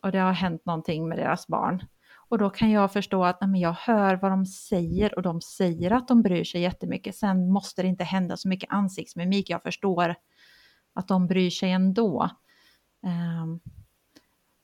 och 0.01 0.11
det 0.11 0.19
har 0.19 0.33
hänt 0.33 0.65
någonting 0.65 1.09
med 1.09 1.17
deras 1.17 1.47
barn. 1.47 1.83
Och 2.29 2.37
då 2.37 2.49
kan 2.49 2.71
jag 2.71 2.93
förstå 2.93 3.23
att 3.23 3.41
nej, 3.41 3.49
men 3.49 3.59
jag 3.61 3.73
hör 3.79 4.15
vad 4.15 4.31
de 4.31 4.45
säger 4.45 5.15
och 5.15 5.21
de 5.21 5.41
säger 5.41 5.91
att 5.91 6.07
de 6.07 6.21
bryr 6.21 6.43
sig 6.43 6.61
jättemycket. 6.61 7.15
Sen 7.15 7.51
måste 7.51 7.81
det 7.81 7.87
inte 7.87 8.03
hända 8.03 8.37
så 8.37 8.47
mycket 8.47 8.73
ansiktsmimik. 8.73 9.49
Jag 9.49 9.63
förstår 9.63 10.15
att 10.95 11.07
de 11.07 11.27
bryr 11.27 11.49
sig 11.49 11.71
ändå. 11.71 12.29
Ehm, 13.03 13.59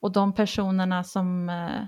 och 0.00 0.12
de 0.12 0.32
personerna 0.34 1.04
som, 1.04 1.48
eh, 1.48 1.82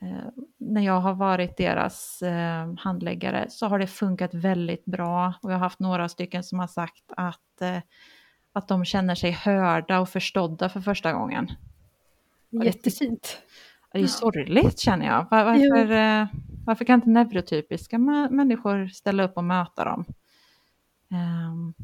eh, 0.00 0.24
när 0.58 0.80
jag 0.82 1.00
har 1.00 1.14
varit 1.14 1.56
deras 1.56 2.22
eh, 2.22 2.74
handläggare 2.78 3.46
så 3.50 3.66
har 3.66 3.78
det 3.78 3.86
funkat 3.86 4.34
väldigt 4.34 4.84
bra. 4.84 5.34
Och 5.42 5.50
jag 5.50 5.54
har 5.56 5.64
haft 5.64 5.80
några 5.80 6.08
stycken 6.08 6.44
som 6.44 6.58
har 6.58 6.66
sagt 6.66 7.04
att, 7.16 7.62
att 8.52 8.68
de 8.68 8.84
känner 8.84 9.14
sig 9.14 9.30
hörda 9.30 10.00
och 10.00 10.08
förstådda 10.08 10.68
för 10.68 10.80
första 10.80 11.12
gången. 11.12 11.50
Jättefint. 12.50 13.42
Det 13.92 13.98
är 13.98 14.02
Ja. 14.02 14.08
sorgligt 14.08 14.78
känner 14.78 15.06
jag. 15.06 15.26
Var, 15.30 15.44
varför, 15.44 16.28
varför 16.66 16.84
kan 16.84 16.94
inte 16.94 17.10
neurotypiska 17.10 17.96
mä- 17.96 18.30
människor 18.30 18.86
ställa 18.86 19.22
upp 19.22 19.36
och 19.36 19.44
möta 19.44 19.84
dem? 19.84 20.04
Ehm, 21.10 21.74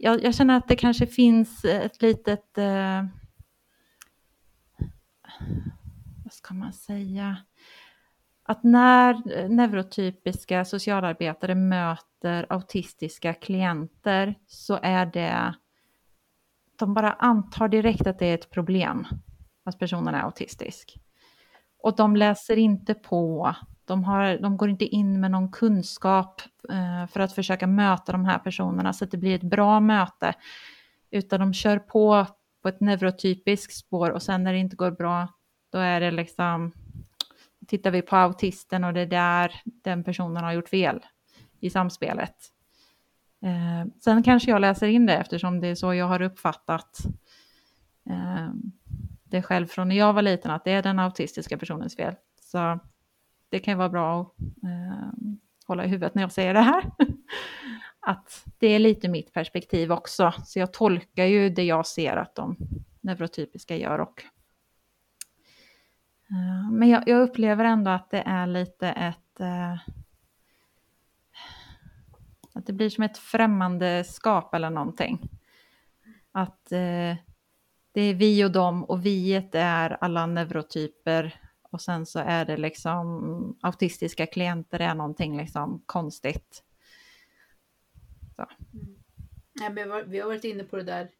jag, 0.00 0.24
jag 0.24 0.34
känner 0.34 0.56
att 0.56 0.68
det 0.68 0.76
kanske 0.76 1.06
finns 1.06 1.64
ett 1.64 2.02
litet... 2.02 2.58
Eh, 2.58 3.04
vad 6.24 6.32
ska 6.32 6.54
man 6.54 6.72
säga? 6.72 7.36
Att 8.42 8.64
när 8.64 9.48
neurotypiska 9.48 10.64
socialarbetare 10.64 11.54
möter 11.54 12.46
autistiska 12.48 13.34
klienter 13.34 14.34
så 14.46 14.78
är 14.82 15.06
det... 15.06 15.54
De 16.78 16.94
bara 16.94 17.12
antar 17.12 17.68
direkt 17.68 18.06
att 18.06 18.18
det 18.18 18.26
är 18.26 18.34
ett 18.34 18.50
problem 18.50 19.06
att 19.64 19.78
personen 19.78 20.14
är 20.14 20.22
autistisk. 20.22 21.00
Och 21.82 21.96
de 21.96 22.16
läser 22.16 22.56
inte 22.56 22.94
på, 22.94 23.54
de, 23.88 24.04
har, 24.04 24.38
de 24.38 24.56
går 24.56 24.70
inte 24.70 24.84
in 24.84 25.20
med 25.20 25.30
någon 25.30 25.50
kunskap 25.50 26.42
eh, 26.70 27.06
för 27.06 27.20
att 27.20 27.32
försöka 27.32 27.66
möta 27.66 28.12
de 28.12 28.24
här 28.24 28.38
personerna 28.38 28.92
så 28.92 29.04
att 29.04 29.10
det 29.10 29.16
blir 29.16 29.34
ett 29.34 29.42
bra 29.42 29.80
möte. 29.80 30.34
Utan 31.10 31.40
de 31.40 31.54
kör 31.54 31.78
på 31.78 32.26
på 32.62 32.68
ett 32.68 32.80
neurotypiskt 32.80 33.74
spår 33.74 34.10
och 34.10 34.22
sen 34.22 34.44
när 34.44 34.52
det 34.52 34.58
inte 34.58 34.76
går 34.76 34.90
bra, 34.90 35.28
då 35.70 35.78
är 35.78 36.00
det 36.00 36.10
liksom, 36.10 36.72
tittar 37.66 37.90
vi 37.90 38.02
på 38.02 38.16
autisten 38.16 38.84
och 38.84 38.92
det 38.92 39.00
är 39.00 39.06
där 39.06 39.60
den 39.64 40.04
personen 40.04 40.44
har 40.44 40.52
gjort 40.52 40.68
fel 40.68 41.00
i 41.60 41.70
samspelet. 41.70 42.36
Eh, 43.42 43.92
sen 44.00 44.22
kanske 44.22 44.50
jag 44.50 44.60
läser 44.60 44.86
in 44.86 45.06
det 45.06 45.16
eftersom 45.16 45.60
det 45.60 45.68
är 45.68 45.74
så 45.74 45.94
jag 45.94 46.06
har 46.06 46.22
uppfattat 46.22 46.98
eh, 48.10 48.48
det 49.24 49.42
själv 49.42 49.66
från 49.66 49.88
när 49.88 49.96
jag 49.96 50.12
var 50.12 50.22
liten, 50.22 50.50
att 50.50 50.64
det 50.64 50.72
är 50.72 50.82
den 50.82 50.98
autistiska 50.98 51.58
personens 51.58 51.96
fel. 51.96 52.14
Så 52.40 52.78
det 53.48 53.58
kan 53.58 53.72
ju 53.72 53.78
vara 53.78 53.88
bra 53.88 54.20
att 54.20 54.40
eh, 54.64 55.08
hålla 55.66 55.84
i 55.84 55.88
huvudet 55.88 56.14
när 56.14 56.22
jag 56.22 56.32
säger 56.32 56.54
det 56.54 56.60
här. 56.60 56.90
att 58.00 58.44
det 58.58 58.66
är 58.66 58.78
lite 58.78 59.08
mitt 59.08 59.32
perspektiv 59.32 59.92
också. 59.92 60.32
Så 60.44 60.58
jag 60.58 60.72
tolkar 60.72 61.24
ju 61.24 61.50
det 61.50 61.64
jag 61.64 61.86
ser 61.86 62.16
att 62.16 62.34
de 62.34 62.56
neurotypiska 63.00 63.76
gör. 63.76 63.98
Och, 63.98 64.22
eh, 66.30 66.70
men 66.72 66.88
jag, 66.88 67.08
jag 67.08 67.20
upplever 67.20 67.64
ändå 67.64 67.90
att 67.90 68.10
det 68.10 68.22
är 68.26 68.46
lite 68.46 68.88
ett... 68.88 69.40
Eh, 69.40 69.74
att 72.54 72.66
det 72.66 72.72
blir 72.72 72.90
som 72.90 73.04
ett 73.04 73.18
främmande 73.18 74.04
skap 74.04 74.54
eller 74.54 74.70
någonting. 74.70 75.30
Att 76.32 76.72
eh, 76.72 77.16
det 77.92 78.00
är 78.00 78.14
vi 78.14 78.44
och 78.44 78.52
dem 78.52 78.84
och 78.84 79.06
viet 79.06 79.54
är 79.54 79.90
alla 80.00 80.26
neurotyper 80.26 81.47
och 81.70 81.80
sen 81.80 82.06
så 82.06 82.18
är 82.18 82.44
det 82.44 82.56
liksom 82.56 83.58
autistiska 83.60 84.26
klienter 84.26 84.80
är 84.80 84.94
någonting 84.94 85.36
liksom 85.36 85.82
konstigt. 85.86 86.64
Nej, 89.52 89.66
mm. 89.66 89.74
men 89.74 89.88
vi 89.88 89.90
har- 89.90 90.04
vi 90.04 90.18
har 90.20 90.28
varit 90.28 90.44
inne 90.44 90.64
på 90.64 90.76
det 90.76 90.82
där 90.82 91.10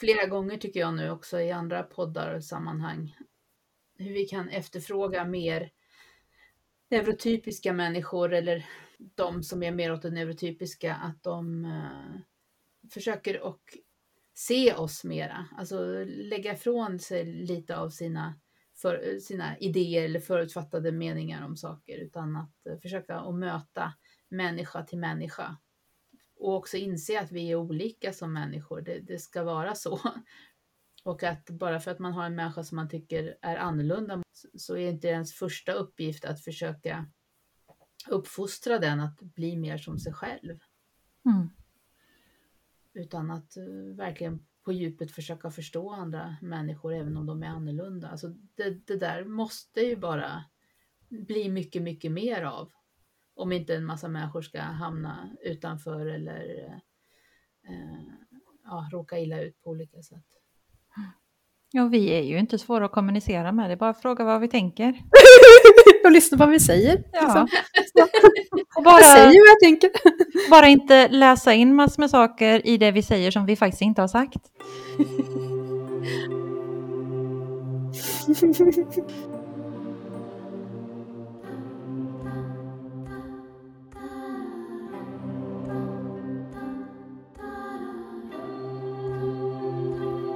flera 0.00 0.26
gånger 0.26 0.58
tycker 0.58 0.80
jag 0.80 0.94
nu 0.94 1.10
också 1.10 1.40
i 1.40 1.50
andra 1.52 1.82
poddar 1.82 2.34
och 2.34 2.44
sammanhang. 2.44 3.16
Hur 3.98 4.12
vi 4.12 4.24
kan 4.26 4.48
efterfråga 4.48 5.24
mer 5.24 5.70
neurotypiska 6.90 7.72
människor 7.72 8.32
eller 8.32 8.66
de 8.98 9.42
som 9.42 9.62
är 9.62 9.70
mer 9.70 9.92
åt 9.92 10.02
det 10.02 10.10
neurotypiska, 10.10 10.94
att 10.94 11.22
de 11.22 11.64
uh, 11.64 12.18
försöker 12.90 13.40
och 13.40 13.78
se 14.34 14.74
oss 14.74 15.04
mera, 15.04 15.48
alltså 15.56 16.04
lägga 16.04 16.52
ifrån 16.52 16.98
sig 16.98 17.24
lite 17.24 17.76
av 17.76 17.90
sina 17.90 18.34
för, 18.76 19.18
sina 19.18 19.58
idéer 19.58 20.04
eller 20.04 20.20
förutfattade 20.20 20.92
meningar 20.92 21.44
om 21.44 21.56
saker 21.56 21.98
utan 21.98 22.36
att 22.36 22.66
eh, 22.66 22.78
försöka 22.78 23.16
att 23.16 23.34
möta 23.34 23.92
människa 24.28 24.82
till 24.82 24.98
människa. 24.98 25.56
Och 26.36 26.54
också 26.54 26.76
inse 26.76 27.20
att 27.20 27.32
vi 27.32 27.50
är 27.50 27.56
olika 27.56 28.12
som 28.12 28.32
människor, 28.32 28.80
det, 28.80 29.00
det 29.00 29.18
ska 29.18 29.42
vara 29.42 29.74
så. 29.74 30.00
Och 31.04 31.22
att 31.22 31.50
bara 31.50 31.80
för 31.80 31.90
att 31.90 31.98
man 31.98 32.12
har 32.12 32.24
en 32.24 32.34
människa 32.34 32.64
som 32.64 32.76
man 32.76 32.88
tycker 32.88 33.38
är 33.42 33.56
annorlunda 33.56 34.22
så 34.54 34.76
är 34.76 34.90
inte 34.90 35.08
ens 35.08 35.32
första 35.32 35.72
uppgift 35.72 36.24
att 36.24 36.44
försöka 36.44 37.06
uppfostra 38.08 38.78
den 38.78 39.00
att 39.00 39.20
bli 39.20 39.56
mer 39.56 39.78
som 39.78 39.98
sig 39.98 40.12
själv. 40.12 40.58
Mm. 41.24 41.50
Utan 42.94 43.30
att 43.30 43.56
uh, 43.56 43.96
verkligen 43.96 44.46
på 44.66 44.72
djupet 44.72 45.10
försöka 45.12 45.50
förstå 45.50 45.90
andra 45.90 46.36
människor 46.42 46.94
även 46.94 47.16
om 47.16 47.26
de 47.26 47.42
är 47.42 47.46
annorlunda. 47.46 48.08
Alltså 48.08 48.28
det, 48.54 48.86
det 48.86 48.96
där 48.96 49.24
måste 49.24 49.80
ju 49.80 49.96
bara 49.96 50.44
bli 51.08 51.48
mycket, 51.48 51.82
mycket 51.82 52.12
mer 52.12 52.42
av. 52.42 52.72
Om 53.34 53.52
inte 53.52 53.74
en 53.74 53.84
massa 53.84 54.08
människor 54.08 54.42
ska 54.42 54.60
hamna 54.60 55.36
utanför 55.42 56.06
eller 56.06 56.64
eh, 57.68 58.02
ja, 58.64 58.88
råka 58.92 59.18
illa 59.18 59.40
ut 59.40 59.62
på 59.62 59.70
olika 59.70 60.02
sätt. 60.02 60.24
Ja, 61.72 61.86
vi 61.86 62.08
är 62.08 62.22
ju 62.22 62.38
inte 62.38 62.58
svåra 62.58 62.84
att 62.84 62.92
kommunicera 62.92 63.52
med, 63.52 63.70
det 63.70 63.74
är 63.74 63.76
bara 63.76 63.90
att 63.90 64.02
fråga 64.02 64.24
vad 64.24 64.40
vi 64.40 64.48
tänker. 64.48 65.02
och 66.04 66.12
lyssna 66.12 66.38
på 66.38 66.44
vad 66.44 66.52
vi 66.52 66.60
säger. 66.60 67.02
Ja. 67.12 67.20
Liksom. 67.20 67.42
Och 68.76 68.84
Jag 68.84 69.04
säger 69.04 69.24
bara, 69.24 69.26
vad 69.26 69.48
jag 69.48 69.60
tänker. 69.62 69.90
bara 70.50 70.68
inte 70.68 71.08
läsa 71.08 71.52
in 71.54 71.74
massor 71.74 72.02
med 72.02 72.10
saker 72.10 72.66
i 72.66 72.76
det 72.78 72.90
vi 72.90 73.02
säger 73.02 73.30
som 73.30 73.46
vi 73.46 73.56
faktiskt 73.56 73.82
inte 73.82 74.00
har 74.00 74.08
sagt. 74.08 74.38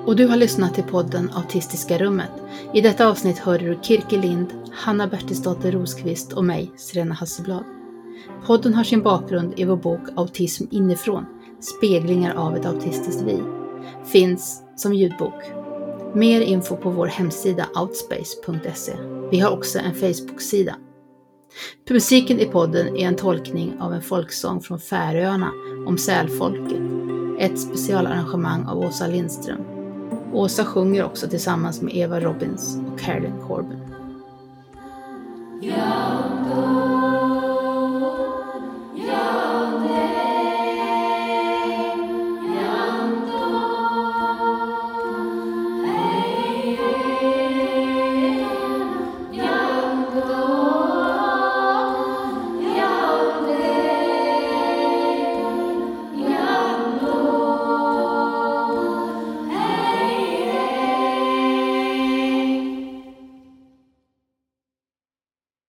Och 0.07 0.17
du 0.17 0.27
har 0.27 0.37
lyssnat 0.37 0.75
till 0.75 0.85
podden 0.85 1.31
Autistiska 1.35 1.99
rummet. 1.99 2.31
I 2.75 2.81
detta 2.81 3.09
avsnitt 3.09 3.39
hörde 3.39 3.65
du 3.65 3.79
Kirke 3.83 4.17
Lind, 4.17 4.47
Hanna 4.73 5.07
Bertilsdotter 5.07 5.73
Rosqvist 5.73 6.33
och 6.33 6.45
mig, 6.45 6.73
Serena 6.77 7.15
Hasselblad. 7.15 7.65
Podden 8.47 8.75
har 8.75 8.85
sin 8.85 9.03
bakgrund 9.03 9.55
i 9.57 9.65
vår 9.65 9.77
bok 9.77 10.01
Autism 10.17 10.65
inifrån, 10.71 11.27
speglingar 11.61 12.35
av 12.35 12.57
ett 12.57 12.67
autistiskt 12.67 13.23
vi. 13.23 13.43
Finns 14.13 14.63
som 14.77 14.95
ljudbok. 14.95 15.45
Mer 16.15 16.41
info 16.41 16.77
på 16.77 16.91
vår 16.91 17.07
hemsida 17.07 17.67
outspace.se. 17.81 18.93
Vi 19.31 19.41
har 19.41 19.51
också 19.51 19.79
en 19.79 19.95
Facebook-sida. 19.95 20.77
Musiken 21.91 22.41
i 22.41 22.47
podden 22.47 22.97
är 22.97 23.09
en 23.09 23.17
tolkning 23.17 23.81
av 23.81 23.93
en 23.95 24.03
folksång 24.03 24.61
från 24.61 24.81
Färöarna 24.81 25.53
om 25.87 25.99
sälfolket. 25.99 26.81
Ett 27.39 27.61
specialarrangemang 27.61 28.65
av 28.67 28.79
Åsa 28.79 29.07
Lindström. 29.07 29.61
Åsa 30.33 30.65
sjunger 30.65 31.05
också 31.05 31.29
tillsammans 31.29 31.83
med 31.83 31.97
Eva 31.97 32.21
Robbins 32.21 32.79
och 32.93 33.01
Carolyn 33.01 33.41
Corbin. 33.49 33.90
Jag 35.63 37.00